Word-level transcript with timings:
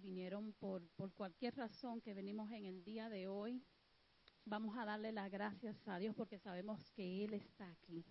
si 0.00 0.06
vinieron 0.06 0.52
por, 0.54 0.86
por 0.90 1.12
cualquier 1.12 1.56
razón 1.56 2.00
que 2.00 2.14
venimos 2.14 2.50
en 2.52 2.66
el 2.66 2.84
día 2.84 3.08
de 3.08 3.26
hoy, 3.26 3.60
vamos 4.44 4.76
a 4.78 4.84
darle 4.84 5.10
las 5.10 5.30
gracias 5.30 5.76
a 5.88 5.98
Dios 5.98 6.14
porque 6.14 6.38
sabemos 6.38 6.90
que 6.92 7.24
Él 7.24 7.34
está 7.34 7.68
aquí. 7.68 8.04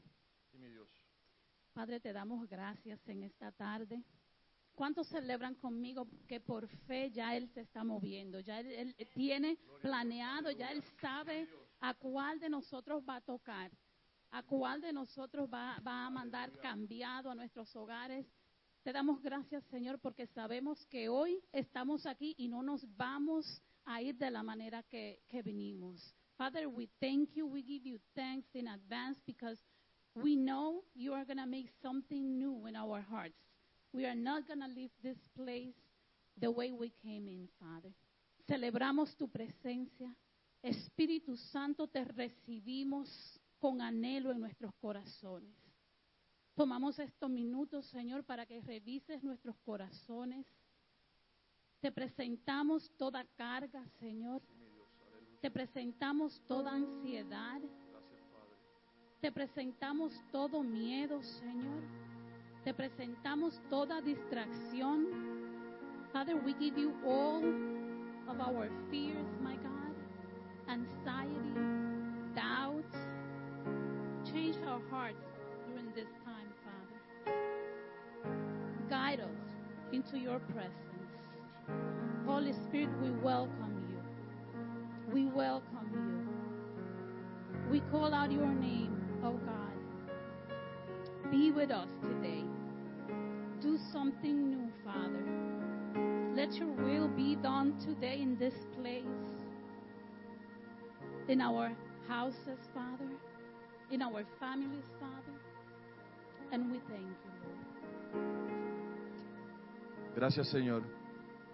Sí, 0.52 0.58
mi 0.58 0.68
Dios. 0.68 0.90
Padre, 1.72 2.00
te 2.00 2.12
damos 2.12 2.48
gracias 2.50 3.00
en 3.08 3.24
esta 3.24 3.52
tarde. 3.54 4.04
¿Cuántos 4.76 5.08
celebran 5.08 5.56
conmigo 5.56 6.08
que 6.28 6.42
por 6.42 6.68
fe 6.68 7.10
ya 7.10 7.36
Él 7.38 7.48
se 7.54 7.62
está 7.62 7.84
moviendo? 7.84 8.42
Ya 8.42 8.60
Él, 8.60 8.96
él 8.98 9.10
tiene 9.14 9.58
planeado, 9.82 10.52
ya 10.52 10.72
Él 10.72 10.84
sabe 11.00 11.48
a 11.80 11.94
cuál 11.94 12.40
de 12.40 12.50
nosotros 12.50 13.02
va 13.08 13.16
a 13.16 13.22
tocar, 13.22 13.72
a 14.32 14.44
cuál 14.44 14.82
de 14.82 14.92
nosotros 14.92 15.48
va, 15.52 15.80
va 15.80 16.06
a 16.06 16.10
mandar 16.10 16.52
cambiado 16.60 17.32
a 17.32 17.36
nuestros 17.36 17.74
hogares. 17.76 18.28
Te 18.88 18.94
damos 18.94 19.22
gracias, 19.22 19.66
Señor, 19.66 20.00
porque 20.00 20.28
sabemos 20.28 20.86
que 20.86 21.10
hoy 21.10 21.44
estamos 21.52 22.06
aquí 22.06 22.34
y 22.38 22.48
no 22.48 22.64
nos 22.64 22.88
vamos 22.96 23.62
a 23.84 24.02
ir 24.02 24.16
de 24.16 24.32
la 24.32 24.44
manera 24.44 24.82
que, 24.84 25.20
que 25.28 25.42
vinimos. 25.42 26.16
Father, 26.38 26.70
we 26.70 26.88
thank 27.02 27.34
you. 27.34 27.48
We 27.48 27.64
give 27.64 27.86
you 27.86 28.00
thanks 28.16 28.48
in 28.56 28.66
advance 28.70 29.20
because 29.26 29.62
we 30.16 30.38
know 30.38 30.86
you 30.96 31.14
are 31.14 31.26
going 31.26 31.38
to 31.38 31.46
make 31.46 31.70
something 31.82 32.40
new 32.40 32.66
in 32.66 32.78
our 32.78 33.02
hearts. 33.02 33.36
We 33.92 34.06
are 34.06 34.16
not 34.16 34.48
going 34.48 34.62
to 34.62 34.70
leave 34.70 34.92
this 35.04 35.18
place 35.36 35.76
the 36.40 36.50
way 36.50 36.72
we 36.72 36.94
came 37.04 37.28
in, 37.28 37.50
Father. 37.60 37.94
Celebramos 38.48 39.18
tu 39.18 39.28
presencia. 39.28 40.16
Espíritu 40.64 41.36
Santo, 41.36 41.88
te 41.88 42.06
recibimos 42.06 43.10
con 43.60 43.82
anhelo 43.82 44.32
en 44.32 44.40
nuestros 44.40 44.74
corazones. 44.76 45.67
Tomamos 46.58 46.98
estos 46.98 47.30
minutos, 47.30 47.86
Señor, 47.86 48.24
para 48.24 48.44
que 48.44 48.60
revises 48.62 49.24
nuestros 49.24 49.56
corazones. 49.60 50.44
Te 51.80 51.92
presentamos 51.92 52.92
toda 52.98 53.24
carga, 53.36 53.88
Señor. 54.00 54.42
Te 55.40 55.52
presentamos 55.52 56.42
toda 56.48 56.72
ansiedad. 56.72 57.62
Te 59.22 59.32
presentamos 59.32 60.20
todo 60.32 60.64
miedo, 60.64 61.22
Señor. 61.22 61.84
Te 62.64 62.74
presentamos 62.74 63.62
toda 63.70 64.02
distracción. 64.02 65.06
Father, 66.12 66.36
we 66.44 66.56
give 66.56 66.76
you 66.76 66.92
all 67.06 67.44
of 68.28 68.42
our 68.42 68.68
fears, 68.90 69.30
my 69.44 69.56
God, 69.58 69.94
anxiety, 70.68 71.54
doubts. 72.34 72.98
Change 74.26 74.58
our 74.66 74.82
hearts 74.90 75.37
into 79.92 80.18
your 80.18 80.40
presence. 80.40 80.74
Holy 82.26 82.54
Spirit, 82.54 82.90
we 83.02 83.12
welcome 83.12 83.86
you. 83.90 85.14
We 85.14 85.26
welcome 85.28 85.90
you. 85.94 87.72
We 87.72 87.80
call 87.92 88.14
out 88.14 88.32
your 88.32 88.48
name, 88.48 88.96
oh 89.24 89.34
God. 89.34 91.32
Be 91.32 91.52
with 91.52 91.72
us 91.72 91.90
today. 92.02 92.44
Do 93.62 93.78
something 93.92 94.50
new, 94.50 94.72
Father. 94.86 95.24
Let 96.36 96.54
your 96.54 96.68
will 96.68 97.08
be 97.08 97.36
done 97.36 97.78
today 97.80 98.20
in 98.22 98.38
this 98.38 98.54
place, 98.80 99.04
in 101.28 101.42
our 101.42 101.72
houses, 102.08 102.60
Father, 102.74 103.12
in 103.92 104.02
our 104.02 104.24
families, 104.40 104.86
Father. 105.00 105.38
And 106.52 106.72
we 106.72 106.80
thank 106.88 107.02
you, 107.02 107.32
Lord. 107.44 108.47
Gracias, 110.18 110.48
Señor. 110.48 110.82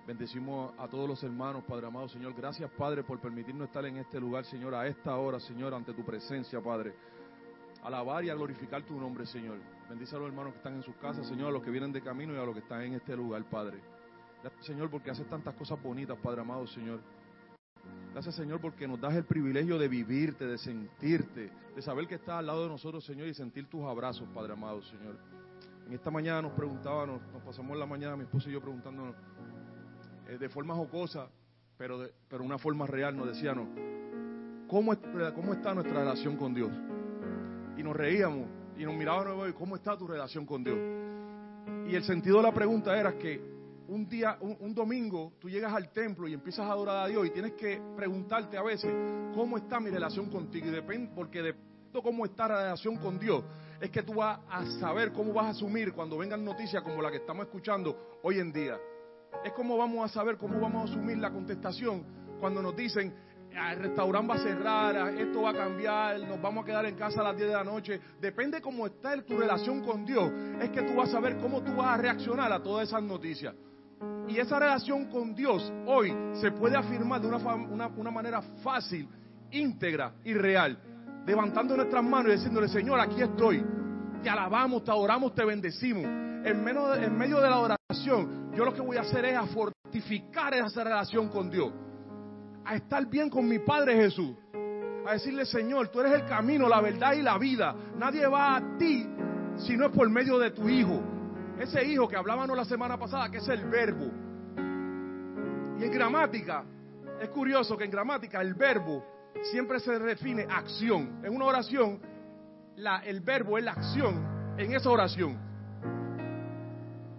Bendecimos 0.07 0.73
a 0.77 0.87
todos 0.87 1.05
los 1.05 1.21
hermanos, 1.21 1.65
Padre 1.65 1.87
amado, 1.87 2.07
Señor. 2.07 2.33
Gracias, 2.33 2.71
Padre, 2.71 3.03
por 3.03 3.19
permitirnos 3.19 3.67
estar 3.67 3.85
en 3.85 3.97
este 3.97 4.21
lugar, 4.21 4.45
Señor, 4.45 4.73
a 4.73 4.87
esta 4.87 5.17
hora, 5.17 5.37
Señor, 5.37 5.73
ante 5.73 5.93
tu 5.93 6.05
presencia, 6.05 6.61
Padre. 6.61 6.95
Alabar 7.83 8.23
y 8.23 8.29
a 8.29 8.35
glorificar 8.35 8.81
tu 8.83 8.97
nombre, 8.97 9.25
Señor. 9.25 9.57
Bendice 9.89 10.15
a 10.15 10.19
los 10.19 10.29
hermanos 10.29 10.53
que 10.53 10.59
están 10.59 10.75
en 10.75 10.81
sus 10.81 10.95
casas, 10.95 11.27
Señor, 11.27 11.49
a 11.49 11.51
los 11.51 11.61
que 11.61 11.71
vienen 11.71 11.91
de 11.91 12.01
camino 12.01 12.33
y 12.33 12.37
a 12.37 12.45
los 12.45 12.53
que 12.53 12.61
están 12.61 12.83
en 12.83 12.93
este 12.93 13.17
lugar, 13.17 13.43
Padre. 13.49 13.81
Gracias, 14.41 14.65
Señor, 14.65 14.89
porque 14.89 15.11
haces 15.11 15.27
tantas 15.27 15.53
cosas 15.55 15.83
bonitas, 15.83 16.17
Padre 16.19 16.39
amado, 16.39 16.65
Señor. 16.67 17.01
Gracias, 18.13 18.33
Señor, 18.33 18.61
porque 18.61 18.87
nos 18.87 19.01
das 19.01 19.13
el 19.13 19.25
privilegio 19.25 19.77
de 19.77 19.89
vivirte, 19.89 20.47
de 20.47 20.57
sentirte, 20.57 21.51
de 21.75 21.81
saber 21.81 22.07
que 22.07 22.15
estás 22.15 22.39
al 22.39 22.45
lado 22.45 22.63
de 22.63 22.69
nosotros, 22.69 23.03
Señor, 23.03 23.27
y 23.27 23.33
sentir 23.33 23.67
tus 23.67 23.83
abrazos, 23.83 24.25
Padre 24.33 24.53
amado, 24.53 24.81
Señor. 24.83 25.42
En 25.87 25.93
esta 25.93 26.09
mañana 26.09 26.41
nos 26.41 26.53
preguntábamos, 26.53 27.21
nos 27.31 27.43
pasamos 27.43 27.77
la 27.77 27.85
mañana, 27.85 28.15
mi 28.15 28.23
esposo 28.23 28.49
y 28.49 28.53
yo 28.53 28.61
preguntándonos, 28.61 29.15
eh, 30.27 30.37
de 30.37 30.49
forma 30.49 30.73
jocosa, 30.75 31.27
pero 31.77 31.99
de 31.99 32.13
pero 32.29 32.43
una 32.43 32.57
forma 32.57 32.87
real, 32.87 33.15
nos 33.15 33.27
decíamos, 33.27 33.67
¿cómo, 34.67 34.93
es- 34.93 34.99
¿cómo 35.35 35.53
está 35.53 35.73
nuestra 35.73 35.99
relación 35.99 36.37
con 36.37 36.53
Dios? 36.53 36.71
Y 37.77 37.83
nos 37.83 37.95
reíamos 37.95 38.47
y 38.77 38.85
nos 38.85 38.95
mirábamos 38.95 39.49
y 39.49 39.53
¿cómo 39.53 39.75
está 39.75 39.97
tu 39.97 40.07
relación 40.07 40.45
con 40.45 40.63
Dios? 40.63 40.77
Y 41.87 41.95
el 41.95 42.03
sentido 42.03 42.37
de 42.37 42.43
la 42.43 42.53
pregunta 42.53 42.97
era 42.97 43.17
que 43.17 43.53
un 43.89 44.07
día, 44.07 44.37
un, 44.39 44.55
un 44.61 44.73
domingo, 44.73 45.33
tú 45.39 45.49
llegas 45.49 45.73
al 45.73 45.91
templo 45.91 46.27
y 46.27 46.33
empiezas 46.33 46.65
a 46.65 46.71
adorar 46.71 47.03
a 47.03 47.07
Dios 47.07 47.27
y 47.27 47.31
tienes 47.31 47.51
que 47.53 47.81
preguntarte 47.95 48.57
a 48.57 48.63
veces, 48.63 48.91
¿cómo 49.35 49.57
está 49.57 49.79
mi 49.79 49.89
relación 49.89 50.29
contigo? 50.29 50.67
Y 50.67 50.71
depende, 50.71 51.11
porque 51.13 51.41
de 51.41 51.55
cómo 52.01 52.25
está 52.25 52.47
la 52.47 52.63
relación 52.63 52.95
con 52.97 53.19
Dios, 53.19 53.43
es 53.83 53.91
que 53.91 54.01
tú 54.01 54.13
vas 54.13 54.39
a 54.49 54.65
saber 54.79 55.11
cómo 55.11 55.33
vas 55.33 55.47
a 55.47 55.49
asumir 55.49 55.91
cuando 55.91 56.17
vengan 56.17 56.43
noticias 56.45 56.81
como 56.83 57.01
la 57.01 57.11
que 57.11 57.17
estamos 57.17 57.45
escuchando 57.47 58.17
hoy 58.23 58.39
en 58.39 58.53
día. 58.53 58.77
Es 59.43 59.51
como 59.51 59.75
vamos 59.75 60.09
a 60.09 60.13
saber 60.13 60.37
cómo 60.37 60.57
vamos 60.57 60.89
a 60.89 60.93
asumir 60.93 61.17
la 61.17 61.29
contestación 61.29 62.05
cuando 62.39 62.61
nos 62.61 62.73
dicen, 62.77 63.13
"Ah, 63.53 63.73
el 63.73 63.79
restaurante 63.79 64.29
va 64.29 64.35
a 64.35 64.41
cerrar, 64.41 64.95
ah, 64.95 65.11
esto 65.11 65.41
va 65.41 65.49
a 65.49 65.53
cambiar, 65.53 66.17
nos 66.21 66.41
vamos 66.41 66.63
a 66.63 66.65
quedar 66.65 66.85
en 66.85 66.95
casa 66.95 67.19
a 67.19 67.25
las 67.25 67.35
10 67.35 67.49
de 67.49 67.55
la 67.55 67.63
noche. 67.65 67.99
Depende 68.21 68.61
cómo 68.61 68.85
está 68.87 69.21
tu 69.21 69.37
relación 69.37 69.83
con 69.83 70.05
Dios, 70.05 70.31
es 70.61 70.69
que 70.69 70.81
tú 70.83 70.95
vas 70.95 71.09
a 71.09 71.11
saber 71.11 71.37
cómo 71.39 71.61
tú 71.61 71.75
vas 71.75 71.87
a 71.87 71.97
reaccionar 71.97 72.53
a 72.53 72.63
todas 72.63 72.87
esas 72.87 73.03
noticias. 73.03 73.53
Y 74.29 74.39
esa 74.39 74.59
relación 74.59 75.09
con 75.09 75.35
Dios 75.35 75.73
hoy 75.87 76.15
se 76.39 76.51
puede 76.51 76.77
afirmar 76.77 77.19
de 77.19 77.27
una- 77.27 77.87
una 77.87 78.11
manera 78.11 78.41
fácil, 78.63 79.09
íntegra 79.51 80.13
y 80.23 80.33
real. 80.33 80.79
Levantando 81.25 81.77
nuestras 81.77 82.03
manos 82.03 82.33
y 82.33 82.35
diciéndole, 82.35 82.67
Señor, 82.67 82.99
aquí 82.99 83.21
estoy. 83.21 83.65
Te 84.21 84.29
alabamos, 84.29 84.83
te 84.83 84.91
adoramos, 84.91 85.33
te 85.33 85.45
bendecimos. 85.45 86.03
En 86.03 86.61
medio, 86.63 87.39
de, 87.39 87.49
la 87.49 87.59
oración, 87.59 88.51
yo 88.53 88.65
lo 88.65 88.73
que 88.73 88.81
voy 88.81 88.97
a 88.97 89.01
hacer 89.01 89.23
es 89.23 89.39
fortificar 89.51 90.53
esa 90.53 90.83
relación 90.83 91.29
con 91.29 91.49
Dios. 91.49 91.71
A 92.65 92.75
estar 92.75 93.05
bien 93.07 93.29
con 93.29 93.47
mi 93.47 93.59
Padre 93.59 93.95
Jesús. 93.95 94.35
A 95.07 95.13
decirle, 95.13 95.45
Señor, 95.45 95.87
tú 95.89 96.01
eres 96.01 96.13
el 96.13 96.25
camino, 96.25 96.67
la 96.67 96.81
verdad 96.81 97.13
y 97.13 97.21
la 97.21 97.37
vida. 97.37 97.73
Nadie 97.97 98.27
va 98.27 98.57
a 98.57 98.77
ti 98.77 99.07
si 99.57 99.77
no 99.77 99.85
es 99.85 99.91
por 99.91 100.09
medio 100.09 100.37
de 100.39 100.51
tu 100.51 100.67
Hijo. 100.67 101.01
Ese 101.57 101.85
Hijo 101.85 102.07
que 102.07 102.17
hablábamos 102.17 102.57
la 102.57 102.65
semana 102.65 102.97
pasada, 102.97 103.29
que 103.29 103.37
es 103.37 103.47
el 103.47 103.63
verbo. 103.69 104.11
Y 105.79 105.85
en 105.85 105.91
gramática, 105.91 106.65
es 107.21 107.29
curioso 107.29 107.77
que 107.77 107.85
en 107.85 107.91
gramática 107.91 108.41
el 108.41 108.53
verbo 108.53 109.12
siempre 109.43 109.79
se 109.79 109.97
define 109.99 110.47
acción. 110.49 111.21
En 111.23 111.35
una 111.35 111.45
oración, 111.45 111.99
la, 112.75 112.99
el 112.99 113.21
verbo 113.21 113.57
es 113.57 113.63
la 113.63 113.71
acción 113.71 114.55
en 114.57 114.73
esa 114.73 114.89
oración. 114.89 115.37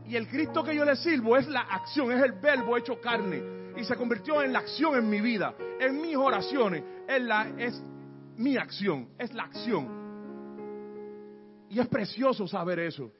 Y 0.07 0.17
el 0.17 0.29
Cristo 0.29 0.63
que 0.63 0.75
yo 0.75 0.85
le 0.85 0.97
sirvo 0.97 1.37
es 1.37 1.49
la 1.49 1.63
acción, 1.63 2.13
es 2.13 2.23
el 2.23 2.33
verbo 2.33 2.77
hecho 2.77 3.01
carne. 3.01 3.43
Y 3.77 3.85
se 3.85 3.97
convirtió 3.97 4.43
en 4.43 4.53
la 4.53 4.61
acción 4.61 4.97
en 4.97 5.09
mi 5.09 5.21
vida, 5.21 5.55
en 5.81 6.01
mis 6.01 6.17
oraciones. 6.17 6.85
Es, 7.09 7.23
la, 7.23 7.49
es 7.59 7.83
mi 8.37 8.57
acción, 8.57 9.09
es 9.19 9.33
la 9.33 9.45
acción. 9.45 10.05
Y 11.71 11.81
es 11.81 11.89
precioso 11.89 12.47
saber 12.47 12.79
eso. 12.79 13.11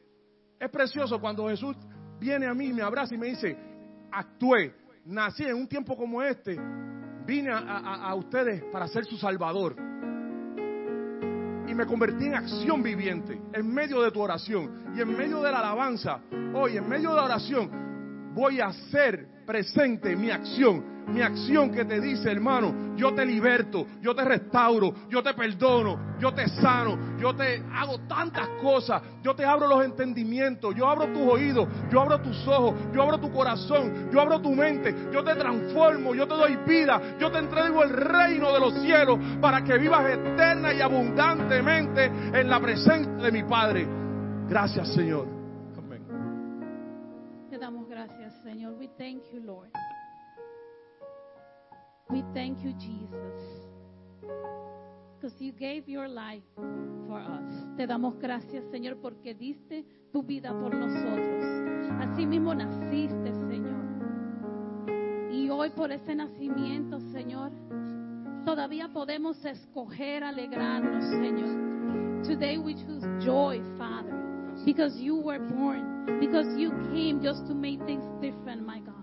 Es 0.61 0.71
precioso 0.71 1.21
cuando 1.21 1.49
Jesús 1.49 1.77
viene 2.21 2.47
a 2.47 2.55
mí, 2.55 2.73
me 2.73 2.83
abraza 2.83 3.15
y 3.15 3.19
me 3.19 3.29
dice, 3.29 3.57
actué, 4.13 4.75
nací 5.05 5.45
en 5.45 5.57
un 5.57 5.67
tiempo 5.67 5.97
como 5.97 6.23
este, 6.23 6.57
vine 7.27 7.51
a, 7.51 7.59
a- 7.59 8.15
ustedes 8.15 8.63
para 8.73 8.87
ser 8.89 9.05
su 9.05 9.17
salvador. 9.17 9.77
Y 11.67 11.75
me 11.75 11.87
convertí 11.87 12.27
en 12.27 12.35
acción 12.35 12.83
viviente, 12.83 13.41
en 13.53 13.73
medio 13.73 14.03
de 14.03 14.11
tu 14.11 14.21
oración 14.21 14.93
y 14.95 15.01
en 15.01 15.17
medio 15.17 15.41
de 15.43 15.51
la 15.51 15.59
alabanza. 15.61 16.21
Hoy, 16.55 16.77
en 16.77 16.89
medio 16.89 17.11
de 17.11 17.17
la 17.17 17.25
oración, 17.25 17.71
voy 18.35 18.61
a 18.61 18.67
hacer 18.67 19.27
presente 19.47 20.15
mi 20.15 20.31
acción. 20.31 20.94
Mi 21.07 21.21
acción 21.21 21.71
que 21.71 21.85
te 21.85 22.01
dice, 22.01 22.31
hermano, 22.31 22.97
yo 22.97 23.15
te 23.15 23.27
liberto, 23.27 23.87
yo 24.01 24.15
te 24.15 24.25
restauro, 24.25 24.95
yo 25.09 25.23
te 25.23 25.35
perdono, 25.35 26.17
yo 26.19 26.33
te 26.33 26.49
sano, 26.49 27.19
yo 27.19 27.35
te 27.35 27.63
hago 27.73 28.01
tantas 28.09 28.49
cosas, 28.61 29.03
yo 29.23 29.35
te 29.35 29.45
abro 29.45 29.67
los 29.69 29.85
entendimientos, 29.85 30.75
yo 30.75 30.89
abro 30.89 31.07
tus 31.09 31.23
oídos, 31.23 31.69
yo 31.91 32.01
abro 32.01 32.21
tus 32.21 32.47
ojos, 32.49 32.75
yo 32.93 33.03
abro 33.03 33.19
tu 33.19 33.31
corazón, 33.31 34.11
yo 34.11 34.21
abro 34.21 34.41
tu 34.41 34.51
mente, 34.51 34.95
yo 35.13 35.23
te 35.23 35.35
transformo, 35.35 36.15
yo 36.15 36.27
te 36.27 36.35
doy 36.35 36.57
vida, 36.67 37.17
yo 37.19 37.31
te 37.31 37.39
entrego 37.39 37.83
el 37.83 37.91
reino 37.91 38.53
de 38.53 38.61
los 38.61 38.75
cielos 38.81 39.19
para 39.41 39.63
que 39.63 39.77
vivas 39.79 40.11
eterna 40.11 40.73
y 40.73 40.81
abundantemente 40.81 42.07
en 42.07 42.49
la 42.49 42.61
presencia 42.61 43.13
de 43.13 43.31
mi 43.31 43.43
Padre. 43.43 43.87
Gracias, 44.49 44.95
Señor. 44.95 45.27
Amén. 45.77 46.03
Te 47.51 47.59
damos 47.59 47.89
gracias, 47.89 48.33
Señor. 48.43 48.75
We 48.79 48.89
thank 48.99 49.23
you, 49.33 49.41
Lord. 49.41 49.71
We 52.11 52.23
thank 52.35 52.63
you, 52.63 52.73
Jesus. 52.75 53.65
Because 55.17 55.41
you 55.41 55.53
gave 55.53 55.89
your 55.89 56.09
life 56.09 56.43
for 57.07 57.19
us. 57.19 57.77
Te 57.77 57.87
damos 57.87 58.19
gracias, 58.19 58.65
Señor, 58.71 58.99
porque 59.01 59.35
diste 59.35 59.85
tu 60.13 60.23
vida 60.23 60.51
por 60.51 60.75
nosotros. 60.75 61.45
Así 62.01 62.27
mismo 62.27 62.55
naciste, 62.55 63.33
Señor. 63.49 63.85
Y 65.33 65.49
hoy 65.49 65.71
por 65.71 65.91
ese 65.93 66.15
nacimiento, 66.15 67.01
Señor, 67.13 67.53
todavía 68.45 68.89
podemos 68.93 69.43
escoger 69.45 70.23
alegrarnos, 70.25 71.05
Señor. 71.05 72.23
Today 72.25 72.59
we 72.59 72.75
choose 72.75 73.05
joy, 73.21 73.63
Father, 73.79 74.15
because 74.65 74.99
you 75.01 75.17
were 75.17 75.41
born, 75.41 76.21
because 76.21 76.47
you 76.59 76.71
came 76.93 77.21
just 77.23 77.47
to 77.47 77.55
make 77.55 77.83
things 77.87 78.05
different, 78.21 78.65
my 78.65 78.81
God. 78.81 78.95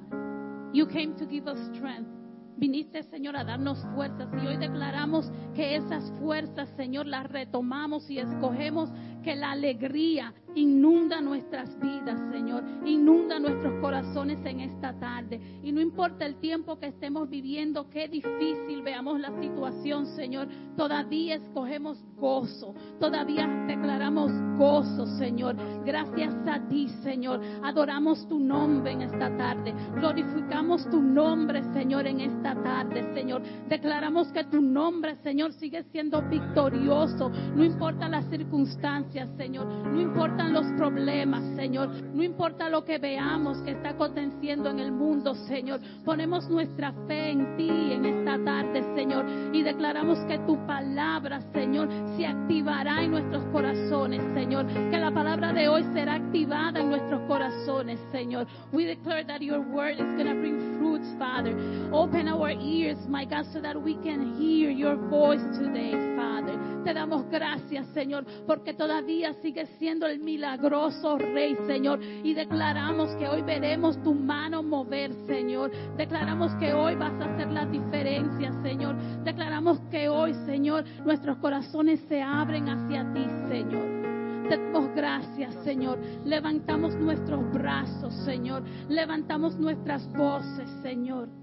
You 0.74 0.86
came 0.86 1.16
to 1.16 1.26
give 1.26 1.48
us 1.48 1.58
strength. 1.76 2.21
Viniste, 2.62 3.02
Señor, 3.02 3.36
a 3.38 3.44
darnos 3.44 3.84
fuerzas 3.96 4.30
y 4.40 4.46
hoy 4.46 4.56
declaramos 4.56 5.32
que 5.56 5.76
esas 5.76 6.12
fuerzas, 6.20 6.70
Señor, 6.78 7.08
las 7.08 7.28
retomamos 7.28 8.08
y 8.08 8.20
escogemos 8.20 8.92
que 9.24 9.36
la 9.36 9.54
alegría 9.54 10.32
inunda 10.56 11.22
nuestras 11.22 11.80
vidas, 11.80 12.20
Señor, 12.32 12.64
inunda 12.86 13.40
nuestros 13.40 13.80
corazones 13.82 14.40
en 14.46 14.62
esta 14.62 14.94
tarde. 15.00 15.40
Y 15.64 15.72
no 15.72 15.82
importa 15.82 16.26
el 16.26 16.36
tiempo 16.36 16.80
que 16.80 16.88
estemos 16.88 17.30
viviendo, 17.30 17.90
qué 17.90 18.08
difícil 18.08 18.82
veamos 18.84 19.20
la 19.20 19.32
situación, 19.40 20.06
Señor, 20.08 20.48
todavía 20.76 21.36
escogemos 21.36 22.04
gozo, 22.18 22.74
todavía 23.00 23.48
declaramos 23.68 24.32
gozo, 24.58 25.08
Señor. 25.18 25.56
Gracias 25.86 26.34
a 26.48 26.60
ti, 26.68 26.88
Señor. 27.04 27.42
Adoramos 27.64 28.28
tu 28.28 28.40
nombre 28.40 28.92
en 28.92 29.02
esta 29.02 29.36
tarde. 29.38 29.74
Glorificamos 29.96 30.88
tu 30.90 31.02
nombre, 31.02 31.64
Señor, 31.74 32.08
en 32.08 32.22
esta 32.22 32.56
tarde, 32.62 33.14
Señor. 33.14 33.42
Declaramos 33.68 34.32
que 34.32 34.44
tu 34.46 34.62
nombre, 34.62 35.16
Señor, 35.24 35.54
sigue 35.54 35.84
siendo 35.92 36.22
victorioso. 36.22 37.30
No 37.56 37.64
importa 37.64 38.08
las 38.08 38.26
circunstancias, 38.30 39.30
Señor. 39.38 39.66
No 39.66 40.00
importa 40.00 40.41
los 40.50 40.66
problemas, 40.74 41.44
Señor. 41.56 41.90
No 42.14 42.24
importa 42.24 42.70
lo 42.70 42.84
que 42.84 42.98
veamos 42.98 43.58
que 43.60 43.72
está 43.72 43.90
aconteciendo 43.90 44.70
en 44.70 44.80
el 44.80 44.92
mundo, 44.92 45.36
Señor. 45.36 45.80
Ponemos 46.04 46.50
nuestra 46.50 46.92
fe 47.08 47.32
en 47.32 47.56
ti 47.58 47.70
en 47.70 48.06
esta 48.06 48.44
tarde, 48.44 48.84
Señor. 48.96 49.26
Y 49.54 49.64
declaramos 49.64 50.20
que 50.26 50.40
tu 50.40 50.58
palabra, 50.66 51.42
Señor, 51.54 51.90
se 52.18 52.26
activará 52.26 53.04
en 53.04 53.12
nuestros 53.12 53.44
corazones, 53.46 54.22
Señor. 54.34 54.66
Que 54.68 54.98
la 54.98 55.12
palabra 55.12 55.54
de 55.54 55.68
hoy 55.68 55.84
será 55.94 56.16
activada 56.16 56.80
en 56.80 56.90
nuestros 56.90 57.22
corazones, 57.28 58.00
Señor. 58.12 58.48
We 58.72 58.86
declare 58.86 59.26
that 59.26 59.42
your 59.42 59.60
word 59.60 60.00
is 60.00 60.12
going 60.16 60.28
to 60.28 60.36
bring 60.36 60.78
fruits, 60.80 61.08
Father. 61.18 61.56
Open 61.92 62.28
our 62.28 62.52
ears, 62.52 62.98
my 63.08 63.26
God, 63.26 63.46
so 63.54 63.62
that 63.62 63.76
we 63.76 63.96
can 63.96 64.36
hear 64.38 64.70
your 64.72 64.96
voice 64.96 65.44
today, 65.58 65.92
Father. 66.16 66.58
Te 66.84 66.94
damos 66.94 67.30
gracias, 67.30 67.88
Señor, 67.94 68.26
porque 68.48 68.74
todavía 68.74 69.34
sigue 69.42 69.66
siendo 69.78 70.08
el 70.08 70.20
milagroso 70.20 71.18
Rey, 71.18 71.56
Señor. 71.68 72.02
Y 72.02 72.34
declaramos 72.34 73.16
que 73.16 73.28
hoy 73.28 73.42
veremos 73.42 74.02
tu 74.04 74.14
mano 74.14 74.64
mover, 74.64 75.14
Señor. 75.28 75.72
Declaramos 75.98 76.54
que 76.56 76.74
hoy 76.74 76.96
vas 76.96 77.14
a 77.22 77.34
hacer 77.34 77.52
la 77.52 77.66
diferencia, 77.66 78.52
Señor. 78.64 78.96
Declaramos 79.24 79.80
que 79.92 80.10
hoy, 80.10 80.34
Señor, 80.46 80.84
nuestros 81.06 81.38
corazones 81.38 82.00
se 82.08 82.22
abren 82.22 82.68
hacia 82.68 83.14
ti, 83.14 83.26
Señor. 83.48 84.02
Te 84.50 84.58
damos 84.58 84.94
gracias, 84.96 85.56
Señor. 85.64 86.00
Levantamos 86.26 86.96
nuestros 86.96 87.52
brazos, 87.54 88.14
Señor. 88.26 88.64
Levantamos 88.90 89.56
nuestras 89.58 90.12
voces, 90.14 90.70
Señor. 90.82 91.41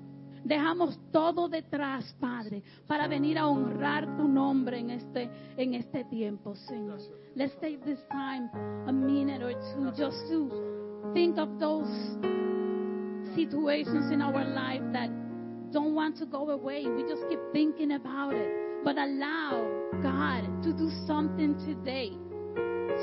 Dejamos 0.49 0.99
todo 1.13 1.47
detrás, 1.47 2.17
Padre, 2.19 2.63
para 2.87 3.07
venir 3.07 3.37
a 3.37 3.47
honrar 3.47 4.17
tu 4.17 4.27
nombre 4.27 4.79
en 4.79 4.89
este, 4.89 5.29
en 5.59 5.75
este 5.75 6.05
tiempo, 6.05 6.55
Señor. 6.55 7.01
Let's 7.35 7.55
take 7.61 7.85
this 7.85 7.99
time, 8.11 8.49
a 8.87 8.93
minute 8.93 9.43
or 9.43 9.53
two, 9.53 9.93
just 9.95 10.17
to 10.31 11.13
think 11.13 11.37
of 11.37 11.59
those 11.59 11.87
situations 13.35 14.11
in 14.11 14.23
our 14.23 14.43
life 14.43 14.81
that 14.95 15.11
don't 15.71 15.95
want 15.95 16.17
to 16.17 16.25
go 16.25 16.49
away. 16.49 16.87
We 16.87 17.03
just 17.03 17.29
keep 17.29 17.41
thinking 17.53 17.93
about 17.93 18.33
it. 18.33 18.83
But 18.83 18.97
allow 18.97 19.69
God 20.03 20.63
to 20.63 20.73
do 20.73 20.91
something 21.07 21.59
today 21.67 22.13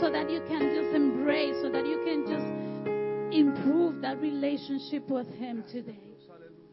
so 0.01 0.09
that 0.09 0.31
you 0.31 0.41
can 0.47 0.73
just 0.73 0.95
embrace, 0.95 1.57
so 1.61 1.69
that 1.69 1.85
you 1.85 2.01
can 2.03 2.25
just 2.25 3.37
improve 3.37 4.01
that 4.01 4.19
relationship 4.19 5.07
with 5.09 5.27
Him 5.35 5.63
today. 5.71 6.14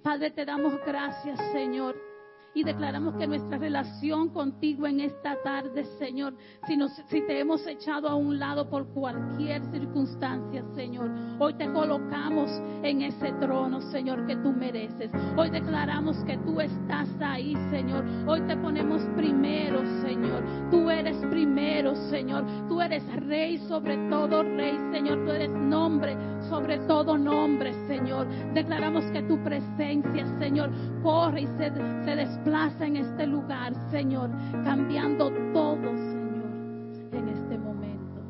Padre, 0.02 0.31
te 0.32 0.44
damos 0.44 0.75
gracias, 0.84 1.38
Señor. 1.52 2.12
Y 2.54 2.64
declaramos 2.64 3.14
que 3.16 3.26
nuestra 3.26 3.56
relación 3.56 4.28
contigo 4.28 4.87
en 4.87 5.00
esta 5.00 5.37
tarde, 5.43 5.84
Señor, 5.99 6.34
si, 6.66 6.76
nos, 6.76 6.93
si 7.08 7.22
te 7.22 7.40
hemos 7.40 7.66
echado 7.66 8.08
a 8.08 8.14
un 8.14 8.38
lado 8.38 8.69
por 8.69 8.87
cualquier 8.88 9.64
circunstancia, 9.70 10.62
Señor, 10.75 11.10
hoy 11.38 11.54
te 11.54 11.72
colocamos 11.72 12.50
en 12.82 13.02
ese 13.02 13.32
trono, 13.40 13.81
Señor, 13.90 14.26
que 14.26 14.37
tú 14.37 14.52
mereces. 14.52 15.10
Hoy 15.37 15.49
declaramos 15.49 16.22
que 16.25 16.37
tú 16.38 16.60
estás 16.60 17.08
ahí, 17.20 17.54
Señor. 17.70 18.04
Hoy 18.26 18.43
te 18.43 18.56
ponemos 18.58 19.02
primero, 19.16 19.81
Señor. 20.02 20.44
Tú 20.70 20.90
eres 20.90 21.16
primero, 21.31 21.94
Señor. 22.10 22.44
Tú 22.69 22.82
eres 22.82 23.02
rey 23.26 23.58
sobre 23.66 23.96
todo 24.10 24.43
rey, 24.43 24.76
Señor. 24.93 25.25
Tú 25.25 25.32
eres 25.32 25.50
nombre 25.50 26.16
sobre 26.48 26.78
todo 26.81 27.16
nombre, 27.16 27.72
Señor. 27.87 28.26
Declaramos 28.52 29.05
que 29.06 29.22
tu 29.22 29.43
presencia, 29.43 30.26
Señor, 30.38 30.70
corre 31.02 31.43
y 31.43 31.46
se, 31.46 31.72
se 32.05 32.14
desplaza 32.43 32.87
en 32.87 32.97
este 32.97 33.27
lugar, 33.27 33.73
Señor, 33.91 34.29
cambiando 34.65 35.31
todo, 35.53 35.94
Señor, 35.94 37.12
en 37.12 37.29
este 37.29 37.56
momento. 37.56 38.21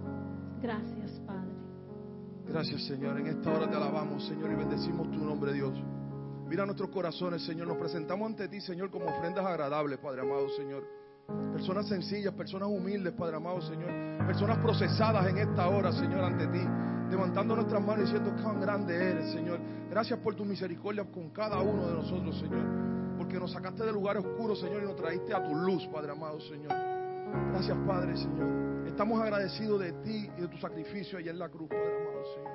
Gracias, 0.61 1.19
Padre. 1.27 1.55
Gracias, 2.47 2.83
Señor. 2.87 3.19
En 3.19 3.29
esta 3.29 3.51
hora 3.51 3.71
te 3.71 3.77
alabamos, 3.77 4.27
Señor, 4.27 4.51
y 4.51 4.55
bendecimos 4.55 5.11
tu 5.11 5.25
nombre, 5.25 5.55
Dios. 5.55 5.73
Mira 6.47 6.67
nuestros 6.67 6.91
corazones, 6.91 7.43
Señor. 7.43 7.69
Nos 7.69 7.79
presentamos 7.79 8.27
ante 8.27 8.49
ti, 8.49 8.61
Señor, 8.61 8.91
como 8.91 9.07
ofrendas 9.07 9.47
agradables, 9.47 9.99
Padre 9.99 10.21
amado, 10.21 10.47
Señor. 10.51 10.85
Personas 11.55 11.89
sencillas, 11.89 12.35
personas 12.35 12.69
humildes, 12.69 13.15
Padre 13.15 13.37
amado, 13.37 13.63
Señor. 13.63 14.27
Personas 14.27 14.59
procesadas 14.59 15.27
en 15.27 15.39
esta 15.39 15.69
hora, 15.69 15.91
Señor, 15.91 16.23
ante 16.23 16.47
ti 16.49 16.67
levantando 17.13 17.55
nuestras 17.55 17.85
manos 17.85 18.05
diciendo 18.11 18.35
cuán 18.43 18.61
grande 18.61 18.95
eres, 18.95 19.33
Señor. 19.33 19.61
Gracias 19.93 20.19
por 20.21 20.35
tu 20.35 20.47
misericordia 20.47 21.05
con 21.05 21.29
cada 21.29 21.61
uno 21.61 21.87
de 21.87 21.93
nosotros, 21.93 22.39
Señor. 22.39 22.65
Porque 23.19 23.39
nos 23.39 23.53
sacaste 23.53 23.85
del 23.85 23.93
lugar 23.93 24.17
oscuro, 24.17 24.57
Señor, 24.57 24.83
y 24.83 24.87
nos 24.87 24.97
traíste 24.97 25.35
a 25.35 25.45
tu 25.45 25.55
luz, 25.55 25.87
Padre 25.89 26.13
amado, 26.13 26.41
Señor. 26.41 26.73
Gracias, 27.51 27.77
Padre, 27.87 28.17
Señor. 28.17 28.89
Estamos 28.89 29.21
agradecidos 29.21 29.81
de 29.81 29.93
ti 30.03 30.31
y 30.35 30.41
de 30.41 30.49
tu 30.49 30.57
sacrificio 30.57 31.19
allá 31.19 31.31
en 31.31 31.39
la 31.39 31.51
cruz, 31.51 31.69
Padre 31.69 31.95
amado, 31.95 32.25
Señor. 32.35 32.53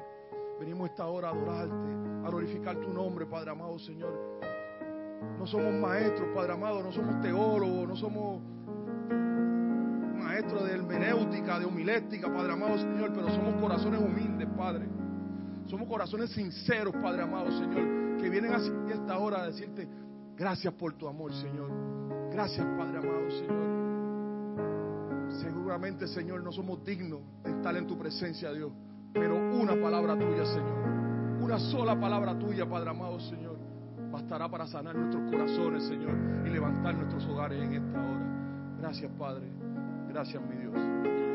Venimos 0.59 0.89
esta 0.89 1.05
hora 1.05 1.27
a 1.27 1.31
adorarte, 1.31 2.25
a 2.25 2.29
glorificar 2.31 2.81
tu 2.81 2.91
nombre, 2.91 3.27
Padre 3.27 3.51
amado, 3.51 3.77
Señor. 3.77 4.41
No 5.37 5.45
somos 5.45 5.75
maestros, 5.75 6.29
Padre 6.33 6.53
amado, 6.53 6.81
no 6.81 6.91
somos 6.91 7.21
teólogos, 7.21 7.87
no 7.87 7.95
somos 7.95 8.41
maestros 10.15 10.65
de 10.65 10.73
hermenéutica, 10.73 11.59
de 11.59 11.65
homilética, 11.65 12.33
Padre 12.33 12.53
amado, 12.53 12.79
Señor, 12.79 13.13
pero 13.13 13.29
somos 13.29 13.61
corazones 13.61 14.01
humildes, 14.01 14.47
Padre. 14.57 14.96
Somos 15.67 15.87
corazones 15.87 16.31
sinceros, 16.31 16.93
Padre 16.95 17.23
amado, 17.23 17.51
Señor, 17.51 18.17
que 18.21 18.29
vienen 18.29 18.53
así 18.53 18.71
esta 18.89 19.17
hora 19.17 19.41
a 19.43 19.47
decirte 19.47 19.87
gracias 20.37 20.73
por 20.73 20.93
tu 20.93 21.07
amor, 21.07 21.33
Señor. 21.33 21.69
Gracias, 22.31 22.65
Padre 22.77 22.99
amado, 22.99 23.29
Señor. 23.31 23.67
Seguramente, 25.41 26.07
Señor, 26.07 26.41
no 26.41 26.51
somos 26.53 26.83
dignos 26.85 27.19
de 27.43 27.51
estar 27.51 27.75
en 27.75 27.85
tu 27.85 27.97
presencia, 27.97 28.51
Dios, 28.53 28.71
pero 29.13 29.35
una 29.35 29.75
palabra 29.75 30.17
tuya, 30.17 30.45
Señor. 30.45 31.41
Una 31.41 31.59
sola 31.59 31.99
palabra 31.99 32.37
tuya, 32.39 32.65
Padre 32.67 32.89
amado, 32.91 33.19
Señor, 33.19 33.57
bastará 34.09 34.49
para 34.49 34.67
sanar 34.67 34.95
nuestros 34.95 35.29
corazones, 35.29 35.83
Señor, 35.83 36.15
y 36.45 36.49
levantar 36.49 36.95
nuestros 36.95 37.25
hogares 37.25 37.61
en 37.61 37.73
esta 37.73 37.99
hora. 37.99 38.77
Gracias, 38.79 39.11
Padre. 39.19 39.47
Gracias, 40.07 40.41
mi 40.41 40.55
Dios. 40.55 40.73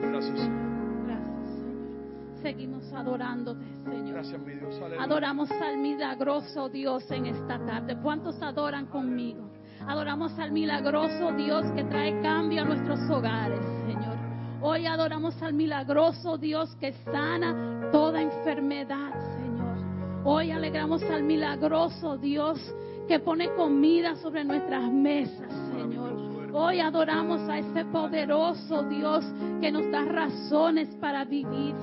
Gracias, 0.02 0.40
Señor. 0.40 0.81
Seguimos 2.42 2.92
adorándote, 2.92 3.64
Señor. 3.84 4.14
Gracias, 4.14 4.40
mi 4.40 4.54
Dios. 4.54 4.76
Aleluya. 4.76 5.02
Adoramos 5.02 5.50
al 5.52 5.78
milagroso 5.78 6.68
Dios 6.68 7.08
en 7.10 7.26
esta 7.26 7.64
tarde. 7.64 7.96
¿Cuántos 8.02 8.42
adoran 8.42 8.86
conmigo? 8.86 9.48
Adoramos 9.86 10.36
al 10.38 10.50
milagroso 10.50 11.32
Dios 11.32 11.64
que 11.76 11.84
trae 11.84 12.20
cambio 12.20 12.62
a 12.62 12.64
nuestros 12.64 12.98
hogares, 13.10 13.60
Señor. 13.86 14.16
Hoy 14.60 14.86
adoramos 14.86 15.40
al 15.42 15.54
milagroso 15.54 16.36
Dios 16.36 16.74
que 16.76 16.92
sana 17.04 17.90
toda 17.92 18.20
enfermedad, 18.20 19.12
Señor. 19.36 20.22
Hoy 20.24 20.50
alegramos 20.50 21.02
al 21.04 21.22
milagroso 21.22 22.16
Dios 22.16 22.58
que 23.08 23.18
pone 23.20 23.50
comida 23.54 24.16
sobre 24.16 24.44
nuestras 24.44 24.90
mesas, 24.90 25.52
Señor. 25.76 26.50
Hoy 26.52 26.80
adoramos 26.80 27.40
a 27.48 27.58
ese 27.58 27.84
poderoso 27.86 28.82
Dios 28.84 29.24
que 29.60 29.72
nos 29.72 29.90
da 29.90 30.04
razones 30.04 30.88
para 31.00 31.24
vivir. 31.24 31.74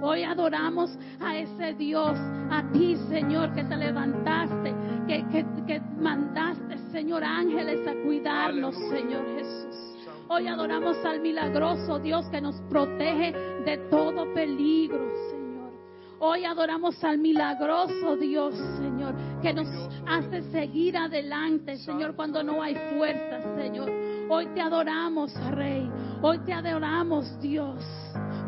Hoy 0.00 0.22
adoramos 0.24 0.96
a 1.20 1.36
ese 1.36 1.74
Dios 1.74 2.18
a 2.50 2.62
ti, 2.72 2.96
Señor, 3.08 3.54
que 3.54 3.64
te 3.64 3.76
levantaste, 3.76 4.74
que, 5.06 5.26
que, 5.28 5.46
que 5.66 5.80
mandaste, 5.98 6.78
Señor, 6.92 7.24
ángeles 7.24 7.86
a 7.86 7.94
cuidarnos. 8.04 8.74
Señor 8.74 9.24
Jesús. 9.36 9.86
Hoy 10.28 10.48
adoramos 10.48 10.96
al 11.04 11.20
milagroso 11.20 11.98
Dios 12.00 12.26
que 12.26 12.40
nos 12.40 12.56
protege 12.62 13.32
de 13.64 13.78
todo 13.88 14.32
peligro, 14.34 14.98
Señor. 15.30 15.72
Hoy 16.18 16.44
adoramos 16.44 17.02
al 17.04 17.18
milagroso 17.18 18.16
Dios, 18.16 18.54
Señor, 18.78 19.14
que 19.40 19.52
nos 19.52 19.68
hace 20.06 20.42
seguir 20.50 20.96
adelante, 20.96 21.76
Señor, 21.76 22.16
cuando 22.16 22.42
no 22.42 22.60
hay 22.60 22.74
fuerzas, 22.96 23.44
Señor. 23.56 23.90
Hoy 24.28 24.46
te 24.46 24.60
adoramos, 24.60 25.32
Rey. 25.52 25.88
Hoy 26.22 26.38
te 26.40 26.52
adoramos, 26.52 27.40
Dios, 27.40 27.78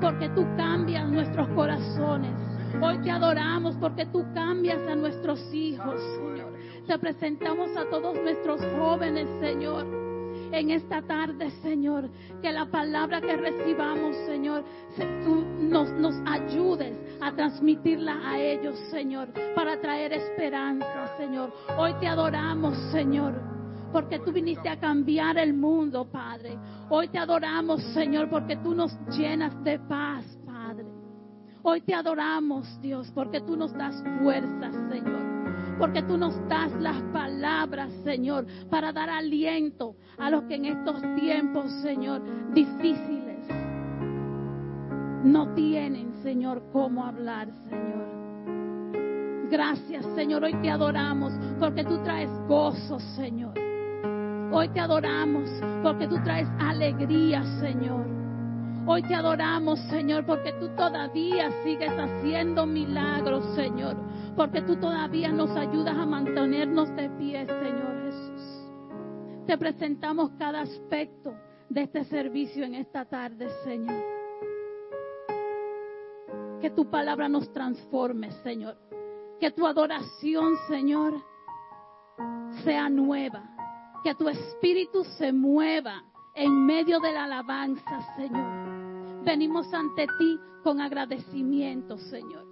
porque 0.00 0.28
tú 0.30 0.46
cambias 0.56 1.08
nuestros 1.08 1.48
corazones. 1.48 2.32
Hoy 2.80 2.98
te 2.98 3.10
adoramos 3.10 3.76
porque 3.76 4.06
tú 4.06 4.24
cambias 4.34 4.78
a 4.88 4.94
nuestros 4.94 5.40
hijos, 5.52 6.00
Señor. 6.16 6.52
Te 6.86 6.98
presentamos 6.98 7.76
a 7.76 7.84
todos 7.90 8.14
nuestros 8.22 8.60
jóvenes, 8.78 9.26
Señor 9.40 9.86
en 10.50 10.70
esta 10.70 11.02
tarde, 11.02 11.50
Señor. 11.62 12.08
Que 12.40 12.50
la 12.52 12.64
palabra 12.70 13.20
que 13.20 13.36
recibamos, 13.36 14.16
Señor, 14.26 14.64
se- 14.96 15.04
tú 15.22 15.44
nos 15.60 16.14
ayudes 16.26 16.96
a 17.20 17.32
transmitirla 17.32 18.16
a 18.26 18.38
ellos, 18.38 18.78
Señor, 18.90 19.28
para 19.54 19.78
traer 19.78 20.14
esperanza, 20.14 21.16
Señor. 21.18 21.52
Hoy 21.76 21.92
te 22.00 22.06
adoramos, 22.06 22.74
Señor. 22.92 23.57
Porque 23.92 24.18
tú 24.18 24.32
viniste 24.32 24.68
a 24.68 24.78
cambiar 24.78 25.38
el 25.38 25.54
mundo, 25.54 26.06
Padre. 26.10 26.58
Hoy 26.90 27.08
te 27.08 27.18
adoramos, 27.18 27.82
Señor, 27.94 28.28
porque 28.28 28.56
tú 28.56 28.74
nos 28.74 28.92
llenas 29.16 29.52
de 29.64 29.78
paz, 29.78 30.24
Padre. 30.44 30.86
Hoy 31.62 31.80
te 31.80 31.94
adoramos, 31.94 32.80
Dios, 32.80 33.10
porque 33.14 33.40
tú 33.40 33.56
nos 33.56 33.72
das 33.72 34.02
fuerzas, 34.20 34.74
Señor 34.90 35.28
porque 35.78 36.02
tú 36.02 36.18
nos 36.18 36.36
das 36.48 36.72
las 36.80 37.00
palabras, 37.12 37.92
Señor, 38.02 38.46
para 38.68 38.92
dar 38.92 39.08
aliento 39.08 39.94
a 40.18 40.28
los 40.28 40.42
que 40.44 40.56
en 40.56 40.64
estos 40.64 41.00
tiempos, 41.14 41.70
Señor, 41.82 42.20
difíciles 42.52 43.28
no 45.24 45.54
tienen, 45.54 46.12
Señor, 46.22 46.62
cómo 46.72 47.04
hablar, 47.04 47.48
Señor. 47.68 49.48
Gracias, 49.50 50.04
Señor, 50.14 50.44
hoy 50.44 50.54
te 50.60 50.70
adoramos 50.70 51.32
porque 51.58 51.84
tú 51.84 51.98
traes 52.02 52.30
gozo, 52.46 52.98
Señor. 53.16 53.67
Hoy 54.50 54.68
te 54.70 54.80
adoramos 54.80 55.50
porque 55.82 56.08
tú 56.08 56.16
traes 56.24 56.48
alegría, 56.58 57.42
Señor. 57.60 58.06
Hoy 58.86 59.02
te 59.02 59.14
adoramos, 59.14 59.78
Señor, 59.90 60.24
porque 60.24 60.54
tú 60.54 60.68
todavía 60.70 61.50
sigues 61.62 61.92
haciendo 61.92 62.64
milagros, 62.64 63.44
Señor. 63.54 63.96
Porque 64.34 64.62
tú 64.62 64.76
todavía 64.76 65.30
nos 65.30 65.50
ayudas 65.50 65.94
a 65.94 66.06
mantenernos 66.06 66.88
de 66.96 67.10
pie, 67.10 67.46
Señor 67.46 68.04
Jesús. 68.04 68.68
Te 69.46 69.58
presentamos 69.58 70.30
cada 70.38 70.62
aspecto 70.62 71.34
de 71.68 71.82
este 71.82 72.04
servicio 72.04 72.64
en 72.64 72.76
esta 72.76 73.04
tarde, 73.04 73.50
Señor. 73.64 74.02
Que 76.62 76.70
tu 76.70 76.88
palabra 76.88 77.28
nos 77.28 77.52
transforme, 77.52 78.32
Señor. 78.42 78.78
Que 79.38 79.50
tu 79.50 79.66
adoración, 79.66 80.54
Señor, 80.68 81.22
sea 82.64 82.88
nueva. 82.88 83.57
Que 84.02 84.14
tu 84.14 84.28
espíritu 84.28 85.04
se 85.04 85.32
mueva 85.32 86.04
en 86.34 86.64
medio 86.66 87.00
de 87.00 87.12
la 87.12 87.24
alabanza, 87.24 88.14
Señor. 88.16 89.24
Venimos 89.24 89.72
ante 89.74 90.06
ti 90.18 90.38
con 90.62 90.80
agradecimiento, 90.80 91.98
Señor. 91.98 92.46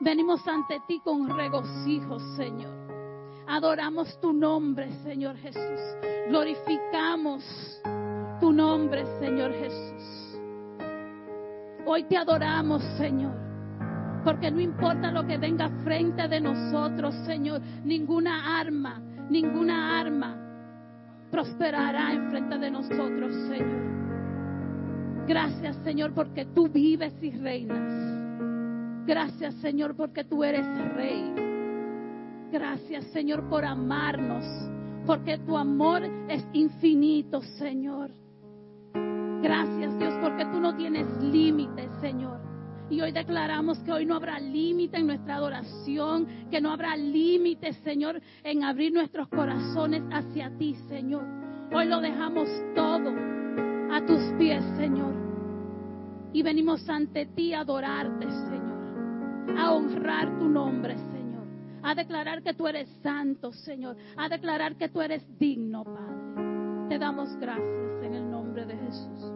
Venimos 0.00 0.46
ante 0.46 0.80
ti 0.86 1.00
con 1.02 1.34
regocijo, 1.34 2.18
Señor. 2.36 2.74
Adoramos 3.48 4.20
tu 4.20 4.34
nombre, 4.34 4.92
Señor 5.02 5.36
Jesús. 5.36 5.80
Glorificamos 6.28 7.42
tu 8.38 8.52
nombre, 8.52 9.06
Señor 9.18 9.52
Jesús. 9.52 10.38
Hoy 11.86 12.04
te 12.04 12.18
adoramos, 12.18 12.82
Señor. 12.98 13.34
Porque 14.24 14.50
no 14.50 14.60
importa 14.60 15.10
lo 15.10 15.26
que 15.26 15.38
venga 15.38 15.70
frente 15.84 16.28
de 16.28 16.40
nosotros, 16.40 17.14
Señor, 17.24 17.62
ninguna 17.84 18.58
arma, 18.60 19.00
ninguna 19.30 20.00
arma 20.00 20.45
prosperará 21.30 22.12
enfrente 22.12 22.58
de 22.58 22.70
nosotros, 22.70 23.34
Señor. 23.48 25.26
Gracias, 25.26 25.76
Señor, 25.84 26.12
porque 26.12 26.44
tú 26.44 26.68
vives 26.68 27.12
y 27.20 27.30
reinas. 27.30 29.06
Gracias, 29.06 29.54
Señor, 29.56 29.96
porque 29.96 30.24
tú 30.24 30.44
eres 30.44 30.66
rey. 30.94 31.32
Gracias, 32.52 33.04
Señor, 33.06 33.48
por 33.48 33.64
amarnos, 33.64 34.44
porque 35.06 35.38
tu 35.38 35.56
amor 35.56 36.02
es 36.28 36.44
infinito, 36.52 37.40
Señor. 37.58 38.10
Gracias, 39.42 39.98
Dios, 39.98 40.14
porque 40.22 40.44
tú 40.46 40.60
no 40.60 40.74
tienes 40.76 41.06
límites, 41.20 41.90
Señor. 42.00 42.40
Y 42.88 43.00
hoy 43.00 43.10
declaramos 43.10 43.78
que 43.80 43.92
hoy 43.92 44.06
no 44.06 44.14
habrá 44.14 44.38
límite 44.38 44.98
en 44.98 45.08
nuestra 45.08 45.36
adoración, 45.36 46.26
que 46.50 46.60
no 46.60 46.70
habrá 46.70 46.96
límite, 46.96 47.72
Señor, 47.84 48.20
en 48.44 48.62
abrir 48.62 48.92
nuestros 48.92 49.28
corazones 49.28 50.02
hacia 50.12 50.50
ti, 50.56 50.74
Señor. 50.88 51.24
Hoy 51.72 51.86
lo 51.86 52.00
dejamos 52.00 52.48
todo 52.76 53.12
a 53.92 54.06
tus 54.06 54.20
pies, 54.38 54.64
Señor. 54.76 55.14
Y 56.32 56.42
venimos 56.42 56.88
ante 56.88 57.26
ti 57.26 57.54
a 57.54 57.60
adorarte, 57.60 58.30
Señor. 58.30 59.58
A 59.58 59.72
honrar 59.72 60.38
tu 60.38 60.48
nombre, 60.48 60.96
Señor. 60.96 61.44
A 61.82 61.94
declarar 61.94 62.42
que 62.42 62.54
tú 62.54 62.68
eres 62.68 62.88
santo, 63.02 63.52
Señor. 63.52 63.96
A 64.16 64.28
declarar 64.28 64.76
que 64.76 64.88
tú 64.88 65.00
eres 65.00 65.24
digno, 65.38 65.82
Padre. 65.82 66.88
Te 66.88 66.98
damos 66.98 67.34
gracias 67.36 68.04
en 68.04 68.14
el 68.14 68.30
nombre 68.30 68.64
de 68.64 68.76
Jesús. 68.76 69.35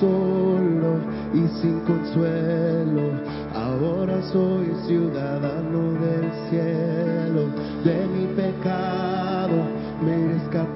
solo 0.00 0.98
y 1.34 1.46
sin 1.60 1.80
consuelo. 1.80 3.12
Ahora 3.54 4.22
soy 4.32 4.72
ciudadano 4.86 5.92
del 6.00 6.30
cielo, 6.48 7.46
de 7.84 8.06
mi 8.08 8.26
pecado 8.34 9.56
me 10.04 10.28
rescató 10.28 10.69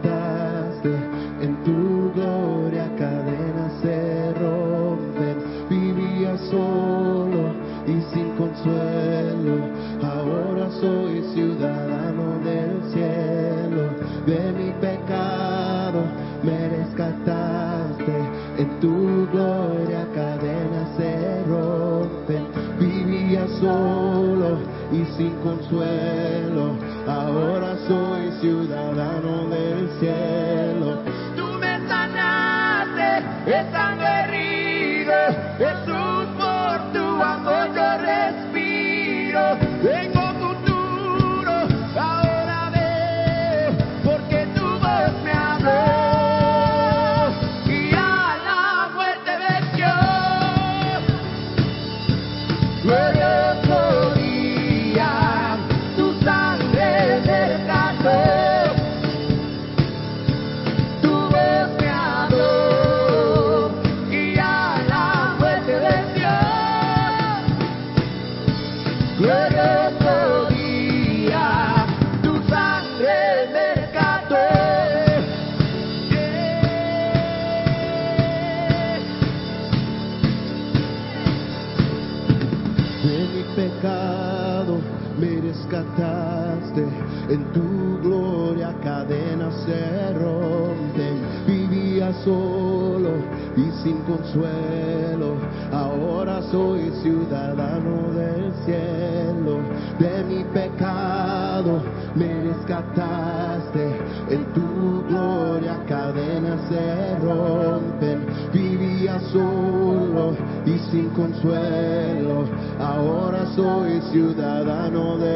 rescataste, 85.74 86.86
en 87.28 87.44
tu 87.52 87.98
gloria 88.02 88.74
cadenas 88.82 89.54
se 89.64 90.12
rompen. 90.14 91.20
Vivía 91.46 92.12
solo 92.24 93.10
y 93.56 93.70
sin 93.82 93.98
consuelo, 94.02 95.36
ahora 95.72 96.42
soy 96.50 96.90
ciudadano 97.02 98.12
del 98.12 98.52
cielo. 98.64 99.58
De 99.98 100.24
mi 100.24 100.44
pecado 100.44 101.82
me 102.14 102.42
rescataste, 102.42 103.96
en 104.30 104.44
tu 104.54 105.04
gloria 105.08 105.78
cadenas 105.86 106.60
se 106.68 107.16
rompen. 107.18 108.26
Vivía 108.52 109.18
solo 109.32 110.36
y 110.66 110.78
sin 110.90 111.08
consuelo, 111.10 112.44
ahora 112.78 113.46
soy 113.54 114.00
ciudadano 114.12 115.18
del 115.18 115.33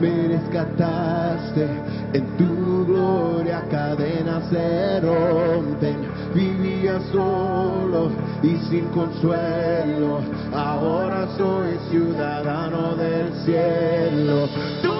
me 0.00 0.28
rescataste, 0.28 1.68
en 2.12 2.36
tu 2.36 2.86
gloria 2.86 3.62
cadenas 3.70 4.44
se 4.48 5.00
rompen, 5.00 5.96
vivía 6.34 7.00
solo 7.12 8.10
y 8.42 8.56
sin 8.68 8.86
consuelo, 8.88 10.20
ahora 10.54 11.28
soy 11.36 11.78
ciudadano 11.90 12.94
del 12.94 13.32
cielo. 13.44 14.99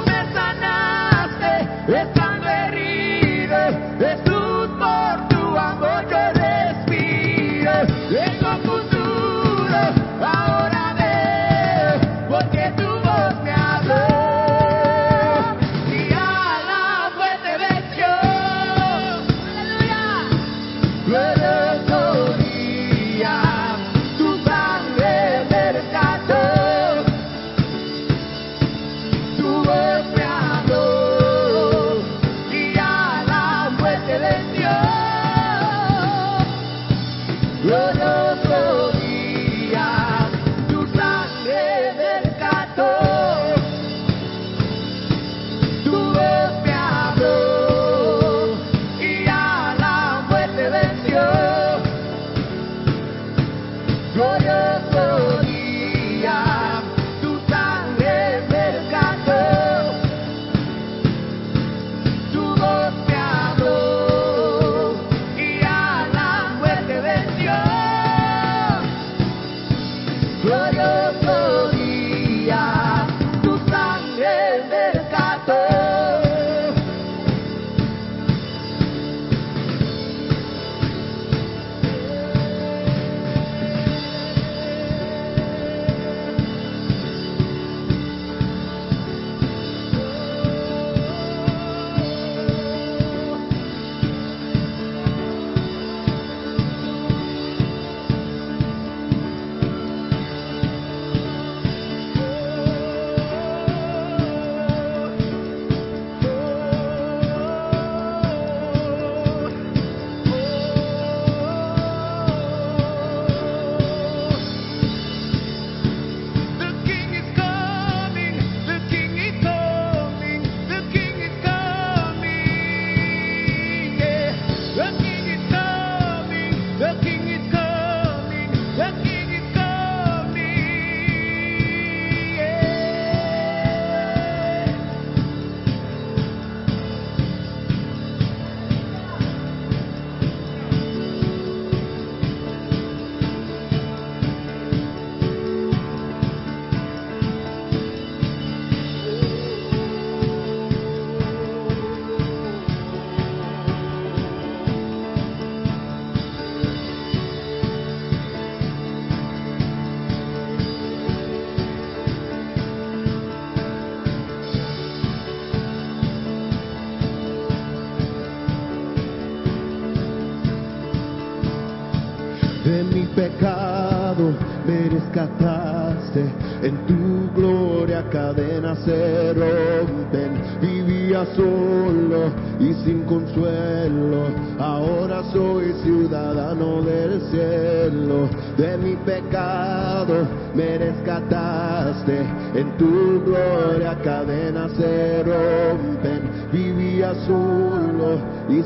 Rescataste, 174.91 176.25
en 176.63 176.77
tu 176.87 177.31
gloria 177.35 178.05
cadenas 178.11 178.79
se 178.85 179.33
rompen. 179.33 180.41
Vivía 180.61 181.25
solo 181.37 182.31
y 182.59 182.75
sin 182.85 183.03
consuelo, 183.05 184.27
ahora 184.59 185.23
soy 185.33 185.73
ciudadano 185.83 186.83
del 186.83 187.21
cielo. 187.31 188.29
De 188.57 188.77
mi 188.79 188.97
pecado 188.97 190.27
me 190.55 190.79
rescataste, 190.79 192.19
en 192.55 192.77
tu 192.77 193.23
gloria 193.25 193.97
cadenas 194.03 194.73
se 194.73 195.23
rompen. 195.23 196.51
Vivía 196.53 197.15
solo 197.27 197.60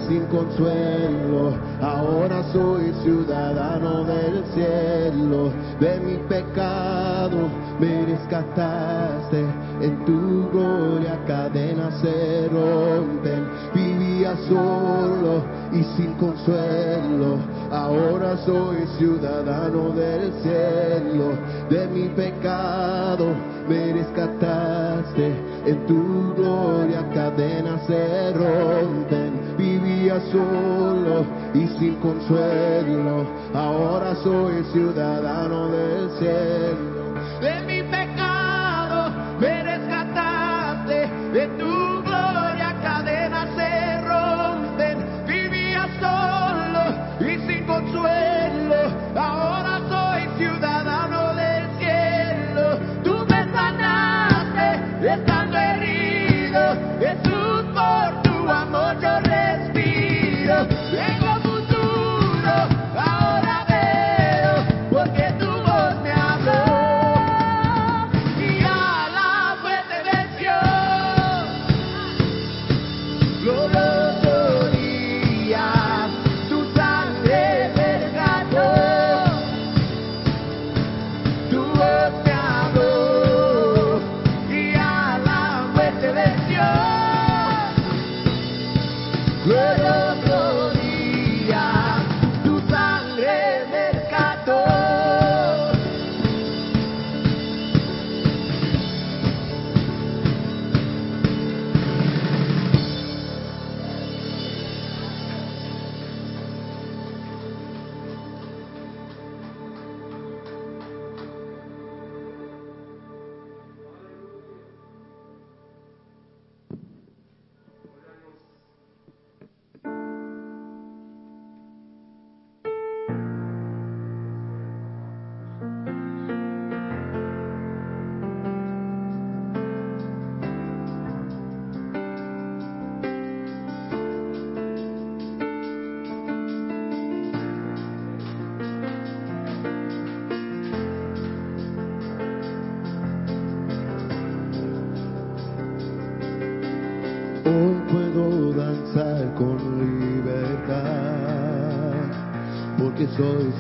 sin 0.09 0.27
consuelo, 0.27 1.55
ahora 1.81 2.43
soy 2.53 2.93
ciudadano 3.03 4.05
del 4.05 4.45
cielo. 4.55 5.51
De 5.81 6.01
mi 6.01 6.17
pecado 6.29 7.49
me 7.81 8.07
rescataste, 8.07 9.45
en 9.81 10.05
tu 10.05 10.51
gloria 10.51 11.19
cadenas 11.27 12.01
se 12.01 12.49
rompen. 12.49 13.49
Vivía 13.75 14.37
solo 14.49 15.43
y 15.73 15.83
sin 15.97 16.15
consuelo, 16.15 17.39
ahora 17.71 18.37
soy 18.45 18.87
ciudadano 18.99 19.91
del 19.91 20.33
cielo. 20.43 21.33
De 21.69 21.87
mi 21.89 22.09
pecado 22.09 23.27
me 23.69 23.93
rescataste, 23.93 25.33
en 25.67 25.87
tu 25.87 26.35
gloria 26.35 27.09
cadenas 27.13 27.87
se 27.87 28.33
rompen. 28.33 29.24
Vivía 30.05 30.21
solo 30.31 31.25
y 31.55 31.67
sin 31.79 31.95
consuelo, 31.95 33.25
ahora 33.55 34.15
soy 34.17 34.63
ciudadano 34.71 35.71
del 35.71 36.11
cielo. 36.19 37.04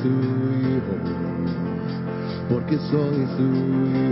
Su 0.04 0.10
hijo, 0.10 0.94
porque 2.50 2.76
soy 2.76 3.26
su 3.36 3.42
hijo. 3.42 4.03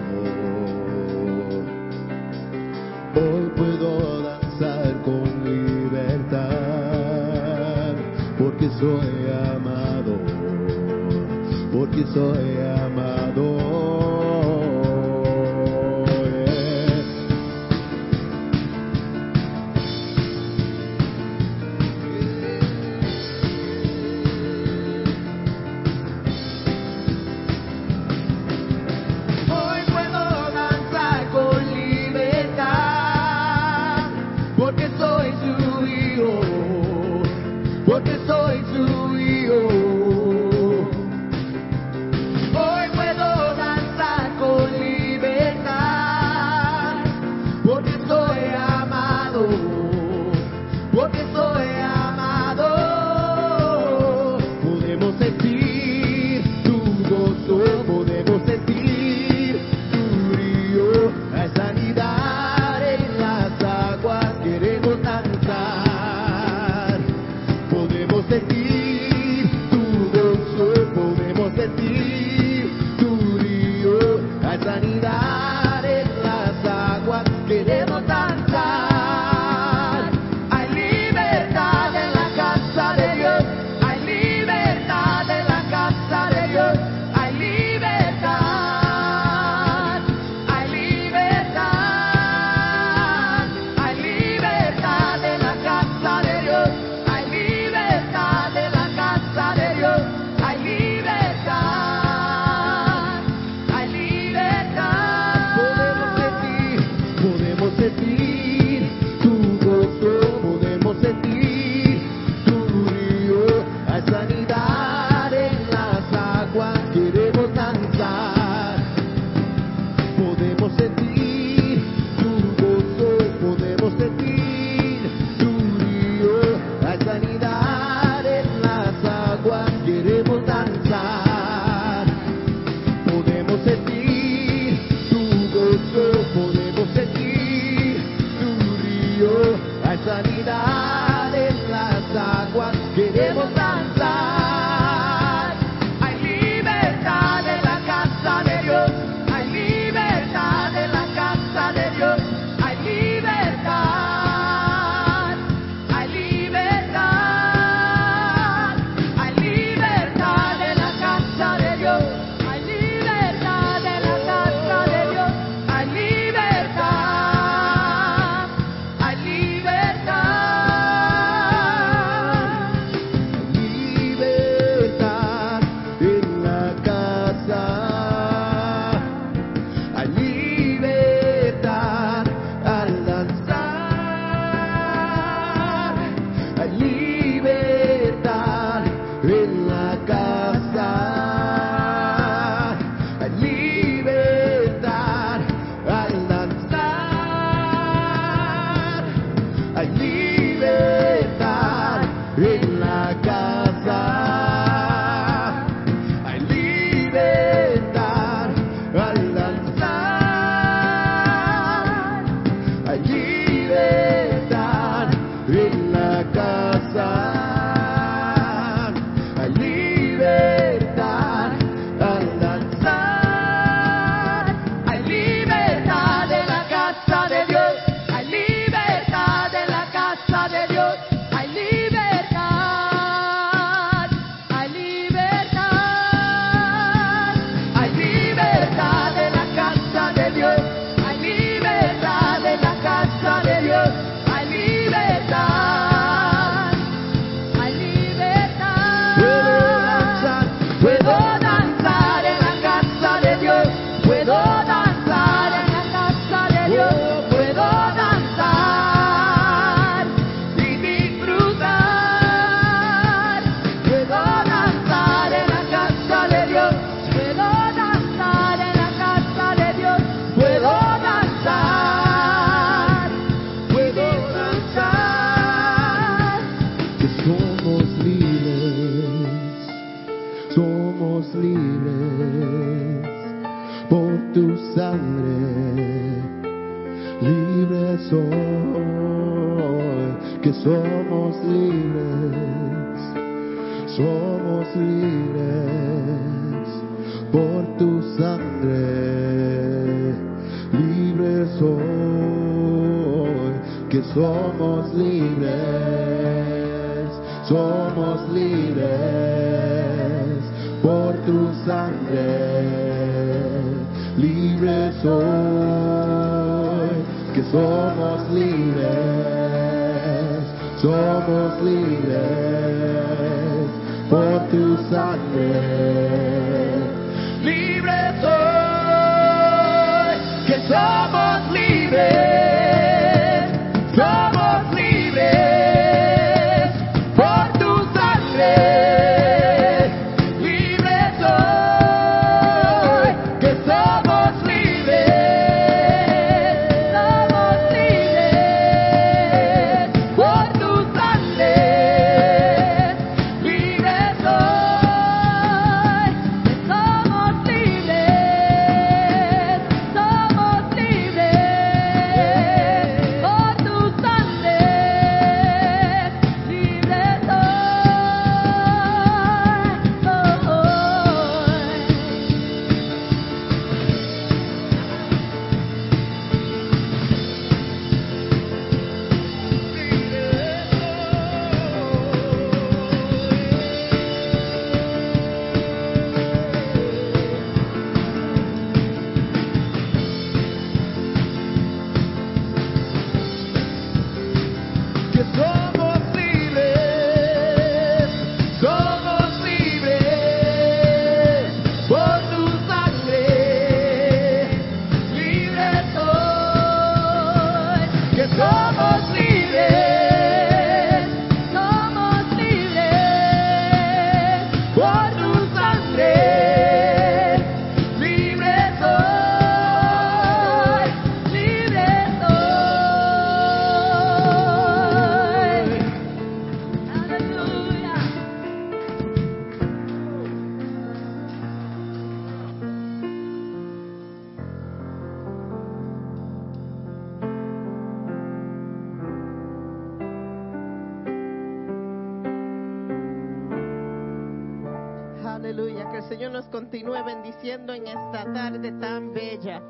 Señor 446.09 446.33
nos 446.33 446.47
continúe 446.47 447.03
bendiciendo 447.05 447.73
en 447.73 447.87
esta 447.87 448.33
tarde 448.33 448.73
tan 448.81 449.13
bella. 449.13 449.63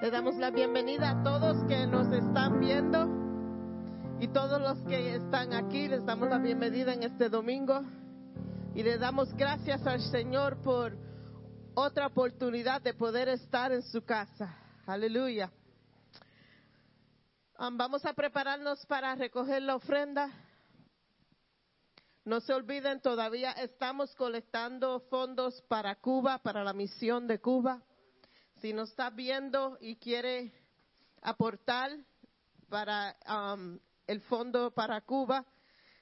Le 0.00 0.10
damos 0.10 0.36
la 0.36 0.50
bienvenida 0.50 1.10
a 1.10 1.22
todos 1.22 1.62
que 1.68 1.86
nos 1.86 2.06
están 2.12 2.60
viendo 2.60 3.08
y 4.20 4.28
todos 4.28 4.60
los 4.60 4.78
que 4.88 5.16
están 5.16 5.52
aquí, 5.52 5.88
les 5.88 6.04
damos 6.04 6.28
la 6.28 6.38
bienvenida 6.38 6.94
en 6.94 7.02
este 7.02 7.28
domingo 7.28 7.82
y 8.74 8.82
le 8.82 8.98
damos 8.98 9.34
gracias 9.34 9.86
al 9.86 10.00
Señor 10.00 10.60
por 10.62 10.96
otra 11.74 12.06
oportunidad 12.06 12.80
de 12.80 12.94
poder 12.94 13.28
estar 13.28 13.72
en 13.72 13.82
su 13.82 14.02
casa. 14.02 14.56
Aleluya. 14.86 15.50
Um, 17.58 17.76
vamos 17.76 18.04
a 18.04 18.12
prepararnos 18.12 18.84
para 18.86 19.14
recoger 19.14 19.62
la 19.62 19.76
ofrenda. 19.76 20.30
No 22.24 22.40
se 22.40 22.54
olviden, 22.54 23.02
todavía 23.02 23.52
estamos 23.52 24.14
colectando 24.14 25.00
fondos 25.10 25.60
para 25.68 25.94
Cuba, 25.96 26.38
para 26.38 26.64
la 26.64 26.72
misión 26.72 27.26
de 27.26 27.38
Cuba. 27.38 27.82
Si 28.62 28.72
nos 28.72 28.88
está 28.88 29.10
viendo 29.10 29.76
y 29.78 29.96
quiere 29.96 30.50
aportar 31.20 31.90
para 32.70 33.14
um, 33.28 33.78
el 34.06 34.22
fondo 34.22 34.70
para 34.70 35.02
Cuba, 35.02 35.44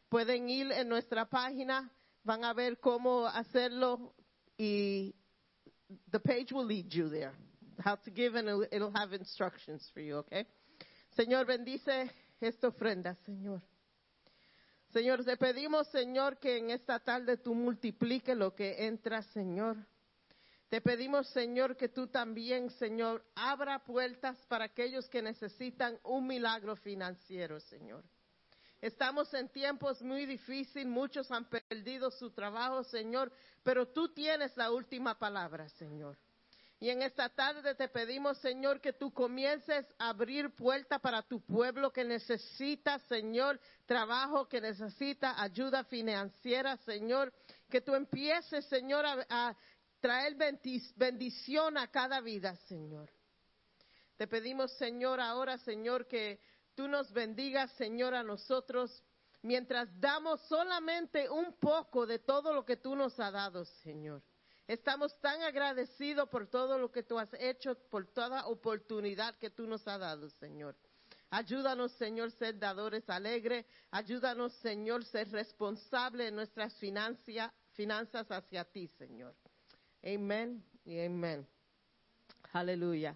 pueden 0.09 0.49
ir 0.49 0.71
en 0.71 0.89
nuestra 0.89 1.25
página, 1.29 1.91
van 2.23 2.45
a 2.45 2.53
ver 2.53 2.79
cómo 2.79 3.27
hacerlo 3.27 4.15
y 4.57 5.13
the 6.13 6.21
page 6.21 6.53
will 6.53 6.69
lead 6.69 6.87
you 6.89 7.11
there. 7.11 7.33
How 7.85 7.97
to 7.97 8.13
give 8.13 8.39
and 8.39 8.49
it'll, 8.49 8.67
it'll 8.71 8.97
have 8.97 9.13
instructions 9.13 9.91
for 9.93 10.01
you, 10.01 10.19
okay? 10.19 10.47
Señor, 11.17 11.47
bendice 11.47 12.13
esta 12.41 12.69
ofrenda, 12.69 13.17
Señor. 13.27 13.61
Señor, 14.93 15.25
te 15.25 15.39
pedimos, 15.39 15.89
Señor, 15.89 16.39
que 16.39 16.59
en 16.59 16.71
esta 16.71 17.01
tarde 17.01 17.39
tú 17.39 17.55
multipliques 17.55 18.37
lo 18.37 18.55
que 18.55 18.87
entra, 18.87 19.23
Señor. 19.23 19.79
Te 20.69 20.83
pedimos, 20.83 21.29
Señor, 21.29 21.79
que 21.79 21.89
tú 21.89 22.09
también, 22.09 22.69
Señor, 22.69 23.25
abra 23.35 23.79
puertas 23.79 24.37
para 24.49 24.67
aquellos 24.67 25.09
que 25.09 25.23
necesitan 25.23 25.99
un 26.03 26.27
milagro 26.27 26.77
financiero, 26.77 27.59
Señor. 27.59 28.05
Estamos 28.83 29.33
en 29.33 29.49
tiempos 29.49 30.03
muy 30.03 30.27
difíciles, 30.27 30.87
muchos 30.87 31.31
han 31.31 31.49
perdido 31.49 32.11
su 32.11 32.31
trabajo, 32.31 32.85
Señor, 32.85 33.33
pero 33.63 33.89
tú 33.89 34.13
tienes 34.13 34.55
la 34.59 34.71
última 34.71 35.19
palabra, 35.19 35.71
Señor. 35.71 36.19
Y 36.83 36.91
en 36.91 37.01
esta 37.01 37.29
tarde 37.29 37.77
te 37.77 37.87
pedimos, 37.87 38.39
Señor, 38.39 38.81
que 38.81 38.93
tú 38.93 39.13
comiences 39.13 39.87
a 40.01 40.09
abrir 40.09 40.53
puertas 40.53 41.01
para 41.01 41.23
tu 41.23 41.41
pueblo 41.41 41.93
que 41.93 42.03
necesita, 42.05 42.99
Señor, 43.07 43.61
trabajo, 43.87 44.49
que 44.49 44.61
necesita 44.61 45.41
ayuda 45.41 45.85
financiera, 45.85 46.77
Señor. 46.79 47.33
Que 47.71 47.83
tú 47.83 47.95
empieces, 47.95 48.65
Señor, 48.65 49.07
a, 49.07 49.25
a 49.31 49.57
traer 50.01 50.35
bendic- 50.35 50.93
bendición 50.97 51.79
a 51.79 51.87
cada 51.87 52.21
vida, 52.21 52.57
Señor. 52.67 53.09
Te 54.17 54.27
pedimos, 54.27 54.73
Señor, 54.73 55.21
ahora, 55.21 55.59
Señor, 55.59 56.09
que 56.09 56.41
tú 56.75 56.89
nos 56.89 57.13
bendigas, 57.13 57.71
Señor, 57.75 58.13
a 58.13 58.25
nosotros, 58.25 59.05
mientras 59.43 59.89
damos 60.01 60.41
solamente 60.49 61.31
un 61.31 61.53
poco 61.61 62.07
de 62.09 62.19
todo 62.19 62.53
lo 62.53 62.65
que 62.65 62.77
tú 62.77 62.97
nos 62.97 63.21
has 63.21 63.33
dado, 63.33 63.65
Señor. 63.85 64.21
Estamos 64.73 65.15
tan 65.21 65.43
agradecidos 65.43 66.31
por 66.31 66.47
todo 66.47 66.79
lo 66.79 66.91
que 66.91 67.03
tú 67.03 67.19
has 67.19 67.29
hecho, 67.35 67.75
por 67.91 68.07
toda 68.07 68.47
oportunidad 68.47 69.37
que 69.37 69.51
tú 69.51 69.67
nos 69.67 69.87
has 69.87 70.01
dado, 70.01 70.31
Señor. 70.31 70.75
Ayúdanos, 71.29 71.93
Señor, 71.93 72.31
ser 72.31 72.59
dadores 72.59 73.07
alegres. 73.11 73.67
Ayúdanos, 73.91 74.51
Señor, 74.63 75.05
ser 75.05 75.31
responsables 75.31 76.29
en 76.29 76.37
nuestras 76.37 76.75
finanzas 76.79 78.31
hacia 78.31 78.65
ti, 78.65 78.89
Señor. 78.97 79.35
Amén 80.03 80.65
y 80.87 81.05
amén. 81.05 81.47
Aleluya. 82.55 83.15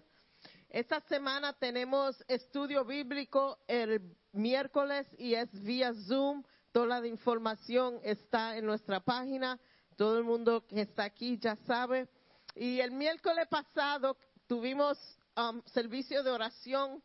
Esta 0.69 1.01
semana 1.01 1.53
tenemos 1.53 2.23
estudio 2.27 2.85
bíblico 2.85 3.57
el 3.67 4.15
miércoles 4.31 5.07
y 5.17 5.33
es 5.33 5.49
vía 5.63 5.91
Zoom. 6.05 6.43
Toda 6.71 6.99
la 6.99 7.07
información 7.07 7.99
está 8.03 8.57
en 8.57 8.67
nuestra 8.67 8.99
página. 8.99 9.59
Todo 9.97 10.19
el 10.19 10.23
mundo 10.23 10.65
que 10.65 10.81
está 10.81 11.03
aquí 11.03 11.37
ya 11.39 11.55
sabe. 11.65 12.07
Y 12.55 12.79
el 12.79 12.91
miércoles 12.91 13.47
pasado 13.49 14.15
tuvimos 14.47 14.97
um, 15.35 15.61
servicio 15.65 16.23
de 16.23 16.31
oración 16.31 17.03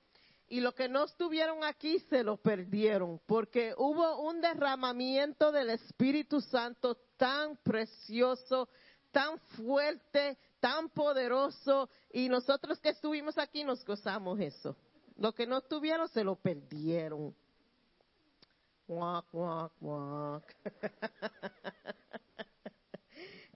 y 0.48 0.60
los 0.60 0.74
que 0.74 0.88
no 0.88 1.04
estuvieron 1.04 1.64
aquí 1.64 1.98
se 2.10 2.22
lo 2.22 2.36
perdieron 2.36 3.18
porque 3.26 3.74
hubo 3.78 4.20
un 4.28 4.42
derramamiento 4.42 5.50
del 5.50 5.70
Espíritu 5.70 6.42
Santo 6.42 6.98
tan 7.16 7.56
precioso, 7.56 8.68
tan 9.10 9.38
fuerte, 9.56 10.36
tan 10.60 10.90
poderoso 10.90 11.88
y 12.12 12.28
nosotros 12.28 12.78
que 12.80 12.90
estuvimos 12.90 13.38
aquí 13.38 13.64
nos 13.64 13.82
gozamos 13.86 14.38
eso. 14.38 14.76
Los 15.16 15.34
que 15.34 15.46
no 15.46 15.58
estuvieron 15.58 16.08
se 16.08 16.22
lo 16.22 16.36
perdieron. 16.36 17.34
Walk, 18.86 19.26
walk, 19.32 19.72
walk. 19.80 20.44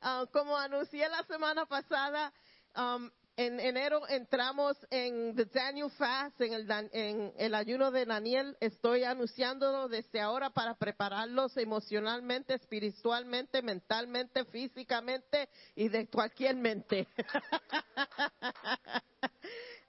Ah, 0.08 0.24
como 0.30 0.56
anuncié 0.56 1.08
la 1.08 1.24
semana 1.24 1.66
pasada, 1.66 2.32
um, 2.76 3.10
en 3.36 3.58
enero 3.58 4.06
entramos 4.08 4.76
en 4.88 5.34
The 5.34 5.46
Daniel 5.46 5.90
Fast, 5.90 6.40
en 6.42 6.52
el, 6.52 6.70
en 6.92 7.32
el 7.36 7.52
ayuno 7.56 7.90
de 7.90 8.04
Daniel. 8.06 8.56
Estoy 8.60 9.02
anunciándolo 9.02 9.88
desde 9.88 10.20
ahora 10.20 10.50
para 10.50 10.76
prepararlos 10.76 11.56
emocionalmente, 11.56 12.54
espiritualmente, 12.54 13.62
mentalmente, 13.62 14.44
físicamente 14.44 15.48
y 15.74 15.88
de 15.88 16.06
cualquier 16.06 16.54
mente. 16.54 17.08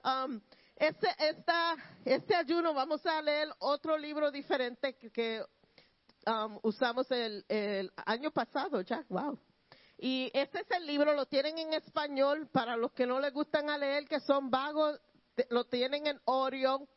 Um, 0.04 0.40
este, 0.76 1.08
esta, 1.18 1.76
este 2.04 2.34
ayuno 2.34 2.72
vamos 2.72 3.04
a 3.04 3.20
leer 3.20 3.48
otro 3.58 3.98
libro 3.98 4.30
diferente 4.30 4.94
que, 4.94 5.10
que, 5.10 5.44
um, 6.24 6.58
usamos 6.62 7.10
el, 7.10 7.44
el 7.48 7.92
año 8.06 8.30
pasado 8.30 8.80
ya. 8.82 9.04
Wow. 9.08 9.38
Y 9.98 10.30
este 10.32 10.60
es 10.60 10.70
el 10.70 10.86
libro, 10.86 11.12
lo 11.12 11.26
tienen 11.26 11.58
en 11.58 11.72
español 11.74 12.48
para 12.52 12.76
los 12.76 12.92
que 12.92 13.04
no 13.04 13.18
les 13.18 13.32
gustan 13.32 13.68
a 13.68 13.76
leer, 13.76 14.06
que 14.06 14.20
son 14.20 14.48
vagos, 14.48 15.00
lo 15.50 15.64
tienen 15.64 16.06
en 16.06 16.20
Orion, 16.24 16.88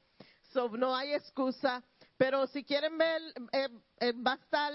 so 0.54 0.70
no 0.70 0.96
hay 0.96 1.14
excusa. 1.14 1.84
Pero 2.16 2.46
si 2.46 2.64
quieren 2.64 3.00
ver, 3.00 3.20
eh, 3.52 3.68
eh, 4.00 4.14
va 4.14 4.34
a 4.34 4.36
estar, 4.36 4.72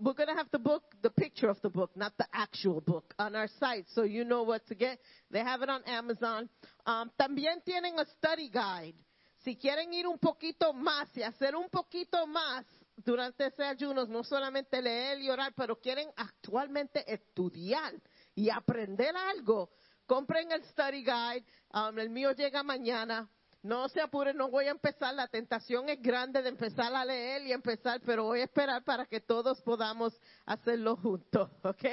we're 0.00 0.14
going 0.14 0.26
to 0.26 0.34
have 0.34 0.50
the 0.50 0.58
book, 0.58 0.82
the 1.02 1.10
picture 1.10 1.48
of 1.48 1.60
the 1.60 1.68
book, 1.68 1.92
not 1.94 2.12
the 2.16 2.26
actual 2.32 2.80
book, 2.80 3.14
on 3.16 3.36
our 3.36 3.46
site, 3.60 3.86
so 3.94 4.02
you 4.02 4.24
know 4.24 4.42
what 4.42 4.66
to 4.66 4.74
get. 4.74 4.98
They 5.30 5.38
have 5.38 5.62
it 5.62 5.70
on 5.70 5.84
Amazon. 5.86 6.48
Um, 6.84 7.12
también 7.16 7.62
tienen 7.64 8.00
a 8.00 8.04
study 8.16 8.50
guide. 8.50 8.96
Si 9.44 9.54
quieren 9.54 9.94
ir 9.94 10.08
un 10.08 10.18
poquito 10.18 10.72
más 10.72 11.16
y 11.16 11.22
hacer 11.22 11.54
un 11.54 11.68
poquito 11.70 12.26
más 12.26 12.64
durante 12.96 13.46
ese 13.46 13.64
ayuno, 13.64 14.06
no 14.06 14.24
solamente 14.24 14.80
leer 14.80 15.20
y 15.20 15.30
orar, 15.30 15.52
pero 15.56 15.80
quieren 15.80 16.08
actualmente 16.16 17.04
estudiar 17.12 17.94
y 18.34 18.50
aprender 18.50 19.14
algo, 19.16 19.70
compren 20.06 20.52
el 20.52 20.64
study 20.64 21.04
guide. 21.04 21.44
Um, 21.72 21.98
el 21.98 22.10
mío 22.10 22.32
llega 22.32 22.62
mañana. 22.62 23.28
No 23.62 23.88
se 23.88 24.02
apuren, 24.02 24.36
no 24.36 24.50
voy 24.50 24.66
a 24.66 24.72
empezar. 24.72 25.14
La 25.14 25.26
tentación 25.26 25.88
es 25.88 26.00
grande 26.02 26.42
de 26.42 26.50
empezar 26.50 26.94
a 26.94 27.02
leer 27.04 27.46
y 27.46 27.52
empezar, 27.52 27.98
pero 28.04 28.24
voy 28.24 28.40
a 28.40 28.44
esperar 28.44 28.84
para 28.84 29.06
que 29.06 29.20
todos 29.20 29.62
podamos 29.62 30.12
hacerlo 30.44 30.96
juntos, 30.96 31.50
¿ok? 31.64 31.84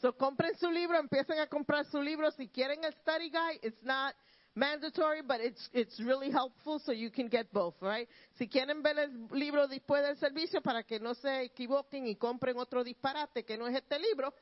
So 0.00 0.16
compren 0.16 0.56
su 0.56 0.70
libro, 0.70 0.98
empiecen 0.98 1.38
a 1.38 1.46
comprar 1.46 1.84
su 1.84 2.00
libro. 2.00 2.30
Si 2.30 2.48
quieren 2.48 2.82
el 2.84 2.94
study 2.94 3.30
guide, 3.30 3.60
it's 3.62 3.82
not 3.82 4.14
mandatory, 4.60 5.22
but 5.26 5.40
it's, 5.40 5.70
it's 5.72 5.98
really 6.00 6.30
helpful 6.30 6.78
so 6.84 6.92
you 6.92 7.10
can 7.10 7.28
get 7.28 7.50
both, 7.52 7.74
right? 7.80 8.06
Si 8.38 8.46
quieren 8.46 8.82
ver 8.82 8.98
el 8.98 9.28
libro 9.32 9.66
después 9.66 10.02
del 10.02 10.16
servicio 10.18 10.60
para 10.60 10.82
que 10.82 11.00
no 11.00 11.14
se 11.14 11.44
equivoquen 11.44 12.06
y 12.06 12.16
compren 12.16 12.58
otro 12.58 12.84
disparate 12.84 13.44
que 13.44 13.56
no 13.56 13.66
es 13.66 13.74
este 13.74 13.98
libro, 13.98 14.34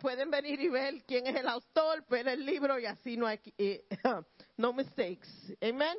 pueden 0.00 0.30
venir 0.30 0.60
y 0.60 0.68
ver 0.68 1.02
quién 1.06 1.26
es 1.26 1.34
el 1.34 1.48
autor, 1.48 2.04
ver 2.08 2.28
el 2.28 2.46
libro 2.46 2.78
y 2.78 2.86
así 2.86 3.16
no 3.16 3.26
hay 3.26 3.40
eh, 3.58 3.84
no 4.56 4.72
mistakes. 4.72 5.28
Amen. 5.60 5.96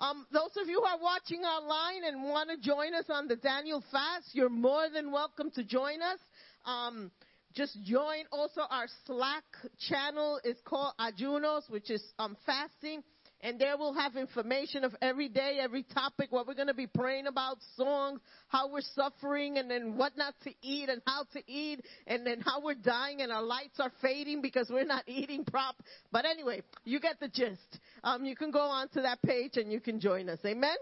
Um, 0.00 0.26
those 0.32 0.56
of 0.56 0.68
you 0.68 0.80
who 0.80 0.86
are 0.86 0.98
watching 1.00 1.44
online 1.44 2.04
and 2.04 2.22
want 2.22 2.48
to 2.50 2.56
join 2.56 2.94
us 2.94 3.06
on 3.10 3.26
the 3.26 3.36
Daniel 3.36 3.82
fast, 3.90 4.32
you're 4.32 4.48
more 4.48 4.88
than 4.88 5.10
welcome 5.10 5.50
to 5.50 5.64
join 5.64 6.00
us. 6.00 6.20
Um, 6.64 7.10
just 7.58 7.76
join 7.82 8.22
also 8.30 8.60
our 8.70 8.86
Slack 9.04 9.42
channel. 9.88 10.40
It's 10.44 10.60
called 10.64 10.94
Ajunos, 11.00 11.68
which 11.68 11.90
is 11.90 12.02
um, 12.16 12.36
fasting. 12.46 13.02
And 13.40 13.58
there 13.60 13.76
we'll 13.76 13.94
have 13.94 14.16
information 14.16 14.84
of 14.84 14.94
every 15.02 15.28
day, 15.28 15.58
every 15.60 15.82
topic, 15.82 16.30
what 16.30 16.46
we're 16.46 16.54
going 16.54 16.68
to 16.68 16.74
be 16.74 16.86
praying 16.86 17.26
about, 17.26 17.56
songs, 17.76 18.20
how 18.46 18.70
we're 18.70 18.80
suffering, 18.94 19.58
and 19.58 19.68
then 19.70 19.96
what 19.96 20.16
not 20.16 20.34
to 20.44 20.52
eat, 20.62 20.88
and 20.88 21.02
how 21.04 21.24
to 21.32 21.50
eat, 21.50 21.84
and 22.06 22.24
then 22.24 22.40
how 22.40 22.60
we're 22.60 22.74
dying, 22.74 23.22
and 23.22 23.30
our 23.32 23.42
lights 23.42 23.78
are 23.80 23.92
fading 24.02 24.40
because 24.40 24.68
we're 24.70 24.84
not 24.84 25.02
eating 25.08 25.44
prop. 25.44 25.76
But 26.12 26.26
anyway, 26.26 26.62
you 26.84 27.00
get 27.00 27.18
the 27.18 27.28
gist. 27.28 27.80
Um, 28.04 28.24
you 28.24 28.36
can 28.36 28.52
go 28.52 28.60
on 28.60 28.88
to 28.90 29.02
that 29.02 29.20
page 29.22 29.56
and 29.56 29.72
you 29.72 29.80
can 29.80 30.00
join 30.00 30.28
us. 30.28 30.38
Amen? 30.44 30.76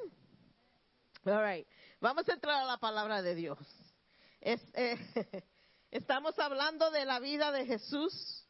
All 1.27 1.43
right. 1.43 1.67
Vamos 2.03 2.27
a 2.29 2.33
entrar 2.33 2.63
a 2.63 2.67
la 2.67 2.77
palabra 2.77 3.23
de 3.23 3.35
Dios. 3.35 3.59
Es, 4.43 4.61
eh, 4.75 4.97
estamos 5.91 6.39
hablando 6.39 6.91
de 6.91 7.05
la 7.05 7.21
vida 7.21 7.53
de 7.53 7.67
Jesús. 7.67 8.47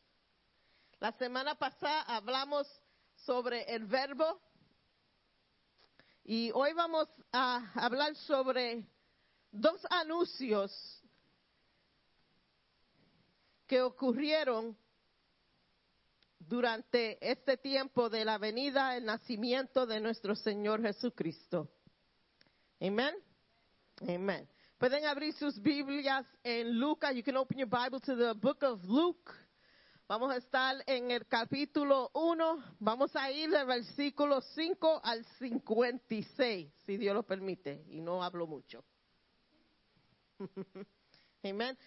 La 0.99 1.13
semana 1.13 1.55
pasada 1.57 2.03
hablamos 2.03 2.67
sobre 3.25 3.63
el 3.75 3.85
verbo 3.85 4.41
y 6.25 6.51
hoy 6.53 6.73
vamos 6.73 7.09
a 7.33 7.73
hablar 7.75 8.15
sobre 8.17 8.87
dos 9.51 9.81
anuncios 9.91 11.03
que 13.67 13.83
ocurrieron 13.83 14.77
durante 16.39 17.19
este 17.29 17.57
tiempo 17.57 18.09
de 18.09 18.25
la 18.25 18.39
venida, 18.39 18.97
el 18.97 19.05
nacimiento 19.05 19.87
de 19.87 20.01
nuestro 20.01 20.35
Señor 20.37 20.83
Jesucristo. 20.83 21.69
Amén. 22.81 23.15
Amen. 24.03 24.49
Pueden 24.79 25.07
abrir 25.07 25.33
sus 25.35 25.59
Biblias 25.59 26.27
en 26.45 26.79
Lucas. 26.79 27.15
You 27.15 27.23
can 27.23 27.37
open 27.39 27.59
your 27.59 27.69
Bible 27.69 27.99
to 28.01 28.15
the 28.15 28.35
book 28.35 28.63
of 28.63 28.85
Luke. 28.85 29.33
Vamos 30.07 30.31
a 30.31 30.37
estar 30.37 30.77
en 30.87 31.11
el 31.11 31.27
capítulo 31.27 32.11
1. 32.13 32.77
Vamos 32.79 33.17
a 33.17 33.31
ir 33.31 33.49
del 33.49 33.67
versículo 33.67 34.43
5 34.43 35.01
al 35.03 35.25
56, 35.39 36.71
si 36.85 36.97
Dios 36.99 37.15
lo 37.15 37.23
permite. 37.23 37.87
Y 37.89 38.03
no 38.03 38.23
hablo 38.23 38.47
mucho. 38.47 38.85
Amén. 41.43 41.79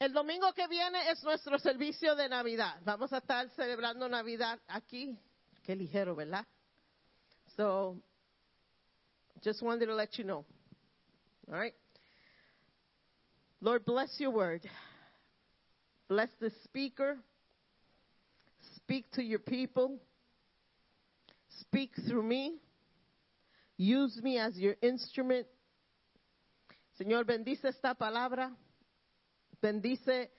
El 0.00 0.12
domingo 0.12 0.52
que 0.52 0.66
viene 0.66 1.10
es 1.12 1.22
nuestro 1.22 1.60
servicio 1.60 2.16
de 2.16 2.28
Navidad. 2.28 2.80
Vamos 2.84 3.12
a 3.12 3.18
estar 3.18 3.48
celebrando 3.50 4.08
Navidad 4.08 4.58
aquí. 4.66 5.16
Qué 5.62 5.76
ligero, 5.76 6.16
¿verdad? 6.16 6.44
So, 7.56 8.02
just 9.44 9.62
wanted 9.62 9.86
to 9.86 9.94
let 9.94 10.10
you 10.18 10.24
know. 10.24 10.44
All 11.46 11.54
right. 11.54 11.74
Lord, 13.60 13.84
bless 13.84 14.14
your 14.18 14.30
word. 14.30 14.68
Bless 16.08 16.28
the 16.40 16.50
speaker. 16.64 17.16
Speak 18.76 19.10
to 19.12 19.22
your 19.22 19.38
people. 19.38 19.98
Speak 21.60 21.92
through 22.06 22.22
me. 22.22 22.58
Use 23.76 24.20
me 24.22 24.38
as 24.38 24.56
your 24.56 24.76
instrument. 24.82 25.46
Señor, 27.00 27.24
bendice 27.24 27.64
esta 27.64 27.94
palabra. 27.94 28.52
Bendice 29.60 30.30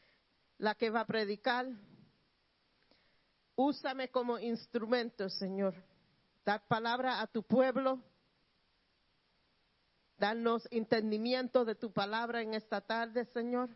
la 0.60 0.74
que 0.76 0.90
va 0.90 1.02
a 1.02 1.06
predicar. 1.06 1.66
Úsame 3.58 4.10
como 4.10 4.38
instrumento, 4.38 5.30
Señor. 5.30 5.74
Dar 6.46 6.62
palabra 6.68 7.22
a 7.22 7.28
tu 7.28 7.42
pueblo. 7.42 8.00
Danos 10.18 10.68
entendimiento 10.72 11.66
de 11.66 11.76
tu 11.76 11.92
palabra 11.92 12.42
en 12.42 12.54
esta 12.54 12.82
tarde, 12.82 13.26
Señor. 13.26 13.70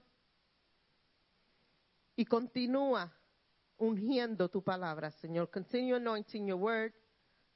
Y 2.16 2.26
continúa 2.26 3.14
ungiendo 3.78 4.50
tu 4.50 4.62
palabra, 4.64 5.12
Señor. 5.12 5.50
Continue 5.50 5.96
anointing 5.96 6.48
your 6.48 6.60
word. 6.60 6.94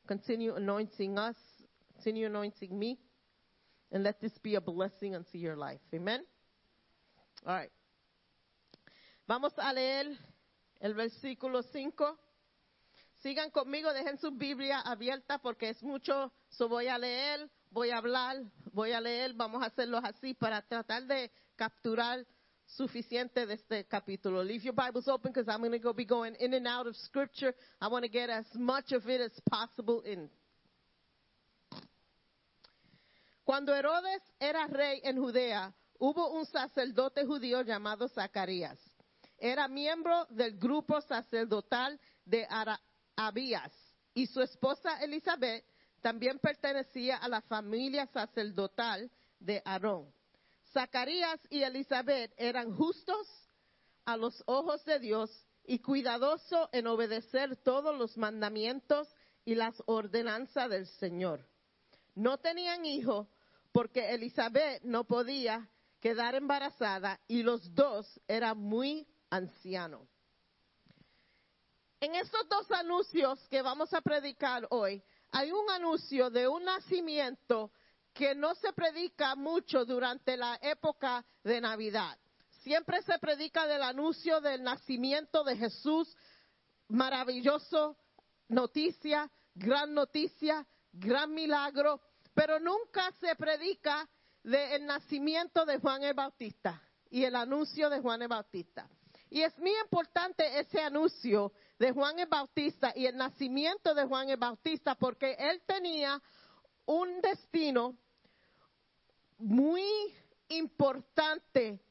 Continue 0.07 0.55
anointing 0.55 1.17
us. 1.17 1.37
Continue 1.93 2.27
anointing 2.27 2.77
me. 2.77 2.99
And 3.91 4.03
let 4.03 4.19
this 4.19 4.37
be 4.39 4.55
a 4.55 4.61
blessing 4.61 5.15
unto 5.15 5.37
your 5.37 5.55
life. 5.55 5.81
Amen. 5.93 6.25
All 7.45 7.55
right. 7.55 7.71
Vamos 9.27 9.53
a 9.57 9.71
leer 9.71 10.17
el 10.81 10.93
versículo 10.93 11.63
5. 11.63 12.17
Sigan 13.21 13.51
conmigo, 13.51 13.93
dejen 13.93 14.17
su 14.17 14.31
Biblia 14.31 14.81
abierta 14.81 15.39
porque 15.39 15.69
es 15.69 15.81
mucho. 15.81 16.31
So 16.49 16.67
voy 16.67 16.87
a 16.87 16.97
leer, 16.97 17.49
voy 17.73 17.89
a 17.89 17.97
hablar, 17.97 18.37
voy 18.71 18.91
a 18.91 19.01
leer. 19.01 19.33
Vamos 19.33 19.61
a 19.63 19.65
hacerlo 19.67 19.97
así 19.97 20.33
para 20.33 20.61
tratar 20.61 21.03
de 21.07 21.31
capturar 21.55 22.25
suficiente 22.65 23.45
de 23.45 23.55
este 23.55 23.85
capítulo. 23.85 24.43
Leave 24.43 24.63
your 24.63 24.73
Bibles 24.75 25.07
open 25.07 25.31
because 25.33 25.47
I'm 25.51 25.61
going 25.61 25.79
to 25.81 25.93
be 25.93 26.05
going 26.05 26.35
in 26.39 26.53
and 26.53 26.67
out 26.67 26.87
of 26.87 26.95
Scripture. 26.95 27.53
I 27.81 27.87
want 27.87 28.03
to 28.05 28.09
get 28.09 28.29
as 28.29 28.45
much 28.55 28.91
of 28.93 29.07
it 29.09 29.19
as 29.21 29.31
possible 29.49 30.01
in. 30.05 30.29
Cuando 33.43 33.73
Herodes 33.73 34.21
era 34.39 34.67
rey 34.69 35.01
en 35.03 35.17
Judea, 35.17 35.73
hubo 35.99 36.31
un 36.33 36.45
sacerdote 36.45 37.25
judío 37.25 37.61
llamado 37.63 38.07
Zacarías. 38.07 38.77
era 39.37 39.67
miembro 39.67 40.25
del 40.29 40.57
grupo 40.57 41.01
sacerdotal 41.01 41.99
de 42.23 42.45
Ara- 42.49 42.79
Abías 43.17 43.71
y 44.13 44.25
su 44.27 44.39
esposa 44.41 45.03
Elizabeth 45.03 45.65
también 46.03 46.37
pertenecía 46.37 47.15
a 47.15 47.29
la 47.29 47.41
familia 47.41 48.05
sacerdotal 48.07 49.09
de 49.39 49.61
Aarón. 49.63 50.13
Zacarías 50.73 51.39
y 51.49 51.63
Elizabeth 51.63 52.33
eran 52.35 52.75
justos 52.75 53.25
a 54.03 54.17
los 54.17 54.43
ojos 54.45 54.83
de 54.83 54.99
Dios 54.99 55.47
y 55.63 55.79
cuidadosos 55.79 56.67
en 56.73 56.87
obedecer 56.87 57.55
todos 57.55 57.97
los 57.97 58.17
mandamientos 58.17 59.07
y 59.45 59.55
las 59.55 59.81
ordenanzas 59.85 60.69
del 60.69 60.87
Señor. 60.87 61.47
No 62.15 62.37
tenían 62.37 62.85
hijos 62.85 63.29
porque 63.71 64.13
Elizabeth 64.13 64.83
no 64.83 65.05
podía 65.05 65.69
quedar 66.01 66.35
embarazada 66.35 67.21
y 67.29 67.43
los 67.43 67.73
dos 67.73 68.19
eran 68.27 68.57
muy 68.57 69.07
ancianos. 69.29 70.05
En 72.01 72.15
estos 72.15 72.49
dos 72.49 72.69
anuncios 72.71 73.47
que 73.47 73.61
vamos 73.61 73.93
a 73.93 74.01
predicar 74.01 74.67
hoy, 74.69 75.01
hay 75.33 75.51
un 75.51 75.67
anuncio 75.71 76.29
de 76.29 76.47
un 76.47 76.63
nacimiento 76.63 77.71
que 78.13 78.35
no 78.35 78.53
se 78.53 78.71
predica 78.71 79.35
mucho 79.35 79.83
durante 79.83 80.37
la 80.37 80.59
época 80.61 81.25
de 81.43 81.59
Navidad. 81.59 82.15
Siempre 82.61 83.01
se 83.01 83.17
predica 83.17 83.65
del 83.65 83.81
anuncio 83.81 84.39
del 84.41 84.61
nacimiento 84.61 85.43
de 85.43 85.57
Jesús, 85.57 86.15
maravilloso 86.87 87.97
noticia, 88.47 89.29
gran 89.55 89.95
noticia, 89.95 90.67
gran 90.91 91.33
milagro, 91.33 91.99
pero 92.35 92.59
nunca 92.59 93.11
se 93.19 93.35
predica 93.35 94.07
del 94.43 94.85
nacimiento 94.85 95.65
de 95.65 95.79
Juan 95.79 96.03
el 96.03 96.13
Bautista 96.13 96.79
y 97.09 97.23
el 97.23 97.35
anuncio 97.35 97.89
de 97.89 98.01
Juan 98.01 98.21
el 98.21 98.27
Bautista. 98.27 98.87
Y 99.31 99.41
es 99.41 99.57
muy 99.57 99.73
importante 99.83 100.59
ese 100.59 100.79
anuncio 100.79 101.51
de 101.83 101.91
Juan 101.91 102.17
el 102.17 102.27
Bautista 102.27 102.93
y 102.95 103.07
el 103.07 103.17
nacimiento 103.17 103.93
de 103.93 104.05
Juan 104.05 104.29
el 104.29 104.37
Bautista 104.37 104.95
porque 104.95 105.35
él 105.37 105.61
tenía 105.65 106.21
un 106.85 107.19
destino 107.19 107.97
muy 109.37 109.83
importante 110.47 111.81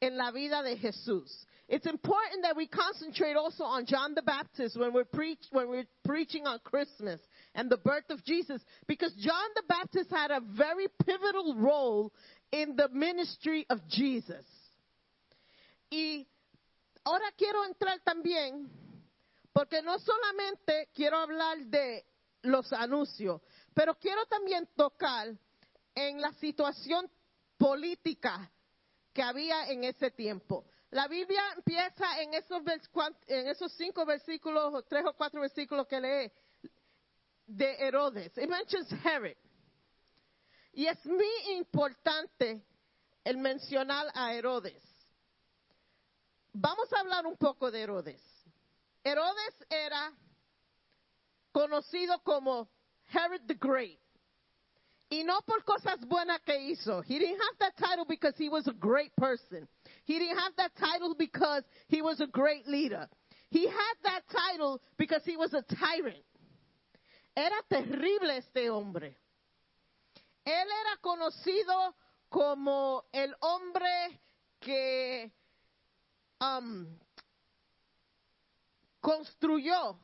en 0.00 0.16
la 0.18 0.30
vida 0.32 0.62
de 0.62 0.76
Jesús. 0.76 1.46
It's 1.66 1.86
important 1.86 2.42
that 2.42 2.56
we 2.56 2.66
concentrate 2.66 3.36
also 3.36 3.64
on 3.64 3.86
John 3.86 4.14
the 4.14 4.20
Baptist 4.20 4.76
when 4.76 4.92
we're 4.92 5.06
preach 5.06 5.40
when 5.50 5.70
we're 5.70 5.88
preaching 6.04 6.46
on 6.46 6.58
Christmas 6.62 7.18
and 7.54 7.70
the 7.70 7.78
birth 7.78 8.10
of 8.10 8.22
Jesus 8.24 8.60
because 8.86 9.14
John 9.14 9.48
the 9.54 9.62
Baptist 9.66 10.10
had 10.10 10.30
a 10.30 10.40
very 10.40 10.88
pivotal 11.06 11.54
role 11.56 12.12
in 12.52 12.76
the 12.76 12.90
ministry 12.90 13.64
of 13.70 13.80
Jesus. 13.88 14.44
Y 15.90 16.26
ahora 17.02 17.32
quiero 17.38 17.64
entrar 17.64 17.98
también 18.04 18.68
porque 19.58 19.82
no 19.82 19.98
solamente 19.98 20.88
quiero 20.94 21.16
hablar 21.16 21.58
de 21.66 22.06
los 22.42 22.72
anuncios, 22.72 23.42
pero 23.74 23.96
quiero 23.96 24.24
también 24.26 24.68
tocar 24.76 25.36
en 25.96 26.20
la 26.20 26.32
situación 26.34 27.10
política 27.56 28.52
que 29.12 29.20
había 29.20 29.68
en 29.68 29.82
ese 29.82 30.12
tiempo. 30.12 30.64
La 30.92 31.08
Biblia 31.08 31.42
empieza 31.56 32.22
en 32.22 32.34
esos, 32.34 33.72
cinco 33.72 34.06
versículos, 34.06 34.84
tres 34.86 35.04
o 35.04 35.14
cuatro 35.14 35.40
versículos 35.40 35.88
que 35.88 36.00
lee, 36.00 36.32
de 37.44 37.74
Herodes. 37.84 38.38
It 38.38 38.48
mentions 38.48 38.92
Herod. 39.04 39.36
Y 40.72 40.86
es 40.86 41.04
muy 41.04 41.56
importante 41.56 42.64
el 43.24 43.38
mencionar 43.38 44.06
a 44.14 44.32
Herodes. 44.34 44.80
Vamos 46.52 46.92
a 46.92 47.00
hablar 47.00 47.26
un 47.26 47.36
poco 47.36 47.72
de 47.72 47.82
Herodes. 47.82 48.37
Herodes 49.04 49.54
era 49.70 50.12
conocido 51.52 52.22
como 52.24 52.68
Herod 53.12 53.46
the 53.46 53.54
Great. 53.54 53.98
Y 55.10 55.22
no 55.24 55.40
por 55.46 55.64
cosas 55.64 55.98
buenas 56.06 56.40
que 56.44 56.58
hizo. 56.58 57.02
He 57.02 57.18
didn't 57.18 57.40
have 57.40 57.58
that 57.60 57.76
title 57.78 58.04
because 58.04 58.34
he 58.36 58.50
was 58.50 58.66
a 58.68 58.74
great 58.74 59.14
person. 59.16 59.66
He 60.04 60.18
didn't 60.18 60.38
have 60.38 60.54
that 60.56 60.72
title 60.76 61.14
because 61.18 61.64
he 61.88 62.02
was 62.02 62.20
a 62.20 62.26
great 62.26 62.66
leader. 62.68 63.08
He 63.50 63.66
had 63.66 63.94
that 64.04 64.22
title 64.30 64.82
because 64.98 65.22
he 65.24 65.38
was 65.38 65.54
a 65.54 65.62
tyrant. 65.62 66.22
Era 67.34 67.62
terrible 67.70 68.30
este 68.30 68.68
hombre. 68.68 69.16
Él 70.44 70.66
era 70.66 70.96
conocido 71.02 71.94
como 72.28 73.04
el 73.12 73.34
hombre 73.40 74.20
que 74.60 75.30
um, 76.40 76.86
construyó 79.08 79.98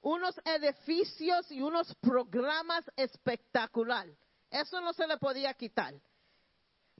unos 0.00 0.40
edificios 0.44 1.50
y 1.50 1.60
unos 1.60 1.92
programas 1.96 2.88
espectacular. 2.94 4.06
Eso 4.48 4.80
no 4.80 4.92
se 4.92 5.08
le 5.08 5.16
podía 5.18 5.52
quitar. 5.54 5.92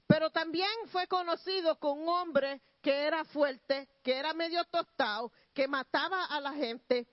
Pero 0.05 0.31
también 0.31 0.69
fue 0.87 1.07
conocido 1.07 1.79
como 1.79 2.01
un 2.01 2.09
hombre 2.09 2.61
que 2.81 2.91
era 3.05 3.23
fuerte, 3.23 3.87
que 4.03 4.17
era 4.17 4.33
medio 4.33 4.65
tostado, 4.65 5.31
que 5.53 5.65
mataba 5.65 6.25
a 6.25 6.41
la 6.41 6.51
gente 6.51 7.07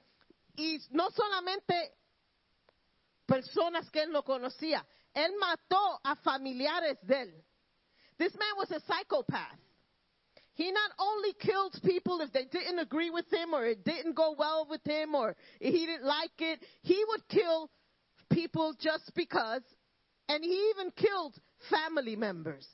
y 0.57 0.81
no 0.91 1.09
solamente 1.13 1.95
personas 3.27 3.89
que 3.93 4.03
él 4.03 4.11
no 4.11 4.25
conocía, 4.25 4.85
él 5.15 5.37
mató 5.39 6.01
a 6.03 6.17
familiares 6.17 6.99
de 7.03 7.23
él. 7.23 7.45
This 8.17 8.35
man 8.35 8.57
was 8.57 8.73
a 8.73 8.81
psychopath. 8.81 9.70
He 10.61 10.71
not 10.73 10.91
only 10.99 11.33
killed 11.41 11.81
people 11.83 12.21
if 12.21 12.35
they 12.35 12.45
didn't 12.45 12.81
agree 12.81 13.09
with 13.09 13.33
him 13.33 13.55
or 13.55 13.65
it 13.65 13.83
didn't 13.83 14.15
go 14.15 14.35
well 14.39 14.67
with 14.69 14.85
him 14.85 15.15
or 15.15 15.35
he 15.59 15.87
didn't 15.87 16.05
like 16.05 16.37
it. 16.39 16.61
He 16.83 17.03
would 17.09 17.27
kill 17.29 17.71
people 18.31 18.75
just 18.79 19.11
because, 19.15 19.63
and 20.29 20.45
he 20.45 20.71
even 20.77 20.91
killed 20.91 21.35
family 21.71 22.15
members. 22.15 22.69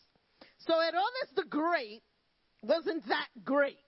So 0.66 0.74
Herodes 0.74 1.36
the 1.36 1.44
Great 1.44 2.02
wasn't 2.60 3.06
that 3.06 3.28
great. 3.44 3.78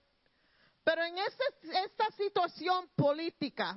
Pero 0.85 1.01
en 1.03 1.17
este- 1.17 1.69
esta 1.83 2.07
situación 2.15 2.87
política 2.95 3.75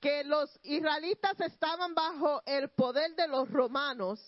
que 0.00 0.22
los 0.24 0.48
israelitas 0.64 1.38
estaban 1.38 1.94
bajo 1.94 2.40
el 2.46 2.70
poder 2.70 3.14
de 3.14 3.28
los 3.28 3.46
romanos, 3.50 4.20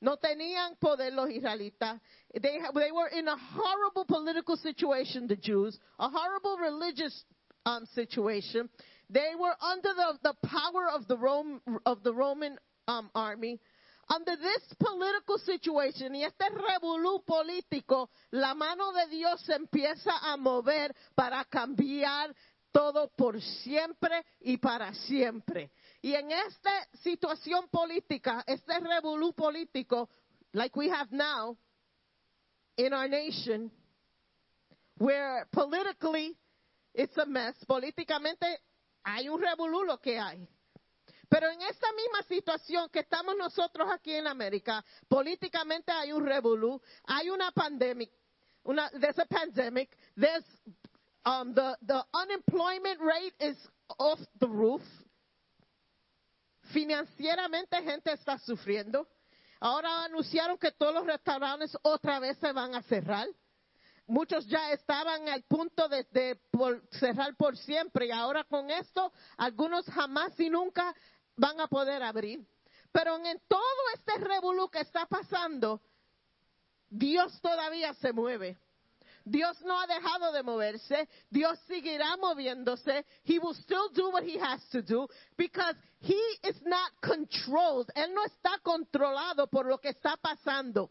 no 0.00 0.16
tenían 0.16 0.76
poder 0.80 1.12
los 1.12 1.28
israelitas. 1.28 2.00
They, 2.32 2.58
they 2.74 2.92
were 2.92 3.08
in 3.08 3.28
a 3.28 3.36
horrible 3.36 4.04
political 4.04 4.56
situation, 4.56 5.26
the 5.26 5.36
Jews, 5.36 5.78
a 5.98 6.08
horrible 6.08 6.56
religious 6.58 7.24
um, 7.66 7.86
situation. 7.94 8.68
They 9.10 9.32
were 9.38 9.54
under 9.60 9.88
the, 9.94 10.18
the 10.22 10.48
power 10.48 10.90
of 10.94 11.08
the, 11.08 11.16
Rome, 11.16 11.60
of 11.86 12.02
the 12.02 12.12
Roman 12.12 12.58
um, 12.86 13.10
army. 13.14 13.58
Under 14.10 14.36
this 14.36 14.74
political 14.80 15.36
situation 15.38 16.14
y 16.14 16.24
este 16.24 16.48
revolú 16.48 17.22
político, 17.26 18.08
la 18.30 18.54
mano 18.54 18.92
de 18.92 19.06
Dios 19.10 19.42
se 19.44 19.54
empieza 19.54 20.12
a 20.22 20.36
mover 20.38 20.94
para 21.14 21.44
cambiar 21.44 22.34
todo 22.72 23.10
por 23.16 23.40
siempre 23.40 24.24
y 24.40 24.56
para 24.56 24.94
siempre. 24.94 25.70
Y 26.00 26.14
en 26.14 26.30
esta 26.30 26.88
situación 27.02 27.68
política, 27.68 28.44
este 28.46 28.78
revolú 28.78 29.34
político, 29.34 30.08
like 30.52 30.76
we 30.78 30.88
have 30.88 31.10
now 31.10 31.56
in 32.76 32.92
our 32.92 33.08
nation, 33.08 33.70
where 34.96 35.46
politically 35.52 36.36
it's 36.94 37.16
a 37.18 37.26
mess, 37.26 37.54
políticamente 37.66 38.46
hay 39.04 39.28
un 39.28 39.40
revolú 39.40 39.84
lo 39.84 39.98
que 39.98 40.18
hay. 40.18 40.48
Pero 41.28 41.50
en 41.50 41.60
esta 41.62 41.92
misma 41.92 42.22
situación 42.22 42.88
que 42.90 43.00
estamos 43.00 43.36
nosotros 43.36 43.88
aquí 43.92 44.14
en 44.14 44.26
América, 44.26 44.84
políticamente 45.08 45.92
hay 45.92 46.12
un 46.12 46.24
revolú, 46.24 46.80
hay 47.04 47.28
una 47.28 47.50
pandemia, 47.50 48.08
una, 48.64 48.88
there's 49.00 49.18
a 49.18 49.26
pandemic, 49.26 49.94
there's 50.16 50.44
um, 51.26 51.52
the, 51.54 51.76
the 51.82 52.02
unemployment 52.14 53.00
rate 53.00 53.34
is 53.40 53.56
off 53.98 54.18
the 54.40 54.48
roof. 54.48 54.82
Financieramente 56.72 57.82
gente 57.82 58.12
está 58.12 58.38
sufriendo. 58.38 59.08
Ahora 59.60 60.04
anunciaron 60.04 60.58
que 60.58 60.72
todos 60.72 60.94
los 60.94 61.06
restaurantes 61.06 61.76
otra 61.82 62.18
vez 62.20 62.36
se 62.38 62.52
van 62.52 62.74
a 62.74 62.82
cerrar. 62.82 63.26
Muchos 64.06 64.46
ya 64.46 64.72
estaban 64.72 65.28
al 65.28 65.42
punto 65.42 65.88
de, 65.88 66.40
cerrar 66.92 67.36
por 67.36 67.56
siempre 67.58 68.06
y 68.06 68.10
ahora 68.10 68.44
con 68.44 68.70
esto 68.70 69.12
algunos 69.36 69.84
jamás 69.86 70.38
y 70.40 70.48
nunca 70.48 70.94
van 71.36 71.60
a 71.60 71.66
poder 71.66 72.02
abrir. 72.02 72.40
Pero 72.90 73.16
en 73.16 73.40
todo 73.46 73.60
este 73.94 74.16
revolú 74.18 74.70
que 74.70 74.80
está 74.80 75.06
pasando, 75.06 75.82
Dios 76.88 77.38
todavía 77.42 77.92
se 77.94 78.12
mueve. 78.12 78.56
Dios 79.30 79.60
no 79.62 79.78
ha 79.78 79.86
dejado 79.86 80.32
de 80.32 80.42
moverse. 80.42 81.08
Dios 81.30 81.58
seguirá 81.68 82.16
moviéndose. 82.16 83.04
He 83.24 83.38
will 83.38 83.54
still 83.54 83.88
do 83.94 84.10
what 84.10 84.24
he 84.24 84.38
has 84.38 84.60
to 84.70 84.82
do 84.82 85.06
because 85.36 85.74
he 86.00 86.20
is 86.44 86.56
not 86.64 86.92
controlled. 87.02 87.90
Él 87.94 88.12
no 88.14 88.24
está 88.24 88.58
controlado 88.62 89.48
por 89.50 89.66
lo 89.66 89.78
que 89.78 89.90
está 89.90 90.16
pasando. 90.16 90.90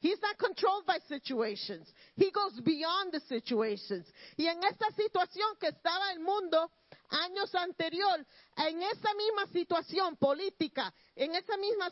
He's 0.00 0.20
not 0.20 0.36
controlled 0.36 0.84
by 0.84 0.98
situations. 1.06 1.88
He 2.16 2.32
goes 2.32 2.60
beyond 2.64 3.12
the 3.12 3.20
situations. 3.20 4.04
Y 4.36 4.46
en 4.46 4.58
esta 4.64 4.90
situación 4.96 5.56
que 5.60 5.68
estaba 5.68 6.10
el 6.12 6.18
mundo 6.18 6.70
años 7.08 7.54
anterior, 7.54 8.26
en 8.56 8.82
esa 8.82 9.14
misma 9.14 9.46
situación 9.52 10.16
política, 10.16 10.92
en 11.14 11.34
esa 11.36 11.56
misma 11.56 11.90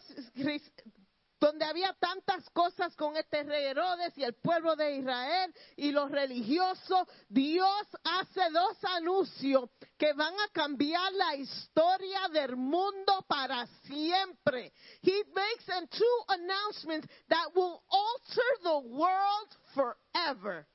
donde 1.41 1.65
había 1.65 1.95
tantas 1.95 2.49
cosas 2.51 2.95
con 2.95 3.17
este 3.17 3.43
rey 3.45 3.65
Herodes 3.65 4.17
y 4.19 4.23
el 4.23 4.35
pueblo 4.35 4.77
de 4.77 4.97
Israel 4.97 5.55
y 5.77 5.91
los 5.91 6.11
religiosos, 6.11 7.09
Dios 7.29 7.87
hace 8.05 8.43
dos 8.53 8.77
anuncios 8.85 9.71
que 9.97 10.13
van 10.13 10.35
a 10.35 10.49
cambiar 10.53 11.13
la 11.15 11.37
historia 11.37 12.29
del 12.29 12.57
mundo 12.57 13.25
para 13.27 13.67
siempre. 13.85 14.73
He 15.03 15.25
makes 15.35 15.65
two 15.91 16.25
announcements 16.29 17.09
that 17.29 17.55
will 17.55 17.83
alter 17.89 18.43
the 18.63 18.79
world 18.89 19.57
forever. 19.75 20.67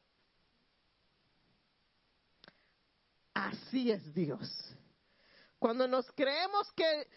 Así 3.35 3.91
es 3.91 4.13
Dios. 4.13 4.49
Cuando 5.59 5.87
nos 5.87 6.09
creemos 6.13 6.71
que 6.73 7.07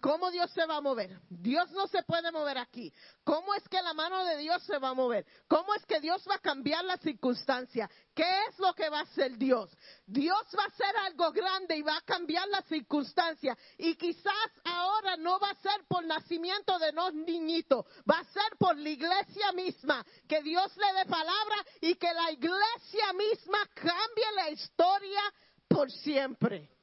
¿Cómo 0.00 0.30
Dios 0.30 0.52
se 0.52 0.64
va 0.66 0.76
a 0.76 0.80
mover? 0.80 1.18
Dios 1.28 1.68
no 1.72 1.88
se 1.88 2.04
puede 2.04 2.30
mover 2.30 2.58
aquí. 2.58 2.92
¿Cómo 3.24 3.54
es 3.54 3.68
que 3.68 3.82
la 3.82 3.92
mano 3.92 4.24
de 4.24 4.36
Dios 4.36 4.62
se 4.62 4.78
va 4.78 4.90
a 4.90 4.94
mover? 4.94 5.26
¿Cómo 5.48 5.74
es 5.74 5.84
que 5.84 5.98
Dios 5.98 6.24
va 6.30 6.36
a 6.36 6.38
cambiar 6.38 6.84
la 6.84 6.96
circunstancia? 6.98 7.90
¿Qué 8.14 8.24
es 8.48 8.58
lo 8.60 8.72
que 8.74 8.88
va 8.88 9.00
a 9.00 9.02
hacer 9.02 9.36
Dios? 9.36 9.76
Dios 10.06 10.46
va 10.56 10.62
a 10.62 10.68
hacer 10.68 10.96
algo 11.06 11.32
grande 11.32 11.76
y 11.76 11.82
va 11.82 11.96
a 11.96 12.02
cambiar 12.02 12.46
la 12.48 12.62
circunstancia. 12.62 13.58
Y 13.76 13.96
quizás 13.96 14.32
ahora 14.64 15.16
no 15.16 15.40
va 15.40 15.50
a 15.50 15.60
ser 15.60 15.84
por 15.88 16.04
nacimiento 16.06 16.78
de 16.78 16.92
los 16.92 17.12
niñitos, 17.12 17.84
va 18.08 18.20
a 18.20 18.24
ser 18.32 18.56
por 18.58 18.78
la 18.78 18.88
iglesia 18.88 19.50
misma. 19.52 20.06
Que 20.28 20.40
Dios 20.42 20.72
le 20.76 21.00
dé 21.00 21.06
palabra 21.06 21.56
y 21.80 21.96
que 21.96 22.12
la 22.14 22.30
iglesia 22.30 23.12
misma 23.14 23.58
cambie 23.74 24.32
la 24.36 24.50
historia 24.50 25.20
por 25.66 25.90
siempre. 25.90 26.73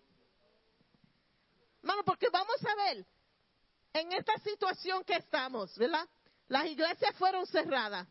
Hermano, 1.82 2.04
porque 2.04 2.30
vamos 2.30 2.58
a 2.64 2.76
ver, 2.76 3.06
en 3.94 4.12
esta 4.14 4.38
situación 4.40 5.04
que 5.04 5.16
estamos, 5.16 5.76
¿verdad? 5.78 6.08
Las 6.48 6.66
iglesias 6.66 7.16
fueron 7.18 7.46
cerradas. 7.48 8.08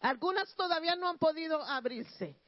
Algunas 0.00 0.54
todavía 0.54 0.96
no 0.96 1.08
han 1.08 1.18
podido 1.18 1.62
abrirse. 1.62 2.40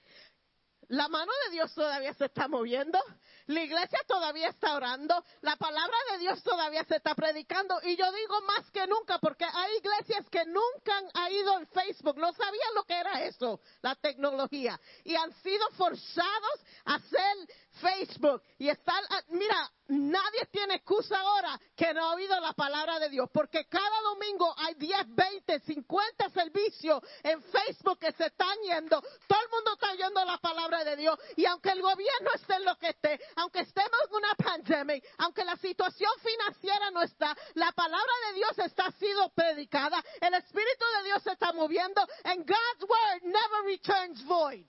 La 0.89 1.07
mano 1.09 1.31
de 1.45 1.53
Dios 1.53 1.75
todavía 1.75 2.15
se 2.15 2.27
está 2.27 2.49
moviendo. 2.49 2.99
La 3.47 3.63
iglesia 3.63 3.99
todavía 4.07 4.49
está 4.49 4.75
orando. 4.75 5.23
La 5.43 5.57
palabra 5.57 5.97
de 6.13 6.19
Dios 6.19 6.43
todavía 6.43 6.83
se 6.85 6.97
está 6.97 7.15
predicando. 7.15 7.79
Y 7.83 7.95
yo 7.95 8.11
digo 8.11 8.41
más 8.43 8.71
que 8.71 8.87
nunca, 8.87 9.19
porque 9.19 9.45
hay 9.45 9.77
iglesias 9.77 10.27
que 10.31 10.47
nunca 10.47 10.97
han 11.13 11.33
ido 11.33 11.57
al 11.57 11.67
Facebook. 11.67 12.17
No 12.17 12.33
sabían 12.33 12.75
lo 12.75 12.85
que 12.85 12.95
era 12.95 13.23
eso, 13.25 13.61
la 13.83 13.95
tecnología. 13.97 14.81
Y 15.05 15.15
han 15.15 15.33
sido 15.43 15.69
forzados 15.73 16.61
a 16.87 16.95
hacer 16.95 17.37
Facebook. 17.79 18.43
Y 18.59 18.69
estar, 18.69 19.03
ah, 19.11 19.23
mira, 19.29 19.71
nadie 19.89 20.47
tiene 20.51 20.75
excusa 20.75 21.19
ahora 21.19 21.59
que 21.75 21.93
no 21.95 22.05
ha 22.05 22.15
oído 22.15 22.39
la 22.41 22.53
palabra 22.53 22.99
de 22.99 23.09
Dios, 23.09 23.29
porque 23.33 23.67
cada 23.67 24.01
domingo 24.03 24.55
hay 24.59 24.75
10, 24.75 25.15
20, 25.15 25.61
50 25.61 26.31
servicios 26.31 27.03
en 27.23 27.43
Facebook 27.43 27.99
que 27.99 28.13
se 28.13 28.27
están 28.27 28.57
yendo, 28.63 29.01
todo 29.27 29.41
el 29.41 29.51
mundo 29.51 29.73
está 29.75 29.93
oyendo 29.93 30.25
la 30.25 30.39
palabra 30.39 30.85
de 30.85 30.97
Dios, 30.97 31.19
y 31.37 31.47
aunque 31.47 31.71
el 31.71 31.81
gobierno 31.81 32.31
esté 32.35 32.55
en 32.57 32.65
lo 32.65 32.77
que 32.77 32.91
esté, 32.91 33.21
aunque 33.37 33.61
estemos 33.61 33.99
en 34.09 34.15
una 34.17 34.35
pandemia, 34.35 35.03
aunque 35.19 35.45
la 35.45 35.57
situación 35.57 36.11
financiera 36.23 36.91
no 36.91 37.03
está, 37.03 37.37
la 37.55 37.73
palabra 37.73 38.13
de 38.29 38.35
Dios 38.35 38.59
está 38.59 38.91
siendo 38.99 39.31
predicada, 39.31 40.03
el 40.21 40.35
Espíritu 40.35 40.85
de 40.99 41.05
Dios 41.05 41.23
se 41.23 41.33
está 41.33 41.53
moviendo, 41.53 42.03
and 42.25 42.47
God's 42.47 42.83
word 42.83 43.23
never 43.23 43.65
returns 43.65 44.23
void. 44.25 44.67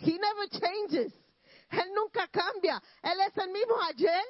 He 0.00 0.18
never 0.18 0.46
changes. 0.48 1.12
Él 1.70 1.92
nunca 1.94 2.28
cambia. 2.28 2.80
Él 3.02 3.20
es 3.26 3.36
el 3.36 3.50
mismo 3.50 3.80
ayer. 3.82 4.24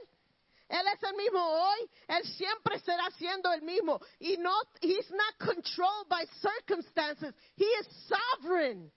Él 0.69 0.87
es 0.93 1.03
el 1.03 1.15
mismo 1.15 1.41
hoy. 1.41 1.91
Él 2.09 2.25
siempre 2.37 2.79
será 2.81 3.11
siendo 3.19 3.53
el 3.53 3.63
mismo. 3.63 4.01
Y 4.19 4.37
no, 4.39 4.55
he's 4.81 5.11
not 5.11 5.39
controlled 5.39 6.09
by 6.09 6.25
circumstances. 6.41 7.35
He 7.57 7.65
is 7.65 7.87
sovereign. 8.09 8.91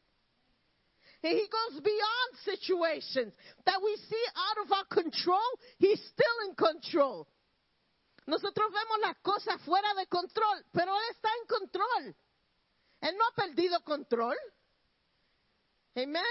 And 1.24 1.34
he 1.34 1.48
goes 1.48 1.82
beyond 1.82 2.30
situations 2.46 3.34
that 3.66 3.82
we 3.84 3.96
see 3.98 4.26
out 4.36 4.66
of 4.66 4.72
our 4.72 4.86
control. 4.86 5.60
He's 5.78 6.00
still 6.06 6.48
in 6.48 6.56
control. 6.56 7.28
Nosotros 8.28 8.72
vemos 8.72 9.00
las 9.02 9.18
cosas 9.22 9.62
fuera 9.64 9.94
de 9.96 10.06
control, 10.08 10.64
pero 10.74 10.94
Él 10.94 11.06
está 11.12 11.30
en 11.42 11.48
control. 11.48 12.16
Él 13.02 13.16
no 13.18 13.26
ha 13.26 13.32
perdido 13.36 13.82
control. 13.84 14.36
Amén. 15.98 16.24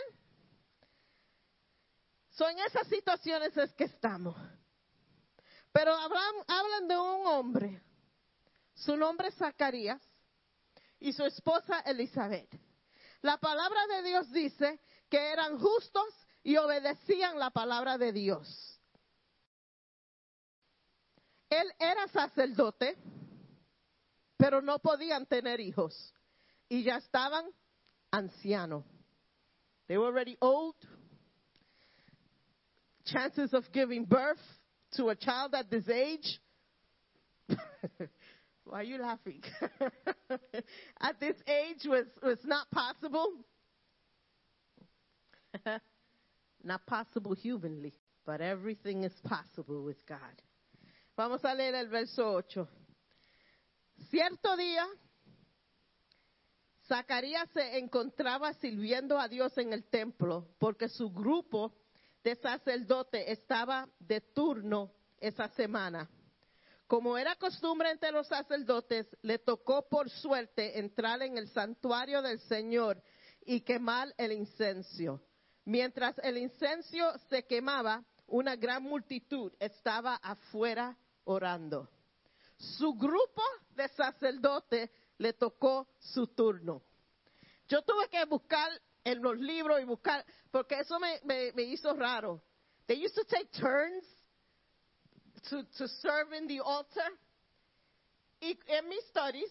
Son 2.31 2.57
esas 2.61 2.87
situaciones 2.87 3.57
es 3.57 3.73
que 3.75 3.85
estamos. 3.85 4.37
Pero 5.73 5.93
hablan, 5.93 6.35
hablan 6.47 6.89
de 6.89 6.97
un 6.97 7.27
hombre. 7.27 7.83
Su 8.75 8.97
nombre 8.97 9.29
es 9.29 9.35
Zacarías 9.35 10.01
y 11.01 11.13
su 11.13 11.25
esposa 11.25 11.81
Elizabeth. 11.81 12.49
La 13.23 13.39
palabra 13.39 13.87
de 13.89 14.03
Dios 14.03 14.31
dice 14.31 14.81
que 15.09 15.33
eran 15.33 15.59
justos 15.59 16.15
y 16.45 16.57
obedecían 16.59 17.37
la 17.37 17.51
palabra 17.51 17.99
de 17.99 18.13
Dios. 18.13 18.81
Él 21.51 21.73
era 21.81 22.07
sacerdote, 22.09 22.97
pero 24.37 24.63
no 24.63 24.79
podían 24.79 25.27
tener 25.27 25.59
hijos 25.59 26.15
y 26.69 26.85
ya 26.85 26.99
estaban 26.99 27.47
ancianos. 28.13 28.85
They 29.89 29.99
were 29.99 30.07
already 30.07 30.37
old. 30.41 30.75
Chances 33.07 33.55
of 33.55 33.65
giving 33.73 34.05
birth 34.05 34.41
to 34.95 35.09
a 35.09 35.15
child 35.15 35.55
at 35.55 35.71
this 35.71 35.89
age. 35.89 36.41
Why 38.65 38.81
are 38.81 38.83
you 38.83 38.99
laughing? 38.99 39.43
at 41.01 41.21
this 41.21 41.37
age 41.47 41.87
was, 41.87 42.07
was 42.21 42.39
not 42.45 42.69
possible. 42.71 43.33
not 46.65 46.85
possible 46.87 47.35
humanly, 47.35 47.93
but 48.25 48.41
everything 48.41 49.05
is 49.05 49.13
possible 49.25 49.85
with 49.85 50.05
God. 50.07 50.19
Vamos 51.17 51.43
a 51.45 51.55
leer 51.55 51.75
el 51.77 51.87
verso 51.87 52.39
8. 52.39 52.67
Cierto 54.11 54.57
día, 54.57 54.85
Zacarías 56.89 57.49
se 57.53 57.79
encontraba 57.79 58.53
sirviendo 58.55 59.19
a 59.19 59.29
Dios 59.29 59.57
en 59.59 59.73
el 59.73 59.85
templo 59.85 60.49
porque 60.59 60.89
su 60.89 61.11
grupo 61.11 61.73
de 62.23 62.37
sacerdote 62.37 63.33
estaba 63.33 63.89
de 63.99 64.21
turno 64.21 64.93
esa 65.19 65.49
semana. 65.49 66.09
Como 66.87 67.19
era 67.19 67.35
costumbre 67.35 67.91
entre 67.91 68.13
los 68.13 68.29
sacerdotes, 68.29 69.09
le 69.23 69.39
tocó 69.39 69.89
por 69.89 70.09
suerte 70.09 70.79
entrar 70.79 71.23
en 71.23 71.37
el 71.37 71.49
santuario 71.49 72.23
del 72.23 72.39
Señor 72.41 73.03
y 73.45 73.63
quemar 73.63 74.15
el 74.17 74.31
incenso. 74.31 75.21
Mientras 75.65 76.17
el 76.21 76.39
incenso 76.39 77.19
se 77.29 77.45
quemaba, 77.45 78.05
una 78.29 78.55
gran 78.55 78.85
multitud 78.85 79.53
estaba 79.59 80.15
afuera 80.17 80.97
orando. 81.25 81.89
Su 82.57 82.95
grupo 82.95 83.43
de 83.71 83.89
sacerdotes 83.89 84.91
le 85.19 85.33
tocó 85.33 85.89
su 85.99 86.27
turno. 86.29 86.83
Yo 87.69 87.83
tuve 87.83 88.09
que 88.09 88.25
buscar 88.27 88.71
en 89.05 89.23
los 89.23 89.39
libros 89.39 89.81
y 89.81 89.85
buscar, 89.85 90.25
porque 90.51 90.81
eso 90.81 90.99
me, 90.99 91.21
me, 91.25 91.53
me 91.53 91.63
hizo 91.63 91.95
raro. 91.95 92.43
They 92.87 92.97
used 92.97 93.15
to 93.17 93.25
take 93.25 93.51
turns 93.53 94.05
to, 95.51 95.65
to 95.79 95.89
serve 95.89 96.33
in 96.33 96.47
the 96.47 96.61
altar. 96.61 97.11
Y 98.41 98.59
en 98.69 98.89
mis 98.89 99.05
studies 99.07 99.51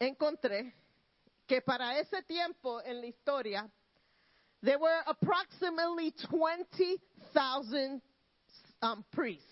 encontré 0.00 0.74
que 1.46 1.60
para 1.60 1.98
ese 1.98 2.22
tiempo 2.26 2.80
en 2.80 3.00
la 3.00 3.06
historia, 3.06 3.70
there 4.62 4.78
were 4.78 5.02
approximately 5.06 6.12
20,000 6.28 8.02
um, 8.82 9.04
priests 9.12 9.44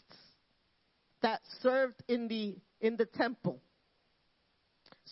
that 1.23 1.41
served 1.61 2.03
in 2.09 2.29
the, 2.29 2.57
in 2.81 2.97
the 2.97 3.07
temple. 3.07 3.61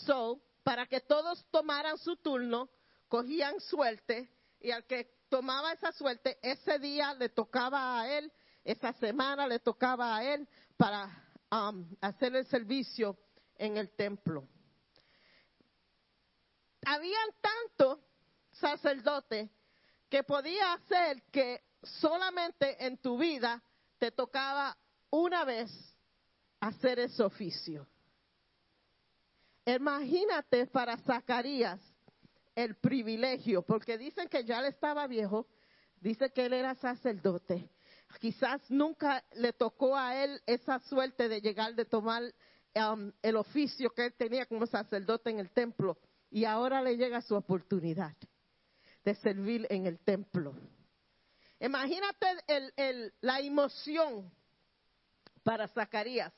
So, 0.05 0.43
para 0.63 0.87
que 0.87 1.01
todos 1.01 1.47
tomaran 1.51 1.97
su 1.99 2.17
turno, 2.17 2.69
cogían 3.09 3.61
suerte 3.61 4.31
y 4.61 4.71
al 4.71 4.85
que 4.85 5.17
tomaba 5.29 5.73
esa 5.73 5.93
suerte, 5.93 6.39
ese 6.43 6.79
día 6.79 7.15
le 7.15 7.29
tocaba 7.29 8.01
a 8.01 8.19
él, 8.19 8.33
esa 8.65 8.93
semana 8.95 9.47
le 9.47 9.61
tocaba 9.61 10.17
a 10.17 10.25
él 10.25 10.49
para 10.77 11.09
um, 11.51 11.89
hacer 12.01 12.35
el 12.35 12.47
servicio 12.47 13.17
en 13.57 13.77
el 13.77 13.91
templo. 13.95 14.49
Habían 16.85 17.29
tantos 17.41 17.99
sacerdotes 18.53 19.51
que 20.09 20.23
podía 20.23 20.75
hacer 20.75 21.23
que 21.31 21.63
solamente 21.83 22.85
en 22.87 22.99
tu 22.99 23.19
vida 23.19 23.63
te 23.99 24.11
tocaba 24.11 24.77
una 25.11 25.45
vez 25.45 25.71
hacer 26.61 26.99
ese 26.99 27.23
oficio. 27.23 27.87
Imagínate 29.67 30.67
para 30.67 30.97
Zacarías 30.99 31.81
el 32.55 32.77
privilegio, 32.77 33.63
porque 33.63 33.99
dicen 33.99 34.29
que 34.29 34.45
ya 34.45 34.61
él 34.61 34.67
estaba 34.67 35.07
viejo, 35.07 35.47
dice 36.01 36.31
que 36.31 36.47
él 36.47 36.53
era 36.53 36.75
sacerdote. 36.77 37.69
Quizás 38.21 38.63
nunca 38.71 39.25
le 39.35 39.53
tocó 39.53 39.97
a 39.97 40.23
él 40.23 40.41
esa 40.47 40.79
suerte 40.79 41.29
de 41.29 41.41
llegar 41.41 41.75
de 41.75 41.85
tomar 41.85 42.23
um, 42.75 43.13
el 43.21 43.37
oficio 43.37 43.91
que 43.91 44.07
él 44.07 44.15
tenía 44.15 44.47
como 44.47 44.67
sacerdote 44.67 45.31
en 45.31 45.41
el 45.41 45.51
templo 45.51 45.99
y 46.31 46.45
ahora 46.45 46.81
le 46.81 46.97
llega 46.97 47.21
su 47.21 47.35
oportunidad 47.35 48.15
de 49.05 49.15
servir 49.17 49.67
en 49.69 49.87
el 49.87 49.99
templo. 49.99 50.55
Imagínate 51.61 52.27
el, 52.47 53.13
la 53.21 53.41
emoción 53.41 54.31
para 55.43 55.69
Zacarías. 55.69 56.33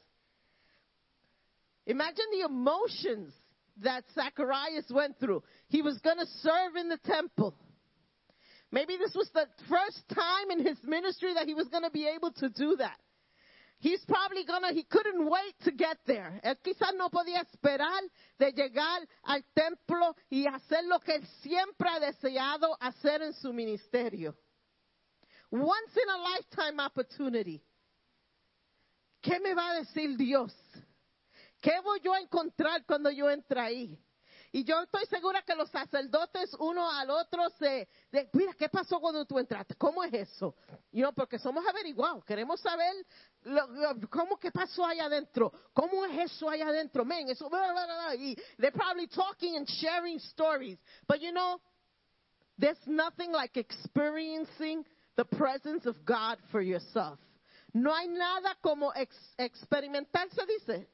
Imagine 1.89 2.26
the 2.32 2.47
emotions 2.47 3.32
that 3.82 4.05
Zacharias 4.14 4.84
went 4.91 5.18
through. 5.18 5.43
He 5.68 5.80
was 5.80 5.99
going 5.99 6.18
to 6.18 6.26
serve 6.43 6.76
in 6.76 6.91
the 6.91 6.99
temple. 6.99 7.55
Maybe 8.70 8.99
this 8.99 9.14
was 9.14 9.30
the 9.32 9.47
first 9.70 10.03
time 10.14 10.51
in 10.51 10.66
his 10.66 10.76
ministry 10.84 11.32
that 11.32 11.47
he 11.47 11.55
was 11.55 11.66
going 11.68 11.84
to 11.84 11.91
be 11.91 12.07
able 12.07 12.30
to 12.32 12.51
do 12.51 12.76
that. 12.76 12.99
He's 13.80 14.05
probably 14.07 14.45
gonna, 14.45 14.72
he 14.74 14.82
couldn't 14.82 15.24
wait 15.30 15.55
to 15.64 15.70
get 15.70 15.97
there. 16.05 16.39
Él 16.45 16.57
quizás 16.62 16.95
no 16.97 17.09
podía 17.09 17.41
esperar 17.41 18.01
de 18.39 18.53
llegar 18.53 19.07
al 19.24 19.43
templo 19.55 20.14
y 20.30 20.47
hacer 20.47 20.84
lo 20.84 20.99
que 20.99 21.14
él 21.14 21.26
siempre 21.43 21.89
ha 21.89 22.01
deseado 22.01 22.76
hacer 22.80 23.22
en 23.22 23.32
su 23.34 23.53
ministerio. 23.53 24.34
Once 25.51 25.97
in 25.97 26.09
a 26.11 26.18
lifetime 26.18 26.80
opportunity. 26.80 27.62
¿Qué 29.22 29.41
me 29.41 29.55
va 29.55 29.70
a 29.70 29.74
decir 29.78 30.16
Dios? 30.18 30.53
¿Qué 31.61 31.81
voy 31.83 32.01
yo 32.01 32.13
a 32.15 32.21
encontrar 32.21 32.85
cuando 32.87 33.11
yo 33.11 33.29
entre 33.31 33.61
ahí? 33.61 33.99
Y 34.51 34.65
yo 34.65 34.81
estoy 34.81 35.05
segura 35.07 35.43
que 35.43 35.55
los 35.55 35.71
sacerdotes 35.71 36.55
uno 36.59 36.91
al 36.91 37.11
otro 37.11 37.51
se, 37.59 37.87
de, 38.11 38.31
mira, 38.33 38.55
¿qué 38.55 38.69
pasó 38.71 38.99
cuando 38.99 39.27
tú 39.27 39.39
entraste? 39.39 39.75
¿Cómo 39.75 40.03
es 40.03 40.13
eso? 40.15 40.55
Y 40.91 41.03
no, 41.03 41.13
porque 41.13 41.39
somos 41.39 41.67
averiguados, 41.67 42.25
queremos 42.25 42.59
saber 42.61 42.95
lo, 43.43 43.67
lo, 43.67 44.09
cómo 44.09 44.39
que 44.39 44.51
pasó 44.51 44.87
allá 44.87 45.05
adentro, 45.05 45.53
cómo 45.75 46.05
es 46.07 46.33
eso 46.33 46.49
allá 46.49 46.69
adentro, 46.69 47.05
men, 47.05 47.29
eso, 47.29 47.51
bla, 47.51 47.73
bla, 47.73 47.85
bla, 47.85 48.15
y 48.15 48.35
they're 48.59 48.73
probably 48.73 49.07
talking 49.09 49.57
and 49.57 49.69
sharing 49.69 50.19
stories. 50.19 50.79
But 51.07 51.21
you 51.21 51.31
know, 51.31 51.61
there's 52.59 52.81
nothing 52.87 53.33
like 53.33 53.59
experiencing 53.59 54.87
the 55.17 55.27
presence 55.27 55.87
of 55.87 55.97
God 56.07 56.39
for 56.51 56.63
yourself. 56.63 57.19
No 57.75 57.95
hay 57.95 58.09
nada 58.09 58.57
como 58.63 58.93
ex, 58.93 59.15
experimentar, 59.37 60.31
se 60.31 60.47
dice, 60.47 60.89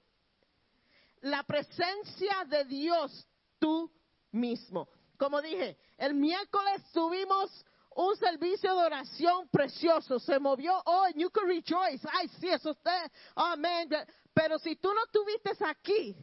la 1.25 1.43
presencia 1.43 2.45
de 2.49 2.64
Dios 2.64 3.27
tú 3.59 3.91
mismo. 4.31 4.89
Como 5.16 5.41
dije, 5.41 5.77
el 5.97 6.14
miércoles 6.14 6.83
tuvimos 6.93 7.64
un 7.97 8.16
servicio 8.16 8.75
de 8.75 8.83
oración 8.85 9.49
precioso. 9.49 10.18
Se 10.18 10.39
movió, 10.39 10.83
oh, 10.85 11.05
and 11.05 11.16
you 11.16 11.31
can 11.31 11.47
rejoice. 11.47 12.07
Ay, 12.12 12.29
sí, 12.41 12.49
eso 12.49 12.70
usted, 12.70 13.11
amén. 13.35 13.89
Pero 14.35 14.59
si 14.59 14.77
tú 14.77 14.93
no 14.93 15.05
estuviste 15.05 15.53
aquí, 15.64 16.16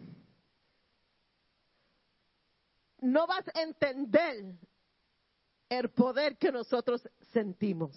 no 2.99 3.26
vas 3.26 3.47
a 3.56 3.62
entender 3.62 4.54
el 5.70 5.89
poder 5.89 6.38
que 6.38 6.52
nosotros 6.52 7.02
sentimos. 7.34 7.95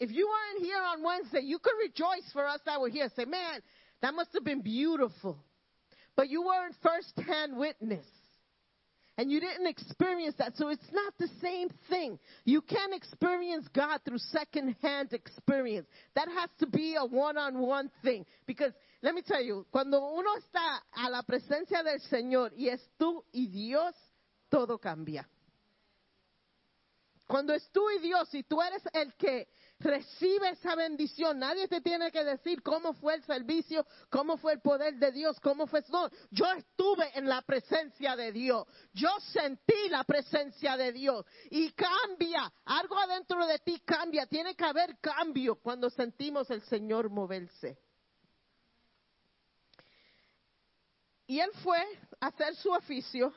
If 0.00 0.10
you 0.12 0.28
weren't 0.28 0.64
here 0.64 0.82
on 0.82 1.02
Wednesday, 1.02 1.40
you 1.40 1.58
could 1.58 1.74
rejoice 1.78 2.30
for 2.32 2.46
us 2.46 2.60
that 2.64 2.80
were 2.80 2.88
here. 2.88 3.08
Say, 3.16 3.24
man, 3.24 3.62
that 4.02 4.14
must 4.14 4.30
have 4.34 4.44
been 4.44 4.62
beautiful. 4.62 5.38
But 6.16 6.28
you 6.28 6.42
weren't 6.42 6.74
first 6.82 7.12
hand 7.26 7.56
witness. 7.56 8.04
And 9.16 9.32
you 9.32 9.40
didn't 9.40 9.66
experience 9.66 10.36
that. 10.38 10.56
So 10.56 10.68
it's 10.68 10.92
not 10.92 11.12
the 11.18 11.28
same 11.42 11.70
thing. 11.90 12.20
You 12.44 12.60
can't 12.60 12.94
experience 12.94 13.66
God 13.74 14.00
through 14.04 14.18
second 14.18 14.76
hand 14.80 15.12
experience. 15.12 15.88
That 16.14 16.28
has 16.28 16.50
to 16.60 16.66
be 16.68 16.94
a 16.94 17.04
one 17.04 17.36
on 17.36 17.58
one 17.58 17.90
thing. 18.04 18.24
Because 18.46 18.72
let 19.02 19.16
me 19.16 19.22
tell 19.22 19.42
you, 19.42 19.66
cuando 19.72 19.98
uno 19.98 20.30
está 20.36 20.78
a 21.04 21.10
la 21.10 21.22
presencia 21.22 21.82
del 21.82 22.00
Señor 22.08 22.52
y 22.56 22.68
es 22.68 22.80
tú 22.96 23.24
y 23.32 23.48
Dios, 23.48 23.92
todo 24.50 24.78
cambia. 24.78 25.26
Cuando 27.26 27.54
es 27.54 27.68
tú 27.72 27.90
y 27.90 27.98
Dios 27.98 28.32
y 28.32 28.44
tú 28.44 28.60
eres 28.62 28.82
el 28.94 29.14
que 29.14 29.48
recibe 29.80 30.50
esa 30.50 30.74
bendición. 30.74 31.38
Nadie 31.38 31.68
te 31.68 31.80
tiene 31.80 32.10
que 32.10 32.24
decir 32.24 32.62
cómo 32.62 32.92
fue 32.94 33.14
el 33.14 33.24
servicio, 33.24 33.86
cómo 34.10 34.36
fue 34.36 34.54
el 34.54 34.60
poder 34.60 34.94
de 34.96 35.12
Dios, 35.12 35.38
cómo 35.40 35.66
fue. 35.66 35.82
No, 35.88 36.08
yo 36.30 36.46
estuve 36.52 37.16
en 37.16 37.28
la 37.28 37.42
presencia 37.42 38.16
de 38.16 38.32
Dios. 38.32 38.66
Yo 38.92 39.10
sentí 39.32 39.88
la 39.88 40.04
presencia 40.04 40.76
de 40.76 40.92
Dios. 40.92 41.24
Y 41.50 41.72
cambia. 41.72 42.52
Algo 42.64 42.98
adentro 42.98 43.46
de 43.46 43.58
ti 43.60 43.80
cambia. 43.84 44.26
Tiene 44.26 44.54
que 44.54 44.64
haber 44.64 44.98
cambio 45.00 45.56
cuando 45.56 45.90
sentimos 45.90 46.50
el 46.50 46.62
Señor 46.62 47.10
moverse. 47.10 47.78
Y 51.26 51.40
él 51.40 51.50
fue 51.62 51.78
a 52.20 52.28
hacer 52.28 52.56
su 52.56 52.70
oficio, 52.70 53.34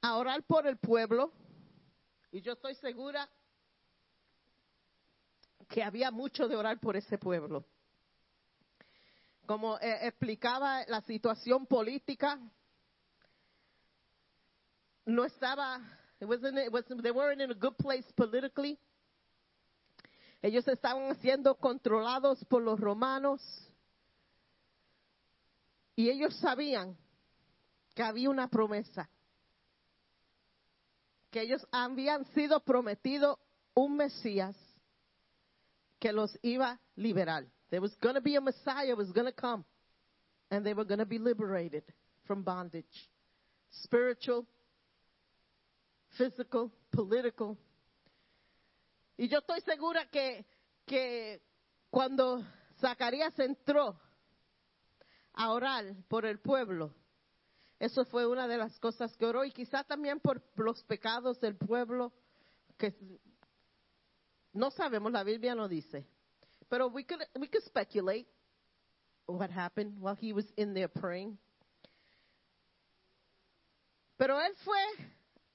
a 0.00 0.16
orar 0.16 0.42
por 0.44 0.66
el 0.66 0.78
pueblo 0.78 1.32
y 2.34 2.40
yo 2.40 2.54
estoy 2.54 2.74
segura 2.74 3.30
que 5.68 5.84
había 5.84 6.10
mucho 6.10 6.48
de 6.48 6.56
orar 6.56 6.80
por 6.80 6.96
ese 6.96 7.16
pueblo. 7.16 7.64
Como 9.46 9.78
eh, 9.78 10.08
explicaba 10.08 10.84
la 10.88 11.00
situación 11.02 11.64
política, 11.64 12.40
no 15.06 15.24
estaba, 15.24 15.78
it 16.20 16.26
wasn't, 16.26 16.58
it 16.58 16.72
wasn't, 16.72 17.02
they 17.02 17.12
weren't 17.12 17.40
in 17.40 17.52
a 17.52 17.54
good 17.54 17.76
place 17.76 18.04
politically. 18.16 18.76
Ellos 20.42 20.66
estaban 20.66 21.14
siendo 21.20 21.54
controlados 21.54 22.44
por 22.46 22.62
los 22.62 22.80
romanos 22.80 23.40
y 25.94 26.10
ellos 26.10 26.34
sabían 26.40 26.96
que 27.94 28.02
había 28.02 28.28
una 28.28 28.48
promesa 28.48 29.08
que 31.34 31.40
ellos 31.40 31.66
habían 31.72 32.24
sido 32.26 32.60
prometido 32.60 33.40
un 33.74 33.96
Mesías 33.96 34.54
que 35.98 36.12
los 36.12 36.38
iba 36.42 36.70
a 36.70 36.80
liberar. 36.94 37.44
There 37.70 37.80
was 37.80 37.92
going 37.96 38.14
to 38.14 38.20
be 38.20 38.36
a 38.36 38.40
Messiah 38.40 38.94
was 38.94 39.10
going 39.10 39.26
to 39.26 39.32
come 39.32 39.64
and 40.52 40.64
they 40.64 40.74
were 40.74 40.84
going 40.84 41.00
to 41.00 41.04
be 41.04 41.18
liberated 41.18 41.82
from 42.24 42.44
bondage. 42.44 43.10
Spiritual, 43.82 44.46
physical, 46.16 46.70
political. 46.92 47.58
Y 49.18 49.26
yo 49.26 49.40
estoy 49.40 49.60
segura 49.62 50.06
que, 50.12 50.46
que 50.86 51.42
cuando 51.90 52.44
Zacarías 52.80 53.36
entró 53.40 53.98
a 55.32 55.50
orar 55.50 55.96
por 56.06 56.26
el 56.26 56.38
pueblo, 56.38 56.94
eso 57.78 58.04
fue 58.04 58.26
una 58.26 58.46
de 58.46 58.58
las 58.58 58.78
cosas 58.78 59.16
que 59.16 59.26
oró 59.26 59.44
y 59.44 59.52
quizá 59.52 59.84
también 59.84 60.20
por 60.20 60.42
los 60.56 60.82
pecados 60.84 61.40
del 61.40 61.56
pueblo 61.56 62.12
que 62.78 62.94
no 64.52 64.70
sabemos, 64.70 65.12
la 65.12 65.24
Biblia 65.24 65.54
no 65.54 65.68
dice. 65.68 66.06
Pero 66.68 66.88
we 66.88 67.04
could, 67.04 67.20
we 67.38 67.48
could 67.48 67.64
speculate 67.64 68.26
what 69.26 69.50
happened 69.50 70.00
while 70.00 70.16
he 70.16 70.32
was 70.32 70.46
in 70.56 70.74
there 70.74 70.88
praying. 70.88 71.38
Pero 74.16 74.40
él 74.40 74.54
fue 74.64 74.78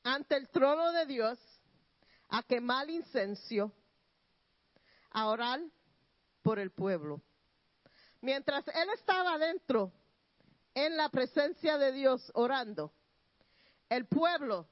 ante 0.03 0.35
el 0.35 0.49
trono 0.49 0.91
de 0.91 1.05
Dios 1.05 1.39
a 2.29 2.43
quemar 2.43 2.89
incenso, 2.89 3.71
a 5.11 5.27
orar 5.27 5.59
por 6.43 6.59
el 6.59 6.71
pueblo. 6.71 7.21
Mientras 8.21 8.67
él 8.67 8.89
estaba 8.95 9.33
adentro, 9.33 9.93
en 10.85 10.95
la 10.95 11.09
presencia 11.09 11.77
de 11.77 11.91
Dios 11.91 12.31
orando, 12.35 12.93
el 13.89 14.05
pueblo 14.05 14.67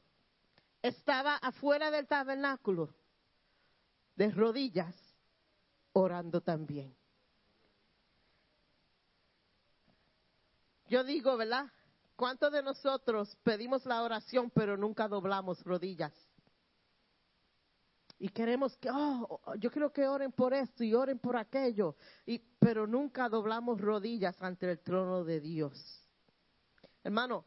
estaba 0.81 1.35
afuera 1.35 1.91
del 1.91 2.07
tabernáculo, 2.07 2.93
de 4.15 4.31
rodillas, 4.31 4.95
orando 5.93 6.41
también. 6.41 6.95
Yo 10.87 11.03
digo, 11.03 11.35
¿verdad? 11.35 11.65
¿Cuántos 12.15 12.51
de 12.51 12.63
nosotros 12.63 13.35
pedimos 13.43 13.85
la 13.85 14.01
oración 14.01 14.49
pero 14.49 14.77
nunca 14.77 15.07
doblamos 15.07 15.61
rodillas? 15.63 16.13
Y 18.19 18.29
queremos 18.29 18.75
que, 18.77 18.89
oh, 18.91 19.39
yo 19.59 19.69
quiero 19.71 19.93
que 19.93 20.07
oren 20.07 20.31
por 20.31 20.53
esto 20.53 20.83
y 20.83 20.93
oren 20.93 21.19
por 21.19 21.37
aquello, 21.37 21.95
y, 22.25 22.39
pero 22.59 22.87
nunca 22.87 23.29
doblamos 23.29 23.79
rodillas 23.79 24.41
ante 24.41 24.71
el 24.71 24.79
trono 24.79 25.23
de 25.23 25.39
Dios. 25.39 26.03
Hermano, 27.03 27.45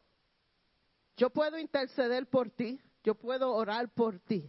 yo 1.16 1.30
puedo 1.30 1.58
interceder 1.58 2.28
por 2.28 2.50
ti, 2.50 2.80
yo 3.02 3.16
puedo 3.16 3.52
orar 3.52 3.92
por 3.92 4.20
ti, 4.20 4.48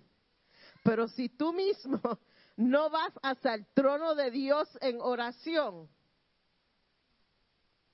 pero 0.84 1.08
si 1.08 1.28
tú 1.30 1.54
mismo 1.54 2.00
no 2.56 2.90
vas 2.92 3.14
hacia 3.24 3.56
el 3.56 3.66
trono 3.74 4.14
de 4.14 4.30
Dios 4.30 4.70
en 4.80 5.02
oración, 5.02 5.90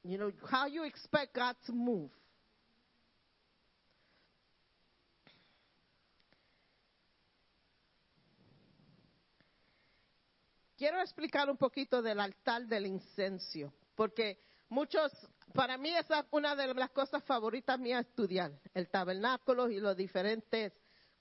you 0.03 0.17
know, 0.17 0.31
how 0.51 0.67
you 0.67 0.83
expect 0.83 1.33
God 1.33 1.55
to 1.65 1.73
move. 1.73 2.11
Quiero 10.77 11.01
explicar 11.01 11.49
un 11.49 11.57
poquito 11.57 12.03
del 12.03 12.19
altar 12.19 12.67
del 12.67 12.85
incenso, 12.85 13.73
porque 13.95 14.37
muchos, 14.69 15.11
para 15.51 15.75
mí 15.75 15.89
esa 15.89 16.19
es 16.19 16.25
una 16.29 16.55
de 16.55 16.71
las 16.71 16.91
cosas 16.91 17.23
favoritas 17.23 17.79
mías 17.79 18.05
estudiar, 18.05 18.51
el 18.75 18.87
tabernáculo 18.87 19.71
y 19.71 19.79
los 19.79 19.97
diferentes 19.97 20.71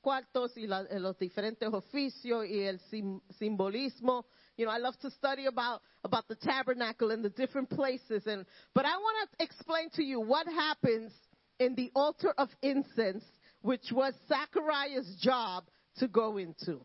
cuartos 0.03 0.59
y 0.59 0.67
la, 0.67 0.83
los 0.99 1.17
diferentes 1.17 1.73
oficios 1.73 2.45
y 2.45 2.65
el 2.65 2.81
sim, 2.81 3.19
simbolismo. 3.39 4.27
You 4.59 4.67
know, 4.67 4.75
I 4.75 4.79
love 4.79 4.99
to 4.99 5.11
study 5.11 5.47
about 5.47 5.81
about 6.05 6.29
the 6.29 6.37
tabernacle 6.37 7.11
and 7.11 7.25
the 7.25 7.31
different 7.31 7.71
places, 7.71 8.27
and 8.27 8.45
but 8.75 8.85
I 8.85 8.99
want 8.99 9.31
to 9.31 9.43
explain 9.43 9.89
to 9.95 10.03
you 10.03 10.21
what 10.21 10.47
happens 10.47 11.13
in 11.59 11.75
the 11.75 11.91
altar 11.95 12.35
of 12.37 12.51
incense, 12.61 13.25
which 13.63 13.91
was 13.91 14.13
Zachariah's 14.29 15.17
job 15.19 15.65
to 15.97 16.09
go 16.09 16.37
into. 16.37 16.85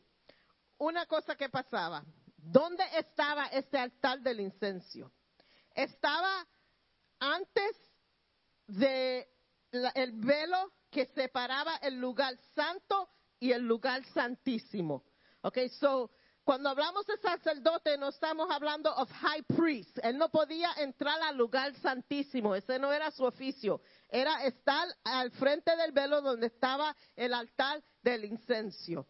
Una 0.79 1.05
cosa 1.05 1.35
que 1.35 1.49
pasaba. 1.49 2.01
¿Dónde 2.43 2.83
estaba 2.97 3.47
este 3.47 3.77
altar 3.77 4.19
del 4.21 4.39
incenso? 4.39 5.11
Estaba 5.73 6.47
antes 7.19 7.77
de 8.67 9.29
la, 9.71 9.89
el 9.89 10.13
velo 10.13 10.71
que 10.89 11.05
separaba 11.07 11.75
el 11.77 11.95
lugar 11.95 12.35
santo 12.55 13.09
y 13.39 13.51
el 13.51 13.61
lugar 13.61 14.03
santísimo. 14.13 15.03
Okay, 15.41 15.69
so 15.69 16.11
cuando 16.43 16.69
hablamos 16.69 17.05
de 17.05 17.17
sacerdote 17.17 17.97
no 17.97 18.09
estamos 18.09 18.49
hablando 18.49 18.93
of 18.95 19.09
high 19.11 19.43
priest. 19.43 19.97
Él 20.03 20.17
no 20.17 20.29
podía 20.29 20.73
entrar 20.77 21.21
al 21.21 21.37
lugar 21.37 21.73
santísimo. 21.75 22.55
Ese 22.55 22.79
no 22.79 22.91
era 22.91 23.11
su 23.11 23.23
oficio. 23.23 23.81
Era 24.09 24.43
estar 24.45 24.87
al 25.03 25.31
frente 25.31 25.75
del 25.75 25.91
velo 25.91 26.21
donde 26.21 26.47
estaba 26.47 26.95
el 27.15 27.33
altar 27.33 27.83
del 28.01 28.25
incenso. 28.25 29.07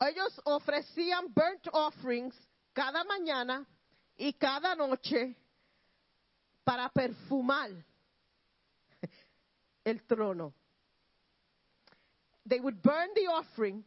Ellos 0.00 0.40
ofrecían 0.44 1.32
burnt 1.34 1.68
offerings 1.72 2.34
cada 2.72 3.04
mañana 3.04 3.66
y 4.16 4.32
cada 4.32 4.74
noche 4.74 5.36
para 6.64 6.88
perfumar 6.88 7.70
el 9.84 10.00
trono. 10.06 10.54
They 12.46 12.60
would 12.60 12.82
burn 12.82 13.10
the 13.14 13.26
offering, 13.28 13.84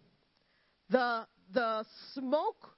the, 0.90 1.28
the 1.52 1.84
smoke 2.14 2.78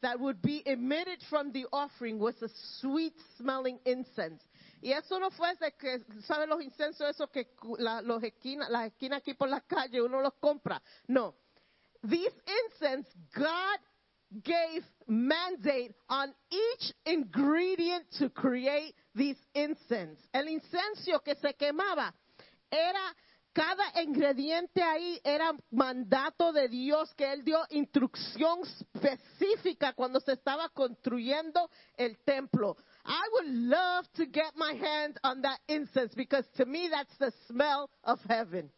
that 0.00 0.18
would 0.18 0.40
be 0.40 0.62
emitted 0.66 1.22
from 1.28 1.52
the 1.52 1.66
offering 1.72 2.18
was 2.18 2.34
a 2.42 2.48
sweet 2.80 3.14
smelling 3.36 3.78
incense. 3.84 4.42
Y 4.82 4.92
eso 4.92 5.18
no 5.18 5.30
fue 5.30 5.54
de 5.60 5.72
que, 5.72 6.00
¿saben 6.26 6.48
los 6.48 6.60
incensos 6.60 7.08
esos 7.08 7.30
que 7.30 7.46
los 8.02 8.22
esquinas, 8.22 8.68
las 8.68 8.86
esquinas 8.86 9.20
aquí 9.20 9.34
por 9.34 9.48
la 9.48 9.60
calle 9.60 10.00
uno 10.02 10.20
los 10.20 10.34
compra? 10.40 10.82
No. 11.06 11.34
These 12.04 12.32
incense, 12.46 13.06
God 13.36 13.78
gave 14.42 14.82
mandate 15.06 15.94
on 16.08 16.32
each 16.50 16.92
ingredient 17.06 18.04
to 18.18 18.30
create 18.30 18.94
these 19.14 19.36
incense. 19.54 20.18
El 20.32 20.46
incenso 20.46 21.22
que 21.22 21.34
se 21.36 21.52
quemaba 21.54 22.12
era 22.70 23.14
cada 23.54 23.84
ingrediente 24.02 24.82
ahí 24.82 25.20
era 25.22 25.52
mandato 25.70 26.52
de 26.52 26.68
Dios 26.68 27.12
que 27.14 27.30
él 27.30 27.44
dio 27.44 27.58
instrucción 27.68 28.60
específica 28.62 29.92
cuando 29.92 30.20
se 30.20 30.32
estaba 30.32 30.70
construyendo 30.70 31.68
el 31.98 32.16
templo. 32.24 32.76
I 33.04 33.28
would 33.32 33.48
love 33.48 34.10
to 34.14 34.24
get 34.24 34.56
my 34.56 34.72
hand 34.72 35.18
on 35.22 35.42
that 35.42 35.60
incense 35.68 36.14
because 36.14 36.46
to 36.56 36.64
me 36.64 36.88
that's 36.88 37.16
the 37.18 37.32
smell 37.46 37.90
of 38.04 38.18
heaven. 38.26 38.70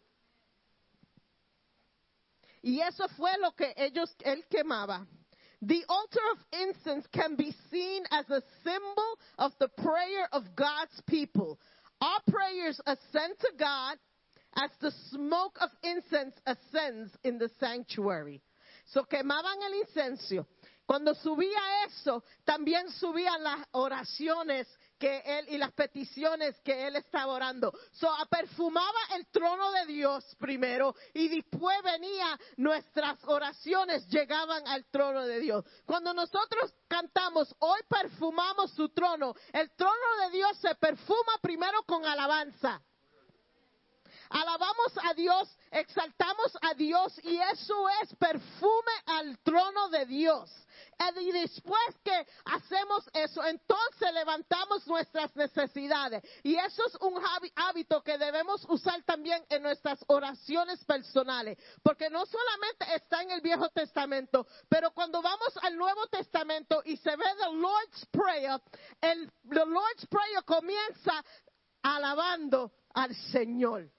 Y 2.64 2.80
eso 2.80 3.06
fue 3.08 3.36
lo 3.42 3.52
que 3.52 3.74
ellos 3.76 4.10
él 4.24 4.42
quemaba. 4.48 5.06
The 5.60 5.84
altar 5.86 6.22
of 6.32 6.38
incense 6.50 7.06
can 7.12 7.36
be 7.36 7.54
seen 7.70 8.04
as 8.10 8.24
a 8.30 8.42
symbol 8.62 9.18
of 9.38 9.52
the 9.58 9.68
prayer 9.68 10.26
of 10.32 10.56
God's 10.56 10.98
people. 11.06 11.60
Our 12.00 12.20
prayers 12.26 12.80
ascend 12.86 13.38
to 13.40 13.52
God 13.58 13.98
as 14.56 14.70
the 14.80 14.92
smoke 15.10 15.58
of 15.60 15.68
incense 15.82 16.34
ascends 16.46 17.12
in 17.22 17.36
the 17.36 17.50
sanctuary. 17.60 18.40
So 18.86 19.04
quemaban 19.04 19.60
el 19.62 19.82
incenso. 19.82 20.46
Cuando 20.86 21.14
subía 21.14 21.84
eso, 21.86 22.22
también 22.46 22.88
subían 22.98 23.42
las 23.42 23.66
oraciones 23.72 24.66
y 25.48 25.58
las 25.58 25.72
peticiones 25.72 26.58
que 26.60 26.86
él 26.86 26.96
estaba 26.96 27.32
orando. 27.32 27.72
So 27.92 28.08
perfumaba 28.28 28.98
el 29.16 29.26
trono 29.26 29.70
de 29.72 29.86
Dios 29.86 30.24
primero 30.38 30.94
y 31.12 31.28
después 31.28 31.76
venía 31.82 32.38
nuestras 32.56 33.18
oraciones 33.24 34.06
llegaban 34.08 34.66
al 34.66 34.84
trono 34.86 35.26
de 35.26 35.40
Dios. 35.40 35.64
Cuando 35.84 36.14
nosotros 36.14 36.74
cantamos, 36.88 37.54
hoy 37.58 37.80
perfumamos 37.88 38.72
su 38.72 38.88
trono, 38.90 39.34
el 39.52 39.70
trono 39.72 39.94
de 40.22 40.36
Dios 40.36 40.56
se 40.58 40.74
perfuma 40.74 41.32
primero 41.42 41.82
con 41.84 42.04
alabanza. 42.04 42.82
Alabamos 44.30 44.92
a 45.02 45.14
Dios, 45.14 45.48
exaltamos 45.70 46.56
a 46.62 46.74
Dios 46.74 47.18
y 47.22 47.36
eso 47.36 47.88
es 48.02 48.14
perfume 48.16 48.92
al 49.06 49.38
trono 49.40 49.88
de 49.88 50.06
Dios. 50.06 50.50
Y 51.20 51.32
después 51.32 51.80
que 52.02 52.26
hacemos 52.44 53.08
eso, 53.12 53.44
entonces 53.44 54.12
levantamos 54.12 54.86
nuestras 54.86 55.34
necesidades. 55.36 56.22
Y 56.42 56.56
eso 56.56 56.86
es 56.86 56.94
un 57.00 57.20
hábito 57.56 58.02
que 58.02 58.18
debemos 58.18 58.64
usar 58.68 59.02
también 59.04 59.44
en 59.48 59.62
nuestras 59.62 60.02
oraciones 60.08 60.84
personales. 60.84 61.58
Porque 61.82 62.10
no 62.10 62.24
solamente 62.26 62.94
está 62.94 63.22
en 63.22 63.30
el 63.32 63.40
Viejo 63.40 63.68
Testamento, 63.70 64.46
pero 64.68 64.92
cuando 64.92 65.20
vamos 65.22 65.56
al 65.62 65.76
Nuevo 65.76 66.06
Testamento 66.06 66.82
y 66.84 66.96
se 66.96 67.16
ve 67.16 67.24
el 67.48 67.60
Lord's 67.60 68.06
Prayer, 68.10 68.60
el 69.00 69.30
the 69.48 69.66
Lord's 69.66 70.06
Prayer 70.06 70.44
comienza 70.44 71.24
alabando 71.82 72.72
al 72.94 73.14
Señor. 73.32 73.90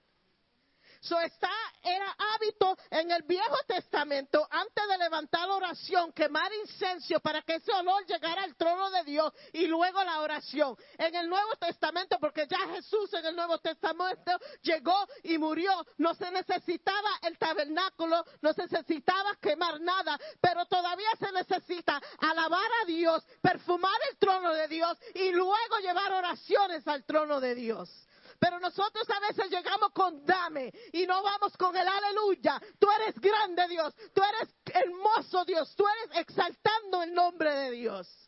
So 1.06 1.20
está, 1.20 1.50
era 1.84 2.16
hábito 2.34 2.76
en 2.90 3.12
el 3.12 3.22
Viejo 3.22 3.56
Testamento, 3.68 4.46
antes 4.50 4.88
de 4.88 4.98
levantar 4.98 5.48
oración, 5.48 6.12
quemar 6.12 6.52
incenso 6.52 7.20
para 7.20 7.42
que 7.42 7.54
ese 7.56 7.72
olor 7.72 8.04
llegara 8.06 8.42
al 8.42 8.56
trono 8.56 8.90
de 8.90 9.04
Dios 9.04 9.32
y 9.52 9.68
luego 9.68 10.02
la 10.02 10.20
oración. 10.20 10.76
En 10.98 11.14
el 11.14 11.28
Nuevo 11.28 11.54
Testamento, 11.60 12.18
porque 12.18 12.48
ya 12.48 12.58
Jesús 12.74 13.12
en 13.14 13.24
el 13.24 13.36
Nuevo 13.36 13.58
Testamento 13.58 14.32
llegó 14.62 15.06
y 15.22 15.38
murió, 15.38 15.86
no 15.98 16.12
se 16.14 16.28
necesitaba 16.32 17.10
el 17.22 17.38
tabernáculo, 17.38 18.24
no 18.40 18.52
se 18.52 18.62
necesitaba 18.62 19.36
quemar 19.40 19.80
nada, 19.80 20.18
pero 20.40 20.66
todavía 20.66 21.10
se 21.20 21.30
necesita 21.30 22.00
alabar 22.18 22.70
a 22.82 22.86
Dios, 22.86 23.24
perfumar 23.40 23.96
el 24.10 24.18
trono 24.18 24.52
de 24.54 24.66
Dios 24.66 24.98
y 25.14 25.30
luego 25.30 25.78
llevar 25.80 26.12
oraciones 26.12 26.86
al 26.88 27.04
trono 27.04 27.40
de 27.40 27.54
Dios. 27.54 28.06
Pero 28.38 28.60
nosotros 28.60 29.08
a 29.10 29.20
veces 29.20 29.50
llegamos 29.50 29.90
con 29.92 30.24
dame 30.24 30.72
y 30.92 31.06
no 31.06 31.22
vamos 31.22 31.56
con 31.56 31.76
el 31.76 31.86
aleluya. 31.86 32.60
Tú 32.78 32.88
eres 32.90 33.18
grande 33.20 33.66
Dios, 33.68 33.94
tú 34.14 34.22
eres 34.22 34.54
hermoso 34.64 35.44
Dios, 35.44 35.74
tú 35.76 35.84
eres 35.86 36.18
exaltando 36.18 37.02
el 37.02 37.14
nombre 37.14 37.54
de 37.54 37.70
Dios. 37.72 38.26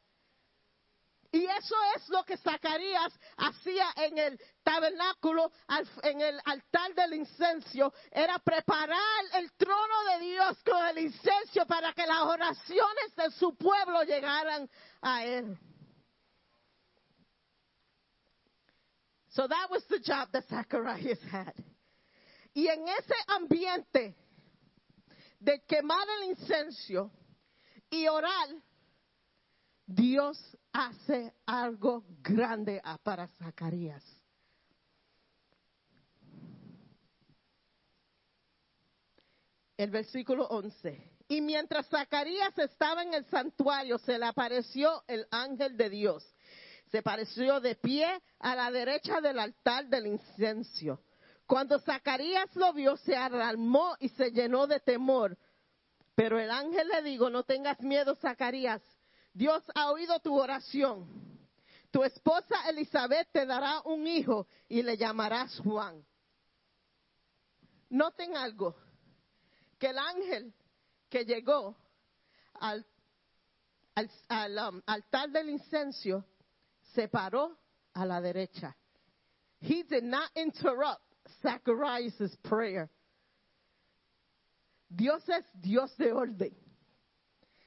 Y 1.31 1.45
eso 1.45 1.75
es 1.95 2.09
lo 2.09 2.25
que 2.25 2.39
Zacarías 2.39 3.13
hacía 3.37 3.93
en 3.97 4.17
el 4.17 4.41
tabernáculo, 4.63 5.53
en 6.03 6.21
el 6.23 6.41
altar 6.45 6.95
del 6.95 7.15
incenso, 7.15 7.93
era 8.11 8.39
preparar 8.39 9.25
el 9.35 9.53
trono 9.53 10.05
de 10.13 10.25
Dios 10.25 10.57
con 10.65 10.87
el 10.87 10.99
incenso 10.99 11.67
para 11.67 11.93
que 11.93 12.07
las 12.07 12.23
oraciones 12.23 13.15
de 13.15 13.31
su 13.33 13.55
pueblo 13.57 14.05
llegaran 14.05 14.71
a 15.03 15.25
él. 15.25 15.59
So 19.31 19.47
that 19.47 19.68
was 19.70 19.85
the 19.89 19.99
job 19.99 20.29
that 20.33 20.49
Zacharias 20.49 21.18
had. 21.31 21.53
Y 22.55 22.66
en 22.66 22.89
ese 22.89 23.14
ambiente 23.29 24.14
de 25.39 25.62
quemar 25.68 26.07
el 26.18 26.31
incenso 26.31 27.11
y 27.91 28.07
orar, 28.09 28.49
Dios 29.87 30.39
hace 30.72 31.33
algo 31.47 32.05
grande 32.22 32.81
para 33.03 33.29
Zacarías. 33.39 34.05
El 39.76 39.91
versículo 39.91 40.47
11. 40.49 41.18
Y 41.29 41.41
mientras 41.41 41.87
Zacarías 41.89 42.59
estaba 42.59 43.03
en 43.03 43.14
el 43.14 43.24
santuario, 43.26 43.99
se 43.99 44.18
le 44.18 44.26
apareció 44.26 45.05
el 45.07 45.26
ángel 45.31 45.76
de 45.76 45.91
Dios. 45.91 46.35
Se 46.91 47.03
pareció 47.03 47.61
de 47.61 47.74
pie 47.74 48.07
a 48.39 48.55
la 48.55 48.70
derecha 48.70 49.20
del 49.20 49.39
altar 49.39 49.86
del 49.89 50.07
incenso. 50.07 51.00
Cuando 51.46 51.79
Zacarías 51.79 52.54
lo 52.57 52.72
vio, 52.72 52.96
se 52.99 53.17
alarmó 53.17 53.96
y 54.00 54.08
se 54.11 54.30
llenó 54.30 54.67
de 54.67 54.80
temor. 54.80 55.37
Pero 56.14 56.38
el 56.38 56.50
ángel 56.50 56.88
le 56.88 57.03
dijo, 57.03 57.30
no 57.30 57.42
tengas 57.42 57.80
miedo, 57.80 58.14
Zacarías. 58.17 58.83
Dios 59.33 59.63
ha 59.75 59.91
oído 59.91 60.18
tu 60.21 60.38
oración. 60.38 61.07
Tu 61.91 62.03
esposa 62.04 62.68
Elizabeth 62.68 63.29
te 63.33 63.46
dará 63.46 63.80
un 63.84 64.07
hijo 64.07 64.46
y 64.68 64.83
le 64.83 64.96
llamarás 64.96 65.58
Juan. 65.61 66.04
Noten 67.91 68.37
algo, 68.37 68.76
que 69.79 69.87
el 69.87 69.99
ángel 69.99 70.54
que 71.08 71.25
llegó 71.25 71.76
al, 72.54 72.84
um, 74.68 74.83
altar 74.84 75.30
del 75.30 75.49
incenso 75.49 76.25
se 76.95 77.09
paró 77.09 77.59
a 77.95 78.05
la 78.05 78.21
derecha. 78.21 78.77
He 79.61 79.83
did 79.83 80.05
not 80.05 80.31
interrupt 80.37 81.03
Zacharias' 81.43 82.37
prayer. 82.43 82.91
Dios 84.89 85.29
es 85.29 85.45
Dios 85.53 85.95
de 85.97 86.13
orden. 86.13 86.57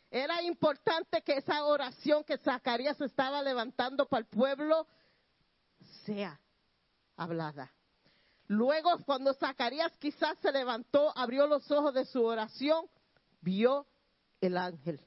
Era 0.09 0.41
importante 0.41 1.21
que 1.21 1.37
esa 1.37 1.63
oración 1.63 2.23
que 2.23 2.37
Zacarías 2.37 2.99
estaba 2.99 3.41
levantando 3.41 4.07
para 4.07 4.21
el 4.21 4.25
pueblo 4.25 4.87
sea 6.05 6.39
hablada. 7.15 7.71
Luego, 8.47 8.97
cuando 9.05 9.33
Zacarías 9.33 9.95
quizás 9.97 10.37
se 10.39 10.51
levantó, 10.51 11.17
abrió 11.17 11.47
los 11.47 11.69
ojos 11.71 11.93
de 11.93 12.05
su 12.05 12.23
oración, 12.25 12.85
vio 13.39 13.87
el 14.41 14.57
ángel. 14.57 14.99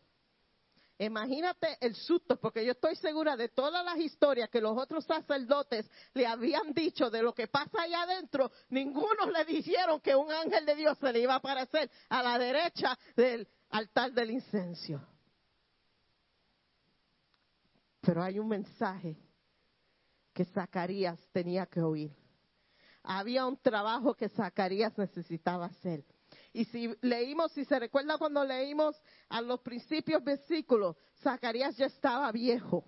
Imagínate 0.99 1.77
el 1.81 1.97
susto, 1.97 2.37
porque 2.39 2.65
yo 2.65 2.73
estoy 2.73 2.95
segura 2.97 3.37
de 3.37 3.49
todas 3.49 3.85
las 3.85 3.99
historias 3.99 4.49
que 4.49 4.61
los 4.61 4.79
otros 4.79 5.05
sacerdotes 5.05 5.91
le 6.13 6.25
habían 6.25 6.73
dicho 6.73 7.11
de 7.11 7.21
lo 7.21 7.35
que 7.35 7.49
pasa 7.49 7.83
allá 7.83 8.03
adentro, 8.03 8.53
ninguno 8.69 9.29
le 9.31 9.45
dijeron 9.45 10.01
que 10.01 10.15
un 10.15 10.31
ángel 10.31 10.65
de 10.65 10.77
Dios 10.77 10.97
se 10.99 11.13
le 11.13 11.19
iba 11.19 11.35
a 11.35 11.39
aparecer 11.39 11.91
a 12.09 12.23
la 12.23 12.39
derecha 12.39 12.97
del 13.17 13.49
altar 13.71 14.13
del 14.13 14.31
incenso. 14.31 15.01
Pero 18.01 18.23
hay 18.23 18.39
un 18.39 18.49
mensaje 18.49 19.17
que 20.33 20.45
Zacarías 20.45 21.19
tenía 21.33 21.67
que 21.67 21.81
oír. 21.81 22.15
Había 23.03 23.47
un 23.47 23.57
trabajo 23.57 24.15
que 24.15 24.29
Zacarías 24.29 24.97
necesitaba 24.97 25.67
hacer. 25.67 26.05
Y 26.55 26.65
si 26.67 26.89
leímos, 27.01 27.51
si 27.51 27.65
se 27.65 27.81
recuerda 27.81 28.17
cuando 28.17 28.45
leímos 28.45 28.97
a 29.29 29.41
los 29.41 29.61
principios 29.61 30.23
versículos, 30.23 30.97
Zacarías 31.21 31.77
ya 31.77 31.87
estaba 31.87 32.31
viejo. 32.31 32.85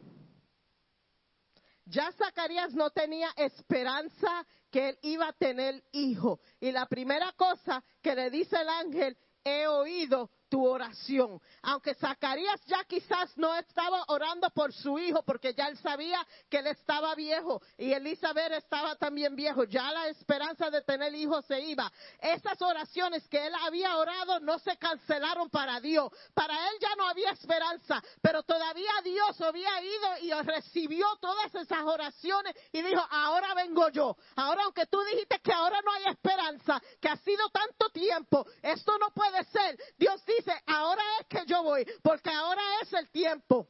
Ya 1.85 2.13
Zacarías 2.13 2.73
no 2.75 2.91
tenía 2.91 3.29
esperanza 3.37 4.47
que 4.71 4.91
él 4.91 4.99
iba 5.03 5.29
a 5.29 5.33
tener 5.33 5.83
hijo. 5.91 6.39
Y 6.61 6.71
la 6.71 6.87
primera 6.87 7.33
cosa 7.33 7.83
que 8.01 8.15
le 8.15 8.31
dice 8.31 8.57
el 8.57 8.69
ángel, 8.69 9.19
he 9.43 9.67
oído 9.67 10.31
tu 10.49 10.67
oración. 10.67 11.41
Aunque 11.63 11.95
Zacarías 11.95 12.61
ya 12.67 12.85
quizás 12.85 13.37
no 13.37 13.55
estaba 13.57 14.05
orando 14.09 14.49
por 14.51 14.73
su 14.73 14.99
hijo 14.99 15.23
porque 15.23 15.55
ya 15.55 15.69
él 15.69 15.79
sabía 15.79 16.25
que 16.49 16.59
él 16.59 16.69
estaba 16.69 17.15
viejo 17.15 17.61
y 17.77 17.93
Elizabeth 17.93 18.53
estaba 18.53 18.97
también 18.97 19.35
viejo, 19.35 19.65
ya 19.65 19.91
la 19.93 20.09
esperanza 20.09 20.71
de 20.71 20.83
tener 20.83 21.15
hijos 21.15 21.45
se 21.47 21.61
iba. 21.61 21.91
Esas 22.21 22.61
oraciones 22.63 23.27
que 23.29 23.47
él 23.47 23.53
había 23.63 23.97
orado 23.97 24.41
no 24.41 24.59
se 24.59 24.77
cancelaron 24.77 25.51
para 25.51 25.81
Dios. 25.81 26.11
Para 26.35 26.55
él 26.71 26.77
ya 26.81 26.95
no 26.97 27.09
había 27.09 27.31
esperanza, 27.31 28.03
pero 28.23 28.43
todavía 28.43 28.91
Dios 29.03 29.41
había 29.41 29.83
ido 29.83 30.19
y 30.23 30.33
recibió 30.47 31.07
todas 31.21 31.55
esas 31.55 31.83
oraciones 31.83 32.55
y 32.73 32.83
dijo, 32.83 33.03
ahora 33.11 33.55
vengo 33.55 33.89
yo. 33.91 34.17
Ahora 34.37 34.63
aunque 34.65 34.87
tú 34.87 35.01
dijiste 35.11 35.41
que 35.41 35.53
ahora 35.53 35.81
no 35.83 35.93
hay 35.93 36.13
esperanza, 36.13 36.81
que 37.01 37.09
ha 37.09 37.17
sido 37.17 37.49
tanto 37.51 37.89
tiempo, 37.91 38.47
esto 38.63 38.97
no 38.99 39.11
puede 39.11 39.45
ser. 39.45 39.79
Dios 39.97 40.25
dice, 40.25 40.36
ahora 40.67 41.03
es 41.21 41.27
que 41.29 41.45
yo 41.47 41.63
voy, 41.63 41.85
porque 42.03 42.31
ahora 42.31 42.63
es 42.83 42.93
el 42.93 43.07
tiempo. 43.11 43.69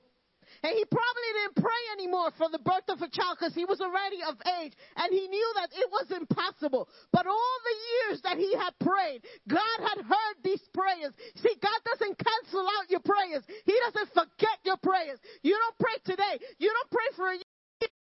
And 0.62 0.72
he 0.72 0.84
probably 0.86 1.30
didn't 1.42 1.56
pray 1.56 1.82
anymore 1.98 2.30
for 2.38 2.48
the 2.48 2.62
birth 2.62 2.88
of 2.88 3.02
a 3.02 3.10
child 3.10 3.36
because 3.38 3.54
he 3.54 3.64
was 3.64 3.80
already 3.80 4.22
of 4.22 4.38
age 4.62 4.72
and 4.96 5.12
he 5.12 5.28
knew 5.28 5.48
that 5.56 5.70
it 5.74 5.90
was 5.90 6.10
impossible. 6.10 6.88
But 7.12 7.26
all 7.26 7.56
the 7.62 7.76
years 7.90 8.22
that 8.22 8.38
he 8.38 8.54
had 8.54 8.72
prayed, 8.78 9.22
God 9.48 9.78
had 9.82 10.06
heard 10.06 10.36
these 10.42 10.62
prayers. 10.72 11.12
See, 11.42 11.54
God 11.60 11.80
doesn't 11.84 12.16
cancel 12.18 12.66
out 12.78 12.90
your 12.90 13.02
prayers. 13.04 13.44
He 13.64 13.74
doesn't 13.86 14.14
forget 14.14 14.58
your 14.64 14.78
prayers. 14.78 15.18
You 15.42 15.58
don't 15.58 15.78
pray 15.78 15.98
today. 16.04 16.38
You 16.58 16.70
don't 16.72 16.90
pray 16.90 17.10
for 17.16 17.26
a 17.30 17.38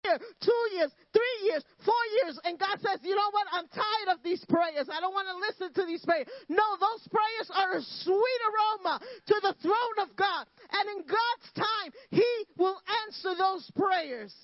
year, 0.04 0.18
two 0.40 0.62
years, 0.74 0.90
three 1.12 1.48
years, 1.48 1.64
four 1.84 2.04
years, 2.22 2.38
and 2.44 2.58
God 2.58 2.78
says, 2.80 3.00
you 3.02 3.14
know 3.14 3.30
what? 3.30 3.46
I'm 3.52 3.68
tired 3.68 4.16
of 4.16 4.22
these 4.22 4.44
prayers. 4.46 4.88
I 4.90 5.00
don't 5.00 5.12
want 5.12 5.28
to 5.28 5.36
listen 5.36 5.74
to 5.74 5.86
these 5.86 6.04
prayers. 6.04 6.26
No, 6.48 6.64
those 6.78 7.06
prayers 7.08 7.48
are 7.54 7.76
a 7.76 7.82
sweet 8.04 8.40
aroma 8.48 9.00
to 9.00 9.36
the 9.42 9.54
throne 9.62 9.98
of 10.02 10.16
God. 10.16 10.46
And 10.72 10.84
in 10.98 11.06
God's 11.06 11.48
time, 11.56 11.90
He 12.10 12.30
will 12.56 12.78
answer 13.06 13.34
those 13.36 13.70
prayers. 13.76 14.34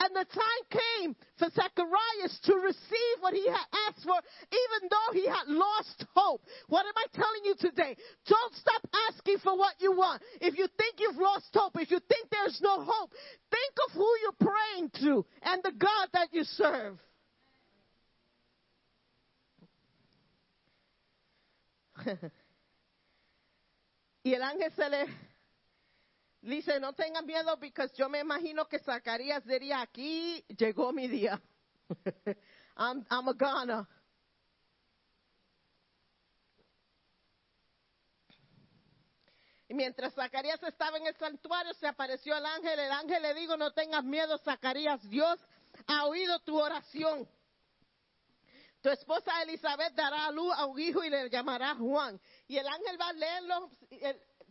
And 0.00 0.14
the 0.14 0.24
time 0.24 0.64
came 0.70 1.16
for 1.38 1.48
Zacharias 1.50 2.40
to 2.44 2.54
receive 2.54 3.16
what 3.20 3.34
he 3.34 3.46
had 3.46 3.66
asked 3.88 4.04
for, 4.04 4.18
even 4.50 4.88
though 4.90 5.12
he 5.12 5.26
had 5.26 5.46
lost 5.48 6.04
hope. 6.14 6.42
What 6.68 6.86
am 6.86 6.92
I 6.96 7.06
telling 7.12 7.44
you 7.44 7.54
today? 7.58 7.96
Don't 8.26 8.54
stop 8.54 8.82
asking 9.10 9.38
for 9.38 9.56
what 9.56 9.74
you 9.80 9.92
want. 9.92 10.22
If 10.40 10.58
you 10.58 10.66
think 10.76 10.96
you've 10.98 11.16
lost 11.16 11.48
hope, 11.54 11.76
if 11.80 11.90
you 11.90 12.00
think 12.08 12.28
there's 12.30 12.60
no 12.62 12.82
hope, 12.82 13.10
think 13.50 13.74
of 13.88 13.92
who 13.94 14.08
you're 14.22 14.32
praying 14.50 14.90
to 15.02 15.24
and 15.42 15.62
the 15.62 15.72
God 15.72 16.08
that 16.12 16.28
you 16.32 16.44
serve. 16.44 16.98
y 24.24 24.34
el 24.34 24.42
ángel 24.42 24.72
se 24.74 24.88
le 24.88 25.06
dice, 26.50 26.78
no 26.80 26.92
tengan 26.92 27.24
miedo, 27.26 27.58
porque 27.58 27.90
yo 27.96 28.08
me 28.08 28.20
imagino 28.20 28.66
que 28.68 28.78
Zacarías 28.78 29.44
diría, 29.44 29.80
aquí 29.80 30.44
llegó 30.48 30.92
mi 30.92 31.08
día. 31.08 31.40
I'm, 32.76 33.04
I'm 33.10 33.28
a 33.28 33.32
Ghana. 33.32 33.88
Y 39.68 39.74
mientras 39.74 40.14
Zacarías 40.14 40.62
estaba 40.62 40.98
en 40.98 41.06
el 41.06 41.16
santuario, 41.16 41.72
se 41.74 41.86
apareció 41.86 42.36
el 42.36 42.44
ángel. 42.44 42.78
El 42.78 42.92
ángel 42.92 43.22
le 43.22 43.34
dijo, 43.34 43.56
no 43.56 43.72
tengas 43.72 44.04
miedo, 44.04 44.36
Zacarías. 44.38 45.02
Dios 45.08 45.40
ha 45.86 46.04
oído 46.04 46.38
tu 46.40 46.60
oración. 46.60 47.28
Tu 48.82 48.90
esposa 48.90 49.42
Elizabeth 49.42 49.94
dará 49.94 50.26
a 50.26 50.30
luz 50.30 50.52
a 50.54 50.66
un 50.66 50.78
hijo 50.78 51.02
y 51.02 51.08
le 51.08 51.30
llamará 51.30 51.74
Juan. 51.74 52.20
Y 52.46 52.58
el 52.58 52.68
ángel 52.68 53.00
va 53.00 53.08
a 53.08 53.12
leerlo, 53.14 53.70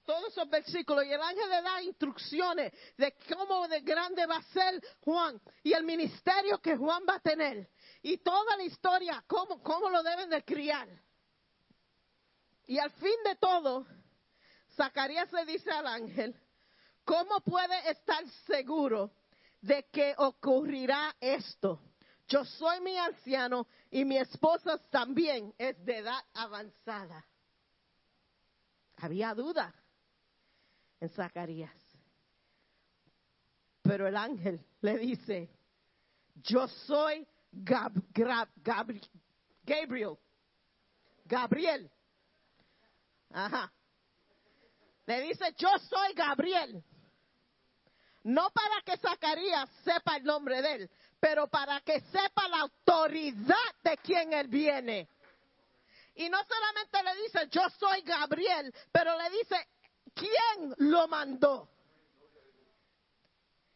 todos 0.06 0.30
esos 0.30 0.50
versículos, 0.50 1.06
y 1.06 1.12
el 1.12 1.22
ángel 1.22 1.50
le 1.50 1.62
da 1.62 1.82
instrucciones 1.82 2.74
de 2.98 3.16
cómo 3.34 3.68
de 3.68 3.82
grande 3.82 4.26
va 4.26 4.38
a 4.38 4.44
ser 4.44 4.82
Juan 5.02 5.40
y 5.64 5.74
el 5.74 5.84
ministerio 5.84 6.60
que 6.60 6.76
Juan 6.76 7.04
va 7.08 7.16
a 7.16 7.20
tener. 7.20 7.70
Y 8.02 8.18
toda 8.18 8.58
la 8.58 8.64
historia, 8.64 9.24
cómo, 9.28 9.62
cómo 9.62 9.90
lo 9.90 10.04
deben 10.04 10.30
de 10.30 10.44
criar. 10.44 10.88
Y 12.66 12.78
al 12.80 12.92
fin 12.92 13.16
de 13.26 13.36
todo, 13.36 13.86
Zacarías 14.76 15.32
le 15.32 15.46
dice 15.46 15.72
al 15.72 15.88
ángel, 15.88 16.36
¿cómo 17.06 17.42
puede 17.42 17.90
estar 17.90 18.24
seguro 18.46 19.12
de 19.62 19.88
que 19.92 20.14
ocurrirá 20.18 21.16
esto? 21.20 21.82
Yo 22.28 22.46
soy 22.46 22.82
mi 22.82 22.98
anciano 22.98 23.68
y 23.92 24.06
mi 24.06 24.18
esposa 24.18 24.78
también 24.90 25.54
es 25.58 25.84
de 25.86 25.98
edad 25.98 26.24
avanzada. 26.34 27.26
Había 28.98 29.34
duda 29.34 29.74
en 31.04 31.10
Zacarías. 31.10 31.76
Pero 33.82 34.08
el 34.08 34.16
ángel 34.16 34.66
le 34.80 34.98
dice, 34.98 35.50
yo 36.36 36.66
soy 36.68 37.28
Gab- 37.52 38.02
Gabri- 38.14 39.10
Gabriel. 39.66 40.18
Gabriel. 41.26 41.92
Ajá. 43.32 43.72
Le 45.06 45.22
dice, 45.24 45.54
yo 45.58 45.68
soy 45.90 46.14
Gabriel. 46.14 46.82
No 48.24 48.50
para 48.52 48.82
que 48.86 48.96
Zacarías 48.98 49.70
sepa 49.84 50.16
el 50.16 50.24
nombre 50.24 50.62
de 50.62 50.74
él, 50.76 50.92
pero 51.20 51.48
para 51.50 51.82
que 51.82 52.00
sepa 52.00 52.48
la 52.48 52.62
autoridad 52.62 53.76
de 53.84 53.98
quien 53.98 54.32
él 54.32 54.48
viene. 54.48 55.10
Y 56.16 56.30
no 56.30 56.38
solamente 56.46 57.04
le 57.04 57.24
dice, 57.24 57.50
yo 57.52 57.70
soy 57.78 58.02
Gabriel, 58.04 58.74
pero 58.94 59.18
le 59.18 59.30
dice, 59.32 59.68
¿quién 60.14 60.74
lo 60.78 61.08
mandó? 61.08 61.70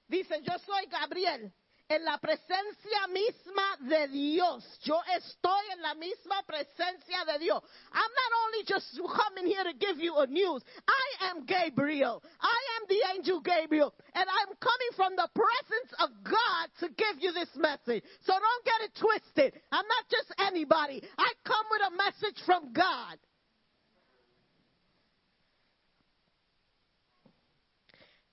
Dice, 0.08 0.42
yo 0.42 0.58
soy 0.66 0.86
Gabriel, 0.86 1.52
en 1.90 2.04
la 2.04 2.18
presencia 2.18 3.08
misma 3.08 3.78
de 3.80 4.08
Dios. 4.10 4.80
Yo 4.84 5.00
estoy 5.16 5.66
en 5.74 5.82
la 5.82 5.96
misma 5.96 6.44
presencia 6.44 7.24
de 7.26 7.40
Dios. 7.40 7.64
I'm 7.94 8.12
not 8.12 8.32
only 8.46 8.64
just 8.66 9.00
coming 9.00 9.46
here 9.46 9.64
to 9.64 9.74
give 9.74 10.00
you 10.00 10.18
a 10.18 10.28
news. 10.28 10.64
I 10.88 11.28
am 11.30 11.46
Gabriel. 11.46 12.22
I 12.42 12.60
am 12.78 12.88
the 12.90 13.02
angel 13.16 13.40
Gabriel. 13.40 13.94
And 14.14 14.28
I'm 14.30 14.56
coming 14.60 14.92
from 14.96 15.16
the 15.16 15.30
presence 15.34 15.92
of 16.00 16.10
God 16.24 16.66
to 16.82 16.90
give 16.90 17.22
you 17.24 17.32
this 17.32 17.50
message. 17.56 18.04
So 18.26 18.34
don't 18.34 18.66
get 18.66 18.82
it 18.84 18.92
twisted. 19.00 19.62
I'm 19.72 19.86
not 19.88 20.06
just 20.12 20.34
anybody. 20.40 21.02
I 21.18 21.32
come 21.46 21.66
with 21.72 21.82
a 21.88 21.96
message 21.96 22.44
from 22.46 22.74
God. 22.74 23.18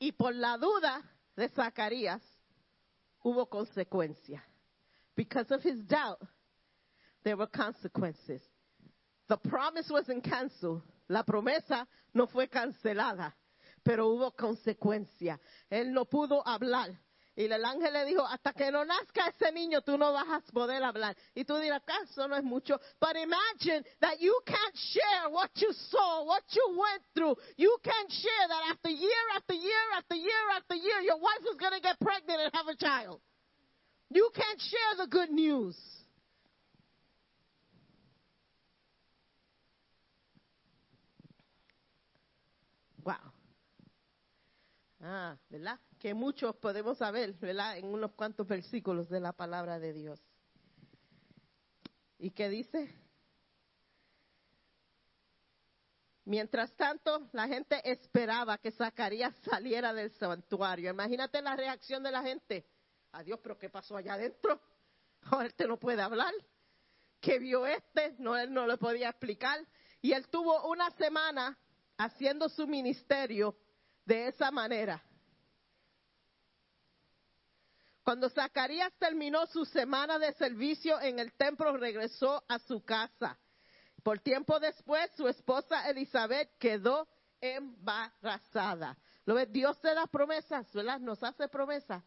Y 0.04 0.12
por 0.12 0.34
la 0.34 0.58
duda 0.58 1.02
de 1.34 1.48
Zacarías, 1.48 2.20
hubo 3.22 3.48
consecuencia. 3.48 4.44
Because 5.16 5.50
of 5.50 5.62
his 5.64 5.82
doubt, 5.86 6.20
there 7.22 7.36
were 7.36 7.46
consequences. 7.46 8.42
The 9.28 9.38
promise 9.38 9.90
wasn't 9.90 10.22
canceled. 10.22 10.82
La 11.08 11.22
promesa 11.22 11.86
no 12.12 12.26
fue 12.26 12.48
cancelada, 12.48 13.34
pero 13.82 14.08
hubo 14.10 14.36
consecuencia. 14.36 15.40
Él 15.70 15.94
no 15.94 16.04
pudo 16.04 16.42
hablar. 16.46 16.90
Y 17.36 17.46
el 17.46 17.64
ángel 17.64 17.92
le 17.92 18.04
dijo, 18.04 18.24
hasta 18.24 18.52
que 18.52 18.70
no 18.70 18.84
nazca 18.84 19.26
ese 19.26 19.50
niño, 19.50 19.82
tú 19.82 19.98
no 19.98 20.12
vas 20.12 20.28
a 20.28 20.52
poder 20.52 20.84
hablar. 20.84 21.16
Y 21.34 21.44
tú 21.44 21.56
dirás, 21.56 21.82
¿acaso 21.82 22.28
no 22.28 22.36
es 22.36 22.44
mucho? 22.44 22.78
But 23.00 23.16
imagine 23.16 23.84
that 24.00 24.20
you 24.20 24.40
can't 24.46 24.76
share 24.76 25.28
what 25.30 25.50
you 25.56 25.72
saw, 25.72 26.24
what 26.24 26.44
you 26.54 26.78
went 26.78 27.02
through. 27.12 27.36
You 27.56 27.76
can't 27.82 28.12
share 28.12 28.48
that 28.48 28.70
after 28.70 28.88
year 28.88 29.10
after 29.34 29.54
year 29.54 29.84
after 29.96 30.14
year 30.14 30.50
after 30.56 30.74
year, 30.76 31.00
your 31.00 31.18
wife 31.18 31.44
is 31.50 31.56
going 31.58 31.72
to 31.72 31.80
get 31.80 31.98
pregnant 31.98 32.40
and 32.40 32.50
have 32.54 32.68
a 32.68 32.76
child. 32.76 33.20
You 34.10 34.30
can't 34.32 34.60
share 34.60 35.04
the 35.04 35.10
good 35.10 35.30
news. 35.30 35.76
Wow. 43.04 43.16
Ah, 45.02 45.36
¿verdad? 45.50 45.78
Que 46.04 46.12
muchos 46.12 46.54
podemos 46.56 46.98
saber, 46.98 47.32
¿verdad? 47.32 47.78
En 47.78 47.86
unos 47.86 48.12
cuantos 48.12 48.46
versículos 48.46 49.08
de 49.08 49.20
la 49.20 49.32
palabra 49.32 49.78
de 49.78 49.94
Dios. 49.94 50.20
¿Y 52.18 52.30
qué 52.32 52.50
dice? 52.50 52.94
Mientras 56.26 56.76
tanto, 56.76 57.30
la 57.32 57.48
gente 57.48 57.80
esperaba 57.90 58.58
que 58.58 58.70
Zacarías 58.70 59.34
saliera 59.50 59.94
del 59.94 60.10
santuario. 60.10 60.90
Imagínate 60.90 61.40
la 61.40 61.56
reacción 61.56 62.02
de 62.02 62.10
la 62.10 62.20
gente. 62.20 62.66
Adiós, 63.12 63.40
pero 63.42 63.58
¿qué 63.58 63.70
pasó 63.70 63.96
allá 63.96 64.12
adentro? 64.12 64.60
Oh, 65.32 65.40
este 65.40 65.66
no 65.66 65.78
puede 65.78 66.02
hablar. 66.02 66.34
¿Qué 67.18 67.38
vio 67.38 67.66
este? 67.66 68.14
No, 68.18 68.36
él 68.36 68.52
no 68.52 68.66
le 68.66 68.76
podía 68.76 69.08
explicar. 69.08 69.58
Y 70.02 70.12
él 70.12 70.28
tuvo 70.28 70.68
una 70.68 70.90
semana 70.98 71.58
haciendo 71.96 72.50
su 72.50 72.66
ministerio 72.66 73.56
de 74.04 74.28
esa 74.28 74.50
manera. 74.50 75.02
Cuando 78.04 78.28
Zacarías 78.28 78.92
terminó 78.98 79.46
su 79.46 79.64
semana 79.64 80.18
de 80.18 80.34
servicio 80.34 81.00
en 81.00 81.18
el 81.18 81.32
templo, 81.32 81.74
regresó 81.78 82.44
a 82.48 82.58
su 82.58 82.84
casa. 82.84 83.38
Por 84.02 84.18
tiempo 84.18 84.60
después, 84.60 85.10
su 85.16 85.26
esposa 85.26 85.88
Elizabeth 85.88 86.50
quedó 86.58 87.08
embarazada. 87.40 88.98
Dios 89.48 89.80
te 89.80 89.94
da 89.94 90.06
promesas, 90.06 90.70
¿verdad? 90.74 91.00
Nos 91.00 91.22
hace 91.22 91.48
promesas. 91.48 92.04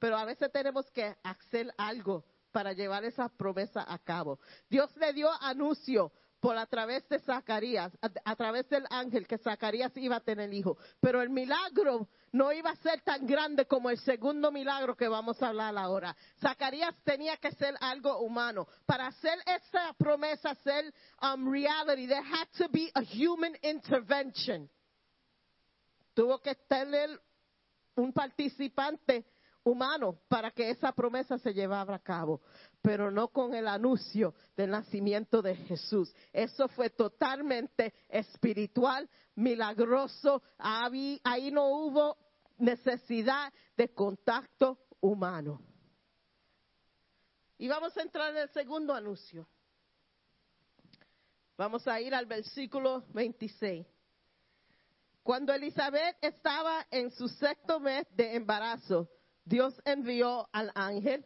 Pero 0.00 0.16
a 0.16 0.24
veces 0.24 0.50
tenemos 0.50 0.90
que 0.90 1.16
hacer 1.22 1.72
algo 1.78 2.24
para 2.50 2.72
llevar 2.72 3.04
esa 3.04 3.28
promesa 3.28 3.84
a 3.86 3.98
cabo. 3.98 4.40
Dios 4.68 4.94
le 4.96 5.12
dio 5.12 5.30
anuncio 5.40 6.10
por 6.40 6.56
a 6.56 6.66
través 6.66 7.08
de 7.08 7.18
Zacarías, 7.20 7.92
a, 8.00 8.36
través 8.36 8.68
del 8.68 8.84
ángel, 8.90 9.26
que 9.26 9.38
Zacarías 9.38 9.96
iba 9.96 10.16
a 10.16 10.20
tener 10.20 10.52
hijo. 10.52 10.76
Pero 11.00 11.22
el 11.22 11.30
milagro 11.30 12.08
no 12.32 12.52
iba 12.52 12.70
a 12.70 12.76
ser 12.76 13.00
tan 13.00 13.26
grande 13.26 13.66
como 13.66 13.90
el 13.90 13.98
segundo 13.98 14.52
milagro 14.52 14.96
que 14.96 15.08
vamos 15.08 15.42
a 15.42 15.48
hablar 15.48 15.76
ahora. 15.76 16.16
Zacarías 16.40 16.94
tenía 17.04 17.36
que 17.38 17.52
ser 17.52 17.74
algo 17.80 18.18
humano. 18.20 18.66
Para 18.84 19.06
hacer 19.06 19.38
esa 19.46 19.92
promesa 19.94 20.54
ser 20.56 20.92
um, 21.22 21.50
reality, 21.50 22.06
there 22.06 22.22
had 22.22 22.48
to 22.58 22.68
be 22.68 22.90
a 22.94 23.02
human 23.02 23.56
intervention. 23.62 24.68
Tuvo 26.14 26.40
que 26.40 26.54
tener 26.54 27.20
un 27.96 28.12
participante 28.12 29.24
humano 29.66 30.20
para 30.28 30.52
que 30.52 30.70
esa 30.70 30.92
promesa 30.92 31.38
se 31.38 31.52
llevara 31.52 31.96
a 31.96 31.98
cabo, 31.98 32.40
pero 32.80 33.10
no 33.10 33.28
con 33.28 33.52
el 33.52 33.66
anuncio 33.66 34.32
del 34.56 34.70
nacimiento 34.70 35.42
de 35.42 35.56
Jesús. 35.56 36.14
Eso 36.32 36.68
fue 36.68 36.90
totalmente 36.90 37.92
espiritual, 38.08 39.08
milagroso. 39.34 40.40
Ahí, 40.58 41.20
no 41.50 41.66
hubo 41.66 42.16
necesidad 42.58 43.52
de 43.76 43.92
contacto 43.92 44.78
humano. 45.00 45.60
Y 47.58 47.66
vamos 47.66 47.96
a 47.96 48.02
entrar 48.02 48.30
en 48.30 48.42
el 48.42 48.48
segundo 48.50 48.94
anuncio. 48.94 49.48
Vamos 51.56 51.88
a 51.88 52.00
ir 52.00 52.14
al 52.14 52.26
versículo 52.26 53.04
26. 53.14 53.84
Cuando 55.24 55.52
Elizabeth 55.52 56.18
estaba 56.20 56.86
en 56.88 57.10
su 57.10 57.26
sexto 57.26 57.80
mes 57.80 58.06
de 58.14 58.36
embarazo, 58.36 59.10
Dios 59.46 59.80
envió 59.84 60.48
al 60.52 60.72
ángel 60.74 61.24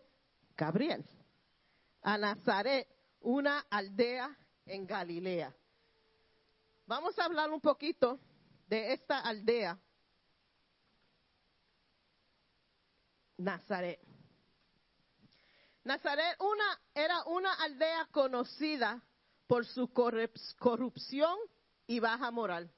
Gabriel 0.54 1.02
a 2.02 2.18
Nazaret, 2.18 2.86
una 3.20 3.60
aldea 3.70 4.36
en 4.66 4.86
Galilea. 4.86 5.54
Vamos 6.86 7.18
a 7.18 7.24
hablar 7.24 7.50
un 7.50 7.62
poquito 7.62 8.20
de 8.66 8.92
esta 8.92 9.20
aldea, 9.20 9.78
Nazaret. 13.38 14.00
Nazaret 15.84 16.36
una, 16.40 16.80
era 16.94 17.24
una 17.24 17.54
aldea 17.54 18.06
conocida 18.10 19.02
por 19.46 19.64
su 19.64 19.90
corrupción 19.94 21.38
y 21.86 22.00
baja 22.00 22.30
moral. 22.30 22.70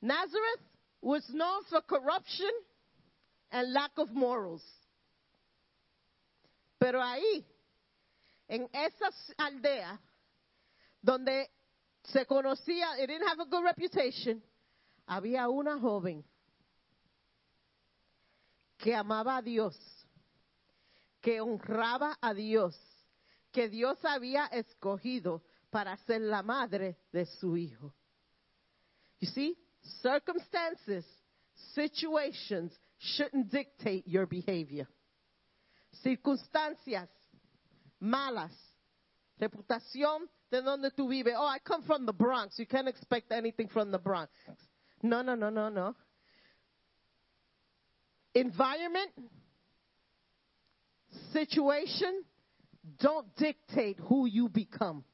Nazareth 0.00 0.62
was 1.02 1.26
known 1.28 1.62
for 1.66 1.84
corruption 1.84 2.50
and 3.52 3.72
lack 3.72 3.92
of 3.98 4.10
morals. 4.10 4.62
Pero 6.80 7.00
ahí, 7.00 7.44
en 8.48 8.68
esa 8.72 9.10
aldea, 9.38 10.00
donde 11.00 11.48
se 12.04 12.24
conocía, 12.24 12.98
it 12.98 13.06
didn't 13.06 13.28
have 13.28 13.40
a 13.40 13.44
good 13.44 13.62
reputation, 13.62 14.42
había 15.06 15.48
una 15.48 15.78
joven 15.78 16.24
que 18.78 18.94
amaba 18.94 19.36
a 19.36 19.42
Dios, 19.42 19.76
que 21.20 21.40
honraba 21.40 22.16
a 22.20 22.34
Dios, 22.34 22.74
que 23.52 23.68
Dios 23.68 23.98
había 24.04 24.46
escogido 24.46 25.42
para 25.70 25.96
ser 25.98 26.22
la 26.22 26.42
madre 26.42 26.96
de 27.12 27.26
su 27.26 27.56
hijo. 27.56 27.94
You 29.20 29.28
see, 29.28 29.56
circumstances, 30.02 31.04
situations 31.74 32.72
shouldn't 33.02 33.50
dictate 33.50 34.06
your 34.06 34.26
behavior. 34.26 34.86
Circunstancias 36.02 37.08
malas, 38.00 38.52
reputación 39.40 40.28
de 40.50 40.62
donde 40.62 40.90
tú 40.90 41.08
vives. 41.08 41.34
Oh, 41.36 41.46
I 41.46 41.58
come 41.58 41.82
from 41.82 42.06
the 42.06 42.12
Bronx. 42.12 42.58
You 42.58 42.66
can't 42.66 42.88
expect 42.88 43.32
anything 43.32 43.68
from 43.68 43.90
the 43.90 43.98
Bronx. 43.98 44.30
No, 45.02 45.22
no, 45.22 45.34
no, 45.34 45.50
no, 45.50 45.68
no. 45.68 45.94
Environment, 48.34 49.10
situation, 51.32 52.24
don't 52.98 53.34
dictate 53.36 53.98
who 54.08 54.26
you 54.26 54.48
become. 54.48 55.04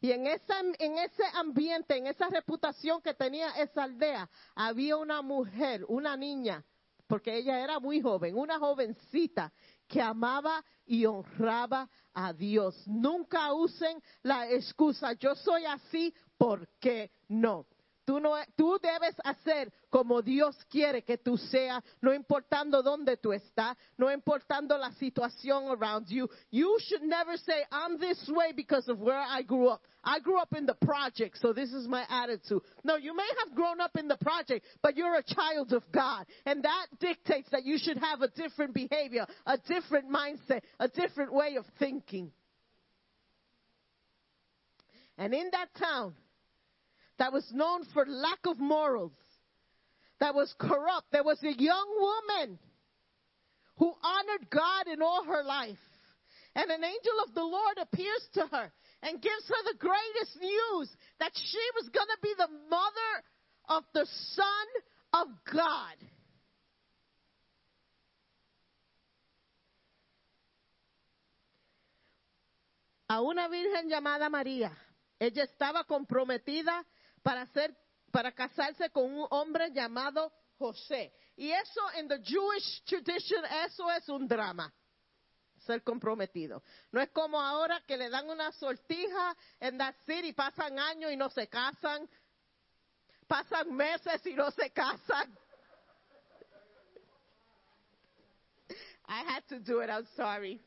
Y 0.00 0.10
en, 0.10 0.26
esa, 0.26 0.58
en 0.80 0.98
ese 0.98 1.22
ambiente, 1.34 1.96
en 1.96 2.08
esa 2.08 2.28
reputación 2.28 3.00
que 3.02 3.14
tenía 3.14 3.50
esa 3.56 3.84
aldea, 3.84 4.28
había 4.56 4.96
una 4.96 5.22
mujer, 5.22 5.84
una 5.88 6.16
niña, 6.16 6.64
porque 7.12 7.36
ella 7.36 7.62
era 7.62 7.78
muy 7.78 8.00
joven, 8.00 8.34
una 8.38 8.58
jovencita 8.58 9.52
que 9.86 10.00
amaba 10.00 10.64
y 10.86 11.04
honraba 11.04 11.86
a 12.14 12.32
Dios. 12.32 12.88
Nunca 12.88 13.52
usen 13.52 14.02
la 14.22 14.48
excusa, 14.50 15.12
yo 15.12 15.34
soy 15.34 15.66
así, 15.66 16.14
¿por 16.38 16.66
qué 16.80 17.10
no? 17.28 17.66
Tú, 18.04 18.18
no, 18.18 18.34
tú 18.56 18.78
debes 18.82 19.14
hacer 19.24 19.72
como 19.88 20.22
Dios 20.22 20.56
quiere 20.68 21.02
que 21.02 21.18
tú 21.18 21.36
seas, 21.36 21.84
no 22.00 22.12
importando 22.12 22.82
dónde 22.82 23.16
tú 23.16 23.32
estás, 23.32 23.76
no 23.96 24.10
importando 24.10 24.76
la 24.76 24.90
situación 24.92 25.68
around 25.68 26.08
you. 26.08 26.28
You 26.50 26.78
should 26.80 27.02
never 27.02 27.36
say, 27.38 27.64
I'm 27.70 27.98
this 27.98 28.28
way 28.28 28.52
because 28.52 28.88
of 28.88 28.98
where 28.98 29.20
I 29.20 29.42
grew 29.42 29.68
up. 29.68 29.86
I 30.02 30.18
grew 30.18 30.38
up 30.38 30.52
in 30.52 30.66
the 30.66 30.74
project, 30.74 31.38
so 31.38 31.52
this 31.52 31.72
is 31.72 31.86
my 31.86 32.04
attitude. 32.08 32.62
No, 32.82 32.96
you 32.96 33.14
may 33.14 33.28
have 33.44 33.54
grown 33.54 33.80
up 33.80 33.96
in 33.96 34.08
the 34.08 34.16
project, 34.16 34.66
but 34.82 34.96
you're 34.96 35.14
a 35.14 35.22
child 35.22 35.72
of 35.72 35.84
God. 35.92 36.26
And 36.44 36.64
that 36.64 36.86
dictates 36.98 37.50
that 37.50 37.64
you 37.64 37.78
should 37.78 37.98
have 37.98 38.20
a 38.20 38.28
different 38.28 38.74
behavior, 38.74 39.26
a 39.46 39.58
different 39.58 40.10
mindset, 40.10 40.62
a 40.80 40.88
different 40.88 41.32
way 41.32 41.54
of 41.54 41.64
thinking. 41.78 42.32
And 45.18 45.32
in 45.32 45.50
that 45.52 45.68
town, 45.78 46.14
that 47.22 47.32
was 47.32 47.46
known 47.52 47.84
for 47.94 48.04
lack 48.04 48.40
of 48.46 48.58
morals, 48.58 49.12
that 50.18 50.34
was 50.34 50.52
corrupt. 50.58 51.06
There 51.12 51.22
was 51.22 51.40
a 51.44 51.52
young 51.52 51.86
woman 51.96 52.58
who 53.76 53.94
honored 54.02 54.50
God 54.50 54.88
in 54.92 55.00
all 55.00 55.22
her 55.22 55.44
life. 55.44 55.78
And 56.56 56.68
an 56.68 56.82
angel 56.82 57.12
of 57.24 57.32
the 57.32 57.44
Lord 57.44 57.78
appears 57.80 58.28
to 58.34 58.48
her 58.48 58.72
and 59.04 59.22
gives 59.22 59.48
her 59.48 59.72
the 59.72 59.78
greatest 59.78 60.36
news 60.40 60.90
that 61.20 61.30
she 61.32 61.62
was 61.76 61.88
going 61.90 62.08
to 62.08 62.18
be 62.24 62.34
the 62.36 62.48
mother 62.68 63.12
of 63.68 63.84
the 63.94 64.06
son 64.34 65.22
of 65.22 65.28
God. 65.52 65.94
A 73.10 73.22
una 73.22 73.48
virgen 73.48 73.88
llamada 73.88 74.28
María. 74.28 74.72
Ella 75.20 75.44
estaba 75.44 75.84
comprometida 75.84 76.84
para 77.22 77.46
ser 77.46 77.76
para 78.10 78.30
casarse 78.32 78.90
con 78.90 79.04
un 79.04 79.26
hombre 79.30 79.70
llamado 79.72 80.32
José. 80.58 81.12
Y 81.36 81.50
eso 81.50 81.80
en 81.94 82.08
the 82.08 82.20
Jewish 82.22 82.84
tradition 82.84 83.44
eso 83.64 83.90
es 83.90 84.08
un 84.08 84.28
drama. 84.28 84.72
Ser 85.66 85.82
comprometido. 85.82 86.62
No 86.90 87.00
es 87.00 87.10
como 87.10 87.40
ahora 87.40 87.80
que 87.86 87.96
le 87.96 88.10
dan 88.10 88.28
una 88.28 88.52
sortija 88.52 89.34
en 89.60 89.78
that 89.78 89.94
city, 90.04 90.32
pasan 90.32 90.78
años 90.78 91.10
y 91.12 91.16
no 91.16 91.30
se 91.30 91.48
casan. 91.48 92.08
Pasan 93.26 93.74
meses 93.74 94.26
y 94.26 94.34
no 94.34 94.50
se 94.50 94.70
casan. 94.70 95.38
I 99.08 99.24
had 99.24 99.46
to 99.48 99.58
do 99.58 99.80
it, 99.80 99.90
I'm 99.90 100.06
sorry. 100.16 100.60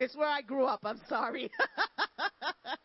It's 0.00 0.14
where 0.16 0.28
I 0.28 0.42
grew 0.42 0.64
up, 0.64 0.80
I'm 0.84 1.00
sorry. 1.08 1.50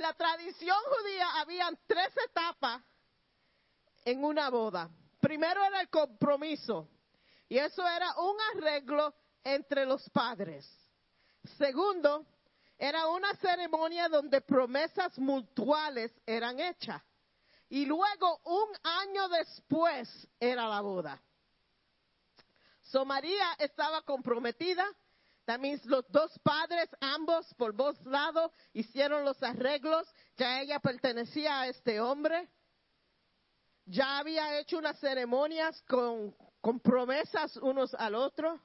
en 0.00 0.06
la 0.06 0.14
tradición 0.14 0.78
judía 0.86 1.28
habían 1.40 1.78
tres 1.86 2.10
etapas 2.26 2.82
en 4.02 4.24
una 4.24 4.48
boda. 4.48 4.88
Primero 5.20 5.62
era 5.62 5.82
el 5.82 5.90
compromiso, 5.90 6.88
y 7.50 7.58
eso 7.58 7.86
era 7.86 8.14
un 8.18 8.34
arreglo 8.54 9.14
entre 9.44 9.84
los 9.84 10.08
padres. 10.08 10.66
Segundo, 11.58 12.24
era 12.78 13.08
una 13.08 13.34
ceremonia 13.36 14.08
donde 14.08 14.40
promesas 14.40 15.18
mutuales 15.18 16.10
eran 16.24 16.58
hechas. 16.58 17.02
Y 17.68 17.84
luego, 17.84 18.40
un 18.44 18.68
año 18.82 19.28
después, 19.28 20.08
era 20.40 20.66
la 20.66 20.80
boda. 20.80 21.20
So 22.84 23.04
María 23.04 23.52
estaba 23.58 24.00
comprometida. 24.00 24.84
También 25.50 25.80
los 25.86 26.08
dos 26.12 26.30
padres, 26.44 26.88
ambos 27.00 27.52
por 27.54 27.74
dos 27.74 28.00
lados, 28.04 28.52
hicieron 28.72 29.24
los 29.24 29.42
arreglos. 29.42 30.06
Ya 30.36 30.60
ella 30.60 30.78
pertenecía 30.78 31.62
a 31.62 31.66
este 31.66 31.98
hombre. 31.98 32.48
Ya 33.84 34.20
había 34.20 34.60
hecho 34.60 34.78
unas 34.78 35.00
ceremonias 35.00 35.82
con, 35.88 36.36
con 36.60 36.78
promesas 36.78 37.56
unos 37.56 37.92
al 37.94 38.14
otro. 38.14 38.60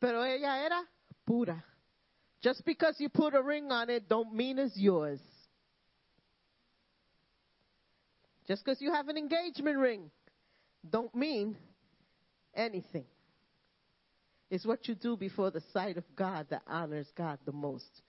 Pero 0.00 0.24
ella 0.24 0.66
era 0.66 0.84
pura. 1.24 1.64
Just 2.42 2.64
because 2.64 3.00
you 3.00 3.08
put 3.10 3.32
a 3.36 3.40
ring 3.40 3.70
on 3.70 3.90
it 3.90 4.08
don't 4.08 4.32
mean 4.32 4.58
it's 4.58 4.76
yours. 4.76 5.20
Just 8.48 8.64
because 8.64 8.82
you 8.82 8.92
have 8.92 9.08
an 9.08 9.16
engagement 9.16 9.78
ring 9.78 10.10
don't 10.82 11.14
mean 11.14 11.56
anything. 12.56 13.04
It's 14.50 14.64
what 14.64 14.86
you 14.86 14.94
do 14.94 15.16
before 15.16 15.50
the 15.50 15.62
sight 15.72 15.96
of 15.96 16.04
God 16.14 16.46
that 16.50 16.62
honors 16.66 17.08
God 17.16 17.38
the 17.44 17.52
most. 17.52 18.02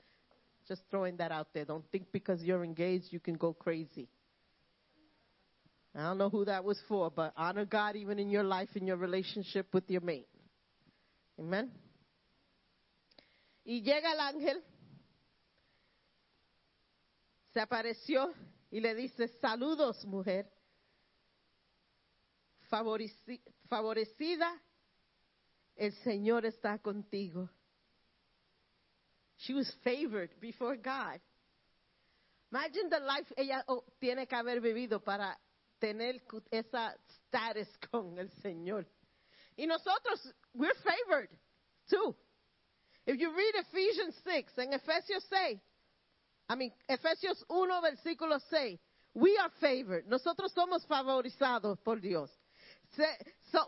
Just 0.67 0.81
throwing 0.89 1.17
that 1.17 1.31
out 1.31 1.47
there. 1.53 1.65
Don't 1.65 1.85
think 1.91 2.11
because 2.11 2.41
you're 2.43 2.63
engaged 2.63 3.05
you 3.11 3.19
can 3.19 3.35
go 3.35 3.53
crazy. 3.53 4.07
I 5.95 6.03
don't 6.03 6.17
know 6.17 6.29
who 6.29 6.43
that 6.45 6.63
was 6.63 6.79
for, 6.89 7.09
but 7.09 7.33
honor 7.37 7.65
God 7.65 7.95
even 7.95 8.19
in 8.19 8.29
your 8.29 8.43
life, 8.43 8.69
in 8.75 8.85
your 8.85 8.97
relationship 8.97 9.67
with 9.73 9.89
your 9.89 10.01
mate. 10.01 10.27
Amen. 11.39 11.71
Y 13.65 13.81
llega 13.81 14.11
el 14.11 14.19
ángel, 14.19 14.61
se 17.53 17.59
apareció 17.59 18.31
y 18.69 18.79
le 18.79 18.93
dice, 18.93 19.27
saludos 19.41 20.05
mujer, 20.05 20.45
favorecida, 23.67 24.61
el 25.75 25.93
Señor 26.03 26.45
está 26.45 26.79
contigo. 26.79 27.49
She 29.37 29.53
was 29.53 29.69
favored 29.83 30.31
before 30.39 30.77
God. 30.77 31.19
Imagine 32.51 32.89
the 32.89 32.99
life 32.99 33.33
ella 33.37 33.63
oh, 33.67 33.83
tiene 33.99 34.27
que 34.27 34.35
haber 34.35 34.61
vivido 34.61 35.03
para 35.03 35.37
tener 35.79 36.21
esa 36.51 36.95
status 37.27 37.67
con 37.91 38.17
el 38.17 38.29
Señor. 38.41 38.85
Y 39.57 39.65
nosotros, 39.65 40.33
we're 40.53 40.73
favored 40.75 41.29
too. 41.89 42.15
If 43.05 43.19
you 43.19 43.31
read 43.35 43.55
Ephesians 43.55 44.15
6, 44.23 44.51
en 44.57 44.73
Efesios 44.73 45.23
6, 45.29 45.59
I 46.49 46.55
mean, 46.55 46.71
Efesios 46.89 47.43
1, 47.49 47.81
versículo 47.81 48.39
6, 48.49 48.79
we 49.13 49.37
are 49.37 49.49
favored. 49.59 50.07
Nosotros 50.07 50.51
somos 50.53 50.85
favorizados 50.87 51.77
por 51.83 51.99
Dios. 51.99 52.29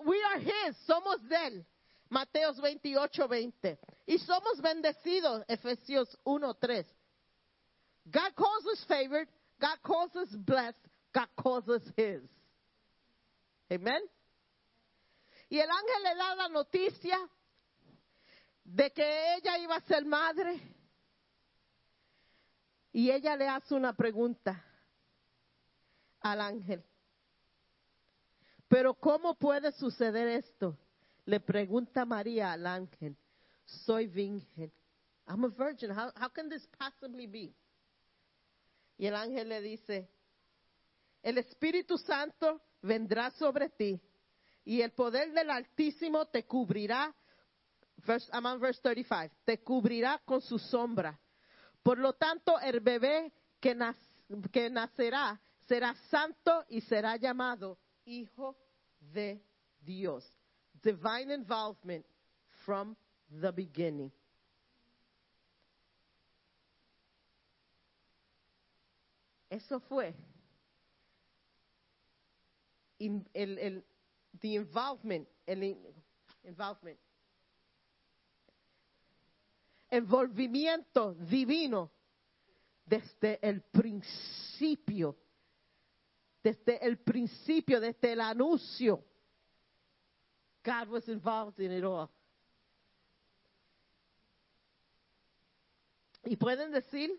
We 0.06 0.24
are 0.24 0.40
His, 0.40 0.78
somos 0.86 1.22
de 1.28 1.36
Él. 1.36 1.66
Mateos 2.10 2.60
28, 2.62 3.28
20. 3.28 3.78
Y 4.06 4.18
somos 4.20 4.62
bendecidos, 4.62 5.44
Efesios 5.48 6.18
1, 6.24 6.54
3. 6.56 6.86
God 8.10 8.36
calls 8.36 8.66
us 8.72 8.86
favored, 8.88 9.28
God 9.60 9.78
calls 9.84 10.16
us 10.16 10.30
blessed, 10.30 10.80
God 11.14 11.28
calls 11.38 11.68
us 11.68 11.82
His. 11.98 12.22
Amen. 13.70 14.02
Y 15.50 15.60
el 15.60 15.70
ángel 15.70 16.04
le 16.04 16.16
da 16.16 16.36
la 16.36 16.50
noticia 16.50 17.18
de 18.64 18.92
que 18.92 19.36
ella 19.36 19.58
iba 19.58 19.76
a 19.76 19.82
ser 19.82 20.06
madre. 20.06 20.60
Y 22.94 23.12
ella 23.12 23.36
le 23.36 23.48
hace 23.48 23.76
una 23.76 23.94
pregunta 23.94 24.64
al 26.22 26.42
ángel. 26.42 26.84
Pero 28.68 28.94
¿cómo 28.96 29.36
puede 29.36 29.72
suceder 29.74 30.28
esto? 30.28 30.78
Le 31.26 31.40
pregunta 31.40 32.06
María 32.06 32.52
al 32.52 32.66
ángel. 32.68 33.16
Soy 33.66 34.08
virgen. 34.08 34.72
I'm 35.28 35.44
a 35.44 35.50
virgin. 35.50 35.92
How, 35.92 36.30
can 36.34 36.50
this 36.50 36.66
possibly 36.78 37.28
be? 37.28 37.54
Y 38.98 39.06
el 39.06 39.16
ángel 39.16 39.50
le 39.50 39.62
dice, 39.62 40.10
el 41.22 41.38
Espíritu 41.38 41.98
Santo 41.98 42.62
vendrá 42.82 43.30
sobre 43.32 43.70
ti 43.70 44.02
y 44.64 44.82
el 44.82 44.92
poder 44.92 45.32
del 45.34 45.50
Altísimo 45.50 46.26
te 46.28 46.46
cubrirá. 46.46 47.14
Verse, 48.06 48.30
I'm 48.32 48.46
on 48.46 48.60
verse 48.60 48.82
35. 48.82 49.36
Te 49.44 49.60
cubrirá 49.60 50.22
con 50.26 50.42
su 50.42 50.58
sombra. 50.58 51.20
Por 51.84 51.98
lo 51.98 52.14
tanto, 52.14 52.60
el 52.60 52.80
bebé 52.80 53.32
que, 53.60 53.78
que 54.52 54.70
nacerá 54.70 55.40
será 55.68 55.94
santo 56.10 56.66
y 56.70 56.82
será 56.82 57.18
llamado 57.18 57.78
Hijo 58.08 58.56
de 59.14 59.40
Dios. 59.86 60.24
Divine 60.82 61.32
involvement 61.32 62.06
from 62.66 62.96
the 63.30 63.52
beginning. 63.52 64.12
Eso 69.50 69.80
fue 69.90 70.14
in- 73.00 73.26
el, 73.34 73.58
el, 73.60 73.84
the 74.42 74.56
involvement, 74.56 75.28
el 75.48 75.64
in- 75.64 75.78
involvement, 76.44 76.98
envolvimiento 79.92 81.14
divino 81.30 81.90
desde 82.86 83.40
el 83.42 83.62
principio, 83.72 85.16
desde 86.48 86.78
el 86.86 86.98
principio, 87.00 87.82
desde 87.82 88.14
el 88.14 88.22
anuncio. 88.22 89.04
God 90.64 90.88
was 90.88 91.08
involved 91.10 91.60
in 91.60 91.74
it 91.74 91.84
all. 91.84 92.10
Y 96.24 96.38
pueden 96.38 96.72
decir, 96.72 97.12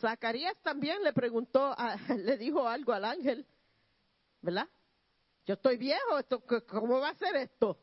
Zacarías 0.00 0.56
también 0.62 1.02
le 1.02 1.12
preguntó, 1.12 1.74
a- 1.76 1.96
le 2.16 2.36
dijo 2.38 2.68
algo 2.68 2.92
al 2.92 3.04
ángel, 3.04 3.44
¿verdad? 4.40 4.68
Yo 5.46 5.54
estoy 5.54 5.78
viejo, 5.78 6.16
esto, 6.18 6.44
¿cómo 6.68 7.00
va 7.00 7.08
a 7.08 7.14
ser 7.14 7.34
esto? 7.36 7.76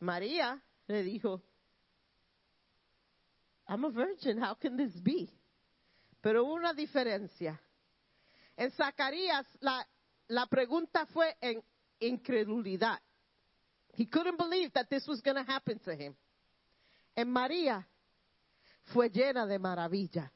María 0.00 0.62
le 0.86 1.02
dijo, 1.02 1.42
I'm 3.68 3.86
a 3.86 3.88
virgin, 3.88 4.42
how 4.42 4.54
can 4.54 4.76
this 4.76 5.02
be? 5.02 5.30
Pero 6.20 6.44
hubo 6.44 6.54
una 6.54 6.74
diferencia. 6.74 7.58
En 8.58 8.72
Zacarías 8.72 9.46
la, 9.60 10.46
pregunta 10.46 11.06
fue 11.06 11.36
en 11.40 11.62
incredulidad. 12.00 12.98
He 13.94 14.06
couldn't 14.06 14.36
believe 14.36 14.72
that 14.72 14.88
this 14.90 15.06
was 15.06 15.20
going 15.22 15.36
to 15.36 15.48
happen 15.48 15.78
to 15.84 15.92
him. 15.94 16.16
En 17.14 17.30
María 17.30 17.86
fue 18.92 19.10
llena 19.10 19.46
de 19.46 19.60
maravilla. 19.60 20.32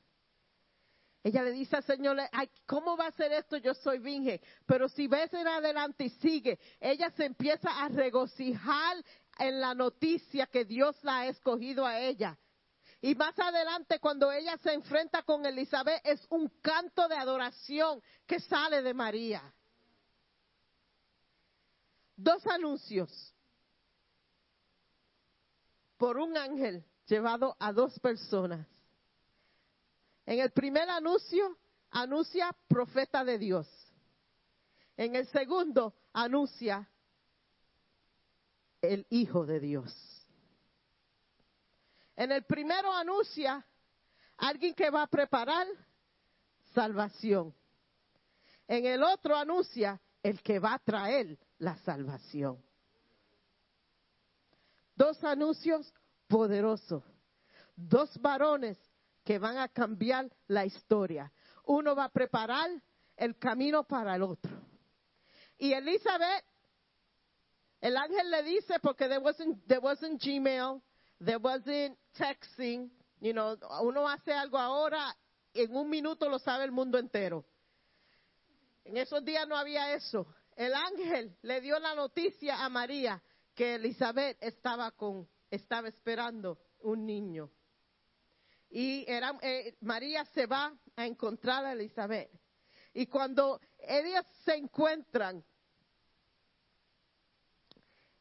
Ella 1.24 1.42
le 1.42 1.50
dice 1.50 1.76
al 1.76 1.82
Señor, 1.82 2.16
¿cómo 2.64 2.96
va 2.96 3.08
a 3.08 3.12
ser 3.12 3.32
esto? 3.32 3.56
Yo 3.56 3.74
soy 3.74 3.98
virgen. 3.98 4.40
Pero 4.66 4.88
si 4.88 5.08
ves 5.08 5.32
en 5.34 5.48
adelante 5.48 6.04
y 6.04 6.10
sigue, 6.10 6.60
ella 6.80 7.10
se 7.16 7.24
empieza 7.24 7.70
a 7.82 7.88
regocijar 7.88 8.96
en 9.38 9.60
la 9.60 9.74
noticia 9.74 10.46
que 10.46 10.64
Dios 10.64 10.96
la 11.02 11.20
ha 11.20 11.26
escogido 11.26 11.84
a 11.84 11.98
ella. 11.98 12.38
Y 13.04 13.16
más 13.16 13.36
adelante, 13.36 13.98
cuando 13.98 14.30
ella 14.30 14.56
se 14.58 14.72
enfrenta 14.72 15.24
con 15.24 15.44
Elizabeth, 15.44 16.00
es 16.04 16.24
un 16.30 16.48
canto 16.62 17.08
de 17.08 17.16
adoración 17.16 18.00
que 18.24 18.38
sale 18.38 18.80
de 18.80 18.94
María. 18.94 19.42
Dos 22.14 22.46
anuncios 22.46 23.34
por 25.96 26.16
un 26.16 26.36
ángel 26.36 26.84
llevado 27.08 27.56
a 27.58 27.72
dos 27.72 27.98
personas. 27.98 28.68
En 30.24 30.38
el 30.38 30.52
primer 30.52 30.88
anuncio, 30.88 31.58
anuncia 31.90 32.54
profeta 32.68 33.24
de 33.24 33.36
Dios. 33.36 33.66
En 34.96 35.16
el 35.16 35.26
segundo, 35.26 35.96
anuncia 36.12 36.88
el 38.80 39.04
Hijo 39.10 39.44
de 39.44 39.58
Dios. 39.58 40.11
En 42.22 42.30
el 42.30 42.44
primero 42.44 42.94
anuncia 42.94 43.66
alguien 44.36 44.74
que 44.74 44.90
va 44.90 45.02
a 45.02 45.06
preparar 45.08 45.66
salvación. 46.72 47.52
En 48.68 48.86
el 48.86 49.02
otro 49.02 49.34
anuncia 49.34 50.00
el 50.22 50.40
que 50.40 50.60
va 50.60 50.74
a 50.74 50.78
traer 50.78 51.36
la 51.58 51.76
salvación. 51.78 52.64
Dos 54.94 55.24
anuncios 55.24 55.92
poderosos. 56.28 57.02
Dos 57.74 58.16
varones 58.20 58.78
que 59.24 59.40
van 59.40 59.58
a 59.58 59.66
cambiar 59.66 60.30
la 60.46 60.64
historia. 60.64 61.32
Uno 61.64 61.96
va 61.96 62.04
a 62.04 62.08
preparar 62.08 62.70
el 63.16 63.36
camino 63.36 63.82
para 63.82 64.14
el 64.14 64.22
otro. 64.22 64.60
Y 65.58 65.72
Elizabeth, 65.72 66.44
el 67.80 67.96
ángel 67.96 68.30
le 68.30 68.44
dice, 68.44 68.78
porque 68.80 69.08
there 69.08 69.18
wasn't, 69.18 69.66
there 69.66 69.80
wasn't 69.80 70.22
Gmail, 70.22 70.80
there 71.24 71.38
wasn't 71.38 71.96
texting, 72.18 72.90
you 73.20 73.32
know, 73.32 73.56
uno 73.82 74.08
hace 74.08 74.32
algo 74.32 74.58
ahora, 74.58 75.14
en 75.54 75.74
un 75.74 75.88
minuto 75.88 76.28
lo 76.28 76.38
sabe 76.38 76.64
el 76.64 76.72
mundo 76.72 76.98
entero. 76.98 77.44
En 78.84 78.96
esos 78.96 79.24
días 79.24 79.46
no 79.46 79.56
había 79.56 79.94
eso. 79.94 80.26
El 80.56 80.74
ángel 80.74 81.36
le 81.42 81.60
dio 81.60 81.78
la 81.78 81.94
noticia 81.94 82.64
a 82.64 82.68
María 82.68 83.22
que 83.54 83.76
Elizabeth 83.76 84.36
estaba 84.40 84.90
con, 84.90 85.28
estaba 85.50 85.88
esperando 85.88 86.58
un 86.80 87.06
niño. 87.06 87.50
Y 88.70 89.04
era, 89.06 89.38
eh, 89.42 89.76
María 89.82 90.24
se 90.26 90.46
va 90.46 90.74
a 90.96 91.06
encontrar 91.06 91.64
a 91.64 91.72
Elizabeth. 91.72 92.30
Y 92.94 93.06
cuando 93.06 93.60
ellas 93.78 94.26
se 94.44 94.54
encuentran 94.54 95.44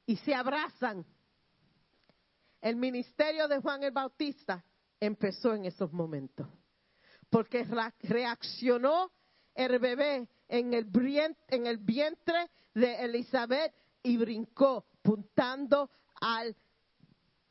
y 0.06 0.18
se 0.18 0.36
abrazan, 0.36 1.06
el 2.62 2.76
ministerio 2.76 3.48
de 3.48 3.60
Juan 3.60 3.84
el 3.84 3.92
Bautista 3.92 4.64
empezó 5.00 5.54
en 5.54 5.66
esos 5.66 5.92
momentos. 5.92 6.48
Porque 7.30 7.66
reaccionó 8.02 9.12
el 9.56 9.80
bebé 9.80 10.28
en 10.48 10.74
el, 10.74 10.90
en 11.48 11.68
el 11.68 11.78
vientre 11.78 12.50
de 12.74 13.04
Elizabeth 13.04 13.74
y 14.04 14.18
brincó, 14.18 14.86
puntando 15.02 15.90
al 16.20 16.56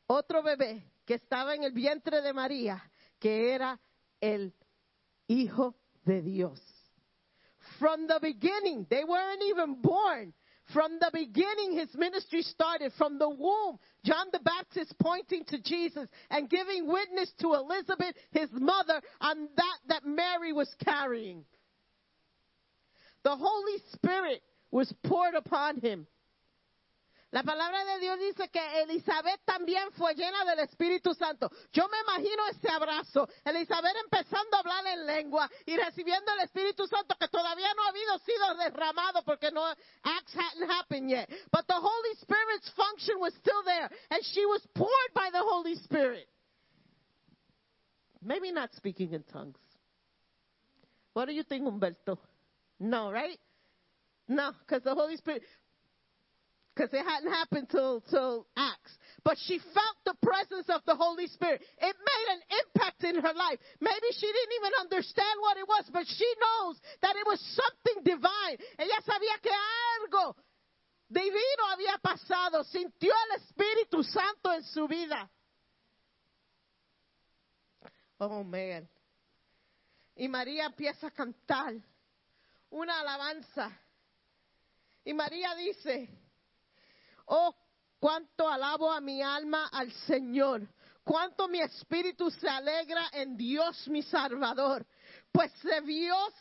otro 0.07 0.43
bebé 0.43 0.91
que 1.05 1.15
estaba 1.15 1.55
en 1.55 1.63
el 1.63 1.73
vientre 1.73 2.21
de 2.21 2.33
María, 2.33 2.89
que 3.19 3.53
era 3.53 3.79
el 4.19 4.53
Hijo 5.27 5.75
de 6.05 6.21
Dios. 6.21 6.61
From 7.79 8.07
the 8.07 8.19
beginning, 8.19 8.85
they 8.89 9.03
weren't 9.03 9.41
even 9.43 9.81
born. 9.81 10.33
From 10.73 10.99
the 10.99 11.09
beginning, 11.13 11.77
his 11.77 11.93
ministry 11.95 12.41
started. 12.43 12.93
From 12.97 13.17
the 13.17 13.29
womb, 13.29 13.79
John 14.05 14.27
the 14.31 14.39
Baptist 14.39 14.93
pointing 14.99 15.43
to 15.45 15.61
Jesus 15.61 16.07
and 16.29 16.49
giving 16.49 16.87
witness 16.87 17.31
to 17.41 17.53
Elizabeth, 17.53 18.15
his 18.31 18.49
mother, 18.51 19.01
on 19.19 19.49
that 19.55 19.77
that 19.87 20.05
Mary 20.05 20.53
was 20.53 20.73
carrying. 20.83 21.45
The 23.23 23.35
Holy 23.35 23.77
Spirit 23.93 24.41
was 24.71 24.91
poured 25.03 25.35
upon 25.35 25.79
him. 25.79 26.07
La 27.31 27.43
palabra 27.43 27.85
de 27.85 27.99
Dios 28.01 28.19
dice 28.19 28.49
que 28.49 28.81
Elizabeth 28.81 29.39
también 29.45 29.89
fue 29.93 30.13
llena 30.15 30.43
del 30.43 30.59
Espíritu 30.59 31.13
Santo. 31.13 31.49
Yo 31.71 31.87
me 31.87 31.97
imagino 32.01 32.45
ese 32.49 32.69
abrazo. 32.69 33.25
Elizabeth 33.45 33.95
empezando 34.03 34.57
a 34.57 34.59
hablar 34.59 34.87
en 34.87 35.05
lengua 35.05 35.49
y 35.65 35.77
recibiendo 35.77 36.29
el 36.33 36.41
Espíritu 36.41 36.85
Santo 36.87 37.15
que 37.17 37.29
todavía 37.29 37.73
no 37.73 37.83
ha 37.83 37.89
habido 37.89 38.10
sido 38.25 38.57
derramado 38.57 39.23
porque 39.25 39.51
no 39.51 39.73
acts 40.03 40.33
hadn't 40.33 40.69
happened 40.69 41.09
yet. 41.09 41.29
But 41.51 41.67
the 41.67 41.75
Holy 41.75 42.15
Spirit's 42.21 42.69
function 42.75 43.19
was 43.19 43.33
still 43.35 43.63
there 43.65 43.89
and 44.11 44.23
she 44.33 44.45
was 44.45 44.61
poured 44.75 45.13
by 45.13 45.29
the 45.31 45.41
Holy 45.41 45.75
Spirit. 45.75 46.27
Maybe 48.23 48.51
not 48.51 48.69
speaking 48.75 49.13
in 49.13 49.23
tongues. 49.23 49.57
What 51.13 51.25
do 51.25 51.33
you 51.33 51.43
think, 51.43 51.65
Humberto? 51.65 52.17
No, 52.79 53.11
right? 53.11 53.37
No, 54.27 54.51
because 54.59 54.83
the 54.83 54.93
Holy 54.93 55.17
Spirit 55.17 55.43
because 56.81 56.97
it 56.97 57.05
hadn't 57.05 57.29
happened 57.29 57.69
till, 57.69 58.01
till 58.09 58.47
Acts. 58.57 58.97
But 59.23 59.37
she 59.45 59.59
felt 59.59 59.97
the 60.03 60.15
presence 60.25 60.65
of 60.73 60.81
the 60.87 60.95
Holy 60.95 61.27
Spirit. 61.27 61.61
It 61.61 61.95
made 61.95 62.27
an 62.33 62.41
impact 62.57 63.03
in 63.03 63.15
her 63.21 63.33
life. 63.37 63.59
Maybe 63.79 64.09
she 64.17 64.25
didn't 64.25 64.55
even 64.57 64.73
understand 64.81 65.37
what 65.41 65.57
it 65.57 65.67
was, 65.67 65.85
but 65.93 66.07
she 66.07 66.25
knows 66.41 66.81
that 67.03 67.15
it 67.15 67.25
was 67.27 67.39
something 67.53 68.03
divine. 68.03 68.57
Ella 68.79 68.97
sabía 69.05 69.37
que 69.43 69.51
algo 70.01 70.35
divino 71.07 71.63
había 71.69 72.01
pasado. 72.01 72.63
Sintió 72.63 73.13
el 73.13 73.41
Espíritu 73.41 74.03
Santo 74.03 74.51
en 74.53 74.63
su 74.63 74.87
vida. 74.87 75.29
Oh, 78.17 78.43
man. 78.43 78.89
Y 80.15 80.27
María 80.27 80.65
empieza 80.65 81.07
a 81.07 81.11
cantar 81.11 81.75
una 82.71 83.01
alabanza. 83.01 83.71
Y 85.03 85.13
María 85.13 85.53
dice, 85.55 86.20
Oh, 87.25 87.55
cuánto 87.99 88.47
alabo 88.47 88.91
a 88.91 89.01
mi 89.01 89.21
alma 89.21 89.69
al 89.71 89.91
Señor. 90.07 90.67
Cuánto 91.03 91.47
mi 91.47 91.59
espíritu 91.59 92.29
se 92.29 92.47
alegra 92.47 93.09
en 93.13 93.35
Dios 93.35 93.87
mi 93.87 94.03
Salvador. 94.03 94.85
Pues 95.31 95.51
se 95.61 95.81
Dios 95.81 96.33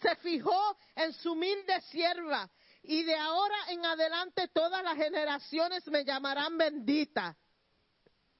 se 0.00 0.16
fijó 0.16 0.76
en 0.94 1.12
su 1.12 1.32
humilde 1.32 1.80
sierva. 1.90 2.48
Y 2.82 3.02
de 3.02 3.14
ahora 3.14 3.56
en 3.68 3.84
adelante 3.84 4.48
todas 4.48 4.82
las 4.82 4.96
generaciones 4.96 5.86
me 5.88 6.04
llamarán 6.04 6.56
bendita. 6.56 7.36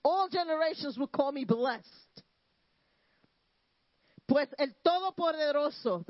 All 0.02 0.30
generations 0.30 0.96
will 0.96 1.10
call 1.10 1.32
me 1.32 1.44
blessed. 1.44 2.24
Pues 4.26 4.48
el 4.58 4.76
Todopoderoso, 4.76 6.04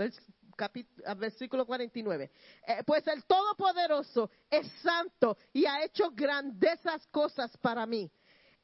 versículo 1.16 1.66
49. 1.66 2.30
Eh, 2.66 2.82
pues 2.86 3.06
el 3.06 3.24
Todopoderoso 3.24 4.30
es 4.48 4.70
santo 4.82 5.36
y 5.52 5.66
ha 5.66 5.84
hecho 5.84 6.10
grandezas 6.10 7.06
cosas 7.08 7.56
para 7.58 7.86
mí. 7.86 8.10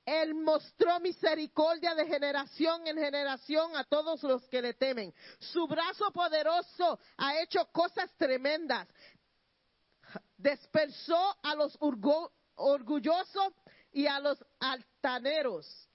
Él 0.05 0.35
mostró 0.35 1.01
misericordia 1.01 1.95
de 1.97 2.07
generación 2.07 2.87
en 2.87 2.97
generación 2.97 3.77
a 3.77 3.83
todos 3.83 4.23
los 4.23 4.47
que 4.49 4.63
le 4.63 4.75
temen. 4.75 5.13
Su 5.41 5.67
brazo 5.67 6.13
poderoso 6.13 7.01
ha 7.17 7.41
hecho 7.41 7.67
cosas 7.73 8.09
tremendas. 8.17 8.87
Dispersó 10.37 11.37
a 11.43 11.57
los 11.57 11.77
orgullosos 12.55 13.53
y 13.91 14.07
a 14.07 14.21
los 14.21 14.39
altaneros. 14.61 15.89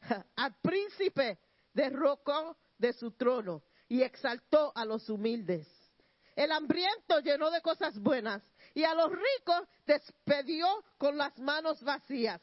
Al 0.36 0.56
príncipe 0.60 1.38
derrocó 1.72 2.56
de 2.76 2.92
su 2.92 3.12
trono 3.12 3.62
y 3.92 4.02
exaltó 4.02 4.72
a 4.74 4.86
los 4.86 5.10
humildes. 5.10 5.68
El 6.34 6.50
hambriento 6.50 7.20
llenó 7.20 7.50
de 7.50 7.60
cosas 7.60 7.98
buenas 7.98 8.42
y 8.72 8.84
a 8.84 8.94
los 8.94 9.10
ricos 9.12 9.68
despedió 9.84 10.66
con 10.96 11.18
las 11.18 11.38
manos 11.38 11.82
vacías. 11.82 12.40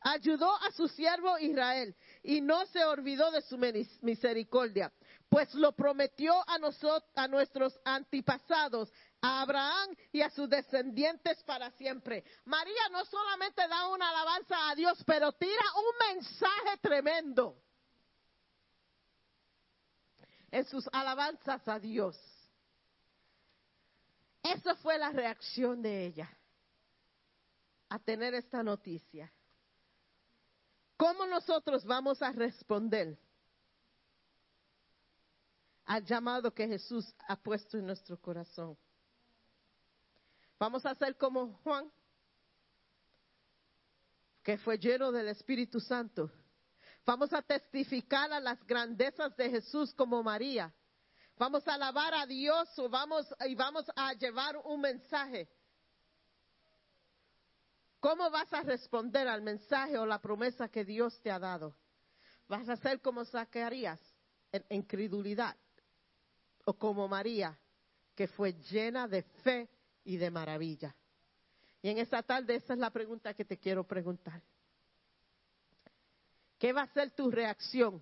Ayudó 0.00 0.54
a 0.54 0.70
su 0.72 0.86
siervo 0.86 1.38
Israel 1.38 1.96
y 2.22 2.42
no 2.42 2.66
se 2.66 2.84
olvidó 2.84 3.30
de 3.30 3.40
su 3.40 3.56
misericordia, 4.02 4.92
pues 5.30 5.54
lo 5.54 5.72
prometió 5.72 6.46
a 6.46 6.58
nosotros, 6.58 7.10
a 7.14 7.26
nuestros 7.26 7.80
antepasados, 7.82 8.92
a 9.22 9.40
Abraham 9.40 9.96
y 10.12 10.20
a 10.20 10.28
sus 10.28 10.46
descendientes 10.46 11.42
para 11.44 11.70
siempre. 11.70 12.22
María 12.44 12.90
no 12.90 13.02
solamente 13.06 13.66
da 13.66 13.88
una 13.88 14.10
alabanza 14.10 14.68
a 14.68 14.74
Dios, 14.74 15.02
pero 15.06 15.32
tira 15.32 15.64
un 15.74 16.16
mensaje 16.16 16.76
tremendo 16.82 17.56
en 20.52 20.64
sus 20.66 20.88
alabanzas 20.92 21.66
a 21.66 21.80
Dios. 21.80 22.16
Esa 24.40 24.76
fue 24.76 24.98
la 24.98 25.10
reacción 25.10 25.82
de 25.82 26.06
ella 26.06 26.30
a 27.88 27.98
tener 27.98 28.34
esta 28.34 28.62
noticia. 28.62 29.32
¿Cómo 30.96 31.26
nosotros 31.26 31.84
vamos 31.84 32.22
a 32.22 32.30
responder 32.30 33.18
al 35.86 36.04
llamado 36.04 36.54
que 36.54 36.68
Jesús 36.68 37.12
ha 37.26 37.34
puesto 37.34 37.78
en 37.78 37.86
nuestro 37.86 38.16
corazón? 38.20 38.78
¿Vamos 40.60 40.86
a 40.86 40.94
ser 40.94 41.16
como 41.16 41.54
Juan? 41.64 41.90
que 44.42 44.58
fue 44.58 44.76
lleno 44.76 45.12
del 45.12 45.28
Espíritu 45.28 45.78
Santo. 45.80 46.30
Vamos 47.04 47.32
a 47.32 47.42
testificar 47.42 48.32
a 48.32 48.40
las 48.40 48.64
grandezas 48.64 49.36
de 49.36 49.50
Jesús 49.50 49.92
como 49.94 50.22
María. 50.22 50.72
Vamos 51.36 51.66
a 51.66 51.74
alabar 51.74 52.14
a 52.14 52.26
Dios 52.26 52.68
y 52.78 53.54
vamos 53.54 53.86
a 53.96 54.12
llevar 54.14 54.56
un 54.58 54.80
mensaje. 54.80 55.48
¿Cómo 57.98 58.30
vas 58.30 58.52
a 58.52 58.62
responder 58.62 59.26
al 59.28 59.42
mensaje 59.42 59.98
o 59.98 60.06
la 60.06 60.20
promesa 60.20 60.68
que 60.68 60.84
Dios 60.84 61.20
te 61.20 61.30
ha 61.30 61.38
dado? 61.38 61.74
¿Vas 62.48 62.68
a 62.68 62.76
ser 62.76 63.00
como 63.00 63.24
Zacarías, 63.24 64.00
en 64.52 64.64
incredulidad? 64.70 65.56
¿O 66.64 66.74
como 66.74 67.08
María, 67.08 67.58
que 68.14 68.28
fue 68.28 68.52
llena 68.52 69.08
de 69.08 69.22
fe 69.22 69.68
y 70.04 70.16
de 70.16 70.30
maravilla? 70.30 70.94
Y 71.80 71.90
en 71.90 71.98
esta 71.98 72.22
tarde 72.22 72.56
esa 72.56 72.74
es 72.74 72.78
la 72.78 72.90
pregunta 72.90 73.34
que 73.34 73.44
te 73.44 73.58
quiero 73.58 73.84
preguntar. 73.84 74.42
¿Qué 76.62 76.72
va 76.72 76.82
a 76.82 76.92
ser 76.92 77.10
tu 77.10 77.28
reacción 77.28 78.00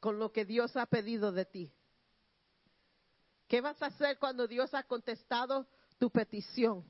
con 0.00 0.18
lo 0.18 0.32
que 0.32 0.44
Dios 0.44 0.76
ha 0.76 0.86
pedido 0.86 1.30
de 1.30 1.44
ti? 1.44 1.72
¿Qué 3.46 3.60
vas 3.60 3.80
a 3.80 3.86
hacer 3.86 4.18
cuando 4.18 4.48
Dios 4.48 4.74
ha 4.74 4.82
contestado 4.82 5.68
tu 6.00 6.10
petición? 6.10 6.84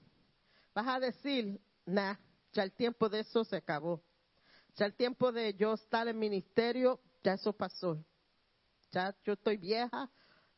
Vas 0.75 0.89
a 0.89 1.01
decir, 1.01 1.61
nah, 1.85 2.15
ya 2.55 2.63
el 2.63 2.73
tiempo 2.73 3.11
de 3.11 3.21
eso 3.21 3.45
se 3.45 3.57
acabó. 3.57 4.03
Ya 4.77 4.87
el 4.87 4.95
tiempo 4.95 5.31
de 5.31 5.53
yo 5.53 5.75
estar 5.75 6.09
en 6.09 6.19
ministerio, 6.19 7.03
ya 7.23 7.35
eso 7.35 7.53
pasó. 7.53 8.03
Ya 8.91 9.15
yo 9.23 9.35
estoy 9.35 9.59
vieja, 9.59 10.11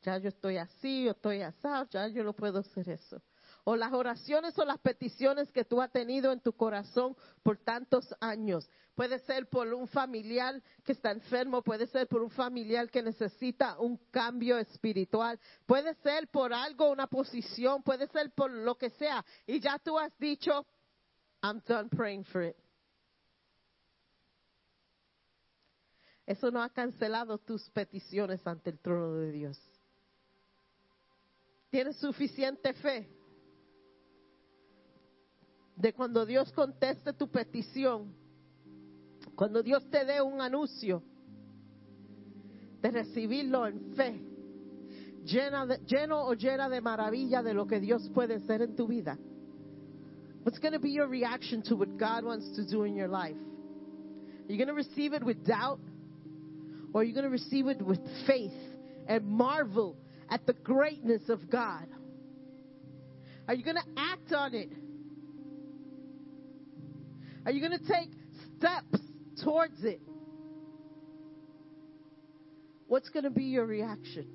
ya 0.03 0.19
yo 0.19 0.29
estoy 0.29 0.59
así, 0.59 1.07
yo 1.07 1.11
estoy 1.11 1.43
asado, 1.43 1.89
ya 1.91 2.07
yo 2.07 2.23
no 2.23 2.33
puedo 2.33 2.61
hacer 2.61 2.89
eso. 2.91 3.21
O 3.69 3.75
las 3.75 3.93
oraciones 3.93 4.57
o 4.61 4.65
las 4.65 4.79
peticiones 4.79 5.51
que 5.51 5.65
tú 5.65 5.83
has 5.83 5.91
tenido 5.91 6.31
en 6.31 6.39
tu 6.39 6.53
corazón 6.53 7.17
por 7.43 7.59
tantos 7.59 8.15
años. 8.21 8.71
Puede 8.95 9.19
ser 9.19 9.49
por 9.49 9.67
un 9.75 9.89
familiar 9.89 10.63
que 10.85 10.93
está 10.93 11.11
enfermo, 11.11 11.63
puede 11.63 11.89
ser 11.89 12.07
por 12.07 12.23
un 12.23 12.31
familiar 12.31 12.89
que 12.89 13.03
necesita 13.03 13.77
un 13.81 13.97
cambio 14.13 14.57
espiritual, 14.57 15.41
puede 15.67 15.95
ser 15.97 16.29
por 16.29 16.53
algo, 16.53 16.93
una 16.93 17.09
posición, 17.09 17.83
puede 17.83 18.07
ser 18.07 18.31
por 18.31 18.53
lo 18.53 18.77
que 18.79 18.91
sea. 18.91 19.25
Y 19.49 19.59
ya 19.59 19.81
tú 19.81 19.99
has 19.99 20.17
dicho, 20.17 20.65
I'm 21.43 21.61
done 21.67 21.89
praying 21.89 22.25
for 22.25 22.45
it. 22.45 22.57
Eso 26.25 26.53
no 26.53 26.63
ha 26.63 26.71
cancelado 26.71 27.39
tus 27.39 27.69
peticiones 27.71 28.47
ante 28.47 28.71
el 28.71 28.79
trono 28.79 29.15
de 29.15 29.33
Dios. 29.33 29.61
¿Tienes 31.69 31.97
suficiente 31.97 32.73
fe? 32.75 33.11
De 35.77 35.93
cuando 35.93 36.25
Dios 36.25 36.51
conteste 36.53 37.13
tu 37.13 37.29
petición, 37.29 38.15
cuando 39.35 39.63
Dios 39.63 39.85
te 39.91 40.05
dé 40.05 40.23
un 40.23 40.41
anuncio, 40.41 41.03
de 42.81 42.91
recibirlo 42.91 43.67
en 43.67 43.95
fe, 43.95 44.21
llena 45.25 45.67
de, 45.67 45.79
lleno 45.87 46.27
o 46.27 46.35
llena 46.35 46.69
de 46.69 46.81
maravilla 46.81 47.43
de 47.43 47.53
lo 47.53 47.67
que 47.67 47.81
Dios 47.81 48.09
puede 48.15 48.37
hacer 48.37 48.63
en 48.63 48.77
tu 48.77 48.87
vida. 48.87 49.19
What's 50.45 50.61
going 50.61 50.75
to 50.75 50.79
be 50.79 50.93
your 50.93 51.09
reaction 51.09 51.63
to 51.65 51.77
what 51.77 51.99
God 51.99 52.25
wants 52.25 52.55
to 52.57 52.65
do 52.65 52.85
in 52.85 52.95
your 52.95 53.09
life? 53.09 53.37
Are 54.49 54.53
you 54.53 54.57
going 54.57 54.69
to 54.69 54.75
receive 54.75 55.13
it 55.13 55.25
with 55.25 55.45
doubt? 55.45 55.81
Or 56.93 57.01
are 57.01 57.05
you 57.05 57.13
going 57.13 57.25
to 57.25 57.31
receive 57.31 57.67
it 57.67 57.83
with 57.83 57.99
faith 58.27 58.53
and 59.09 59.27
marvel 59.27 59.97
at 60.31 60.47
the 60.47 60.53
greatness 60.53 61.23
of 61.29 61.51
God? 61.51 61.87
Are 63.49 63.55
you 63.55 63.65
going 63.65 63.77
to 63.77 64.01
act 64.01 64.33
on 64.33 64.55
it? 64.55 64.71
Are 67.47 67.53
you 67.53 67.61
going 67.61 67.79
to 67.79 67.87
take 67.87 68.11
steps 68.59 68.99
towards 69.43 69.85
it? 69.85 70.01
What's 72.89 73.09
going 73.09 73.23
to 73.23 73.31
be 73.31 73.45
your 73.45 73.65
reaction? 73.65 74.27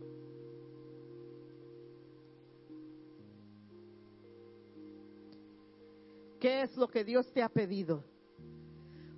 ¿Qué 6.41 6.63
es 6.63 6.69
lo 6.77 6.87
que 6.87 7.03
Dios 7.03 7.25
te 7.33 7.41
ha 7.41 7.49
pedido? 7.49 8.01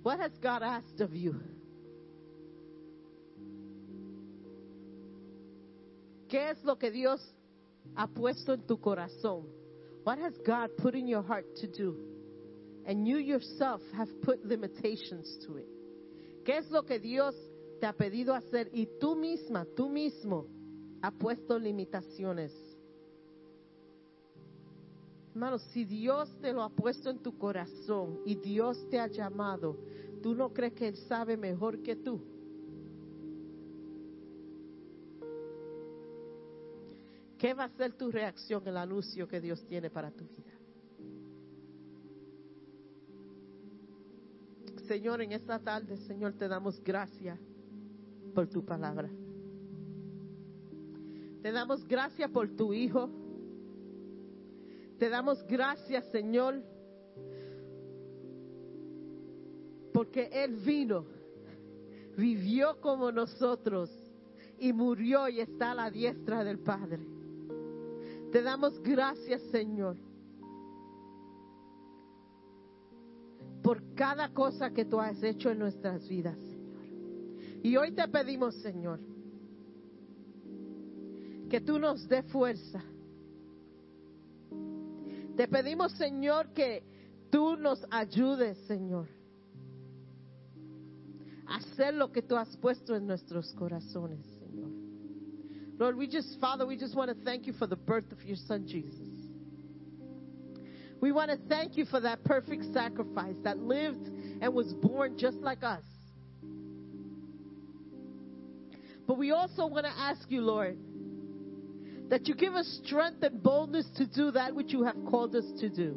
What 0.02 0.18
has 0.18 0.32
God 0.42 0.62
asked 0.64 1.00
of 1.00 1.14
you? 1.14 1.36
¿Qué 6.28 6.50
es 6.50 6.58
lo 6.64 6.74
que 6.74 6.90
Dios 6.90 7.20
ha 7.96 8.08
puesto 8.08 8.52
en 8.54 8.66
tu 8.66 8.76
corazón? 8.76 9.44
What 10.02 10.18
has 10.18 10.34
God 10.44 10.76
put 10.78 10.96
in 10.96 11.06
your 11.06 11.22
heart 11.22 11.46
to 11.60 11.68
do? 11.68 12.13
And 12.86 13.06
you 13.06 13.18
yourself 13.18 13.80
have 13.96 14.08
put 14.22 14.44
limitations 14.44 15.38
to 15.46 15.56
it. 15.58 15.68
¿Qué 16.44 16.58
es 16.58 16.70
lo 16.70 16.84
que 16.84 16.98
Dios 16.98 17.34
te 17.80 17.86
ha 17.86 17.94
pedido 17.94 18.34
hacer 18.34 18.70
y 18.72 18.86
tú 19.00 19.16
misma, 19.16 19.66
tú 19.74 19.88
mismo, 19.88 20.46
ha 21.02 21.10
puesto 21.10 21.58
limitaciones? 21.58 22.52
Hermano, 25.34 25.58
si 25.58 25.84
Dios 25.84 26.28
te 26.40 26.52
lo 26.52 26.62
ha 26.62 26.68
puesto 26.68 27.10
en 27.10 27.18
tu 27.18 27.36
corazón 27.36 28.20
y 28.24 28.36
Dios 28.36 28.88
te 28.88 29.00
ha 29.00 29.08
llamado, 29.08 29.76
¿tú 30.22 30.34
no 30.34 30.52
crees 30.52 30.74
que 30.74 30.88
Él 30.88 30.96
sabe 31.08 31.36
mejor 31.36 31.82
que 31.82 31.96
tú? 31.96 32.20
¿Qué 37.36 37.52
va 37.52 37.64
a 37.64 37.68
ser 37.70 37.92
tu 37.94 38.10
reacción 38.10 38.66
al 38.68 38.76
anuncio 38.76 39.26
que 39.26 39.40
Dios 39.40 39.66
tiene 39.66 39.90
para 39.90 40.10
tu 40.10 40.24
vida? 40.24 40.53
Señor, 44.86 45.22
en 45.22 45.32
esta 45.32 45.58
tarde, 45.58 45.96
Señor, 45.96 46.34
te 46.34 46.48
damos 46.48 46.82
gracias 46.82 47.38
por 48.34 48.46
tu 48.48 48.64
palabra. 48.64 49.08
Te 51.42 51.52
damos 51.52 51.86
gracias 51.86 52.30
por 52.30 52.48
tu 52.56 52.72
Hijo. 52.72 53.08
Te 54.98 55.08
damos 55.08 55.44
gracias, 55.46 56.04
Señor, 56.10 56.62
porque 59.92 60.30
Él 60.32 60.56
vino, 60.56 61.04
vivió 62.16 62.80
como 62.80 63.10
nosotros 63.10 63.90
y 64.58 64.72
murió 64.72 65.28
y 65.28 65.40
está 65.40 65.72
a 65.72 65.74
la 65.74 65.90
diestra 65.90 66.44
del 66.44 66.58
Padre. 66.58 67.00
Te 68.30 68.42
damos 68.42 68.80
gracias, 68.82 69.42
Señor, 69.50 69.96
por 73.64 73.94
cada 73.94 74.28
cosa 74.28 74.74
que 74.74 74.84
tú 74.84 75.00
has 75.00 75.22
hecho 75.22 75.50
en 75.50 75.58
nuestras 75.58 76.06
vidas, 76.06 76.36
Señor. 76.38 76.84
Y 77.62 77.76
hoy 77.78 77.92
te 77.92 78.06
pedimos, 78.08 78.54
Señor, 78.56 79.00
que 81.48 81.62
tú 81.62 81.78
nos 81.78 82.06
dé 82.06 82.22
fuerza. 82.24 82.84
Te 85.34 85.48
pedimos, 85.48 85.92
Señor, 85.92 86.52
que 86.52 86.82
tú 87.30 87.56
nos 87.56 87.82
ayudes, 87.90 88.58
Señor, 88.66 89.08
a 91.46 91.56
hacer 91.56 91.94
lo 91.94 92.12
que 92.12 92.20
tú 92.20 92.36
has 92.36 92.54
puesto 92.58 92.94
en 92.94 93.06
nuestros 93.06 93.50
corazones, 93.54 94.26
Señor. 94.40 94.70
Lord, 95.78 95.96
we 95.96 96.06
just, 96.06 96.38
Father, 96.38 96.66
we 96.66 96.76
just 96.76 96.94
want 96.94 97.10
to 97.10 97.24
thank 97.24 97.46
you 97.46 97.54
for 97.54 97.66
the 97.66 97.76
birth 97.76 98.12
of 98.12 98.22
your 98.24 98.36
Son, 98.36 98.66
Jesus. 98.66 99.03
We 101.04 101.12
want 101.12 101.30
to 101.30 101.36
thank 101.50 101.76
you 101.76 101.84
for 101.84 102.00
that 102.00 102.24
perfect 102.24 102.64
sacrifice 102.72 103.34
that 103.42 103.58
lived 103.58 104.08
and 104.40 104.54
was 104.54 104.72
born 104.72 105.18
just 105.18 105.36
like 105.36 105.62
us. 105.62 105.82
But 109.06 109.18
we 109.18 109.30
also 109.30 109.66
want 109.66 109.84
to 109.84 109.92
ask 109.92 110.22
you, 110.30 110.40
Lord, 110.40 110.78
that 112.08 112.26
you 112.26 112.34
give 112.34 112.54
us 112.54 112.80
strength 112.82 113.22
and 113.22 113.42
boldness 113.42 113.84
to 113.98 114.06
do 114.06 114.30
that 114.30 114.54
which 114.54 114.72
you 114.72 114.84
have 114.84 114.96
called 115.10 115.36
us 115.36 115.44
to 115.60 115.68
do. 115.68 115.94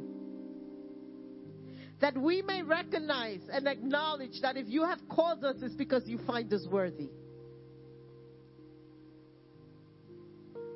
That 2.01 2.17
we 2.17 2.41
may 2.41 2.61
recognize 2.61 3.39
and 3.49 3.65
acknowledge 3.65 4.41
that 4.41 4.57
if 4.57 4.67
you 4.67 4.83
have 4.83 4.99
called 5.07 5.41
us, 5.45 5.55
it's 5.61 5.73
because 5.75 6.03
you 6.05 6.19
find 6.27 6.53
us 6.53 6.67
worthy. 6.69 7.11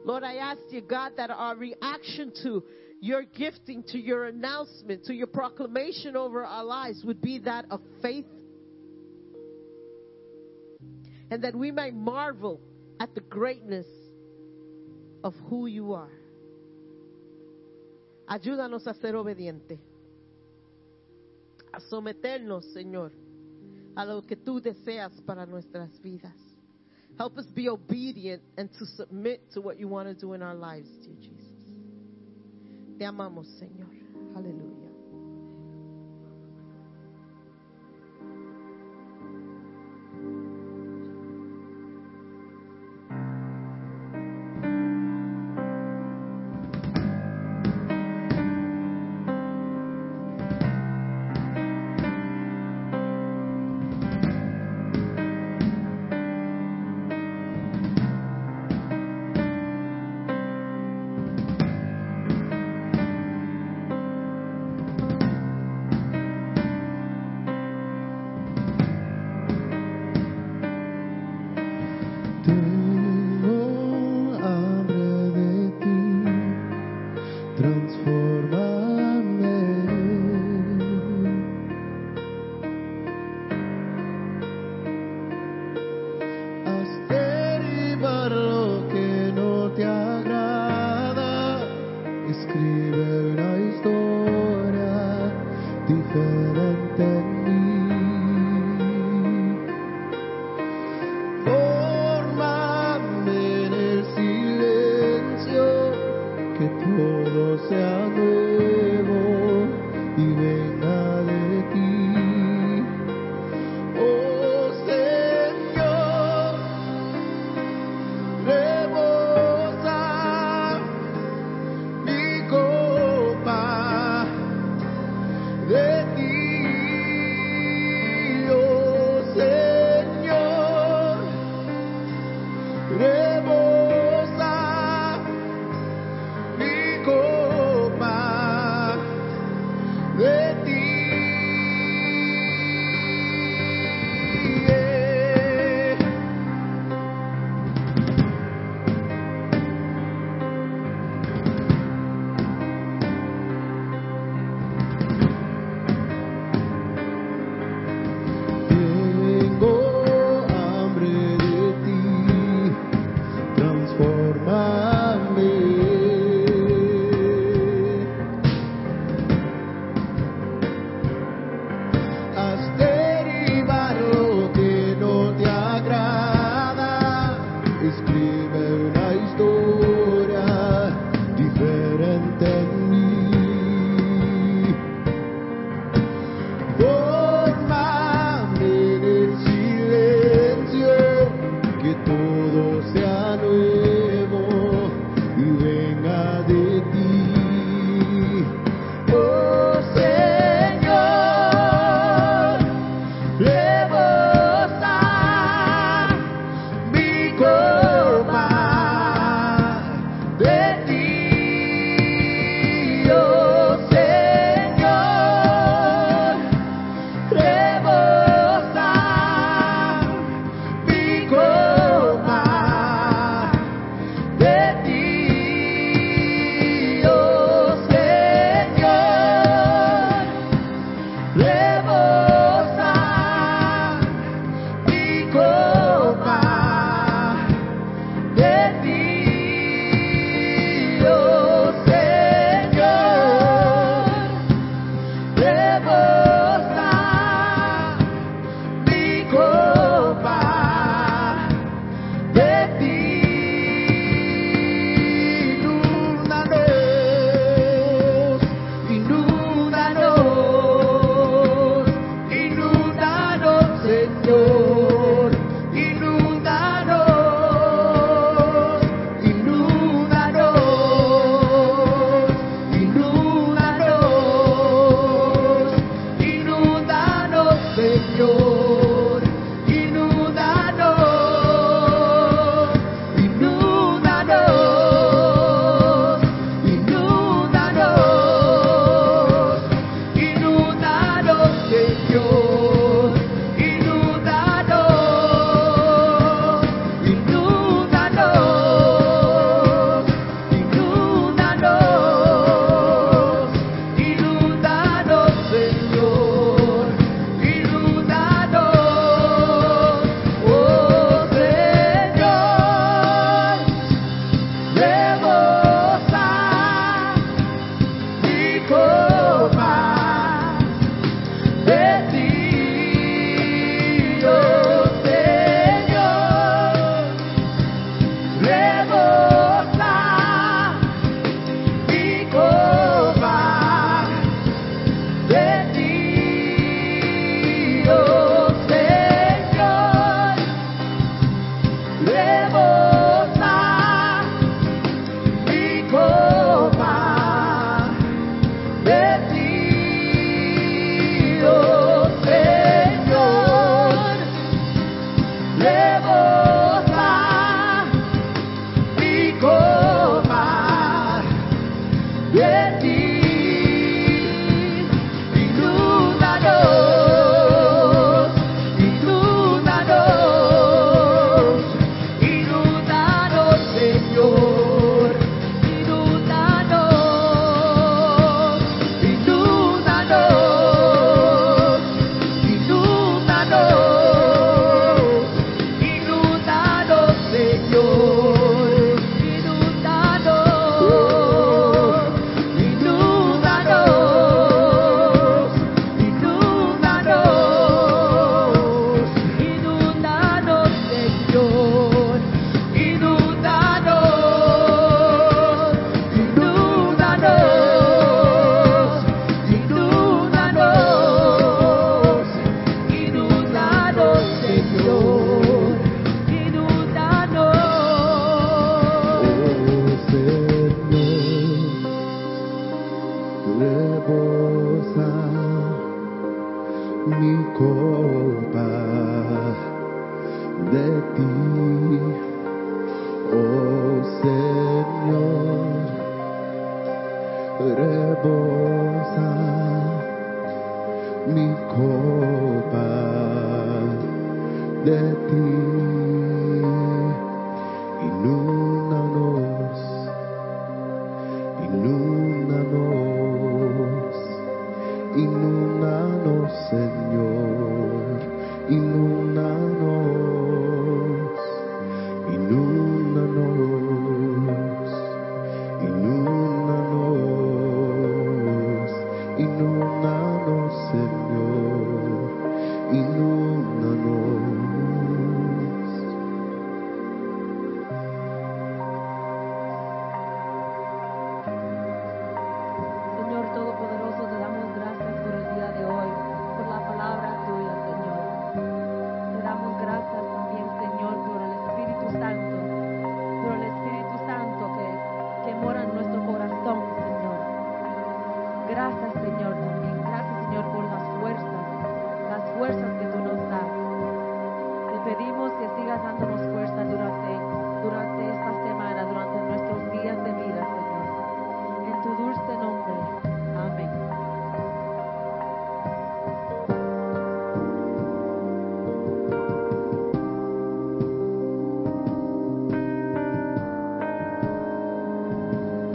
Lord, 0.05 0.23
I 0.23 0.35
ask 0.35 0.61
you, 0.69 0.79
God, 0.79 1.11
that 1.17 1.31
our 1.31 1.57
reaction 1.57 2.31
to 2.43 2.63
your 3.01 3.23
gifting, 3.23 3.83
to 3.89 3.97
your 3.97 4.25
announcement, 4.25 5.05
to 5.05 5.13
your 5.13 5.27
proclamation 5.27 6.15
over 6.15 6.45
our 6.45 6.63
lives 6.63 7.03
would 7.03 7.19
be 7.19 7.39
that 7.39 7.65
of 7.71 7.81
faith. 8.01 8.27
And 11.31 11.43
that 11.43 11.55
we 11.55 11.71
may 11.71 11.89
marvel 11.89 12.61
at 12.99 13.15
the 13.15 13.21
greatness 13.21 13.87
of 15.23 15.33
who 15.49 15.65
you 15.65 15.93
are. 15.93 16.11
Ayúdanos 18.29 18.85
a 18.85 18.93
ser 18.93 19.15
obediente, 19.15 19.79
a 21.73 21.81
someternos, 21.91 22.63
Señor, 22.75 23.11
a 23.97 24.05
lo 24.05 24.21
que 24.21 24.37
tú 24.37 24.61
deseas 24.61 25.11
para 25.25 25.45
nuestras 25.47 25.89
vidas. 26.03 26.35
Help 27.17 27.37
us 27.39 27.45
be 27.47 27.67
obedient 27.67 28.41
and 28.57 28.69
to 28.77 28.85
submit 28.85 29.41
to 29.53 29.59
what 29.59 29.79
you 29.79 29.87
want 29.87 30.07
to 30.07 30.13
do 30.13 30.33
in 30.33 30.41
our 30.41 30.55
lives, 30.55 30.87
dear 31.03 31.15
Jesus. 31.19 31.40
Te 33.01 33.07
amamos, 33.07 33.47
Señor. 33.47 33.89
Aleluya. 34.35 34.80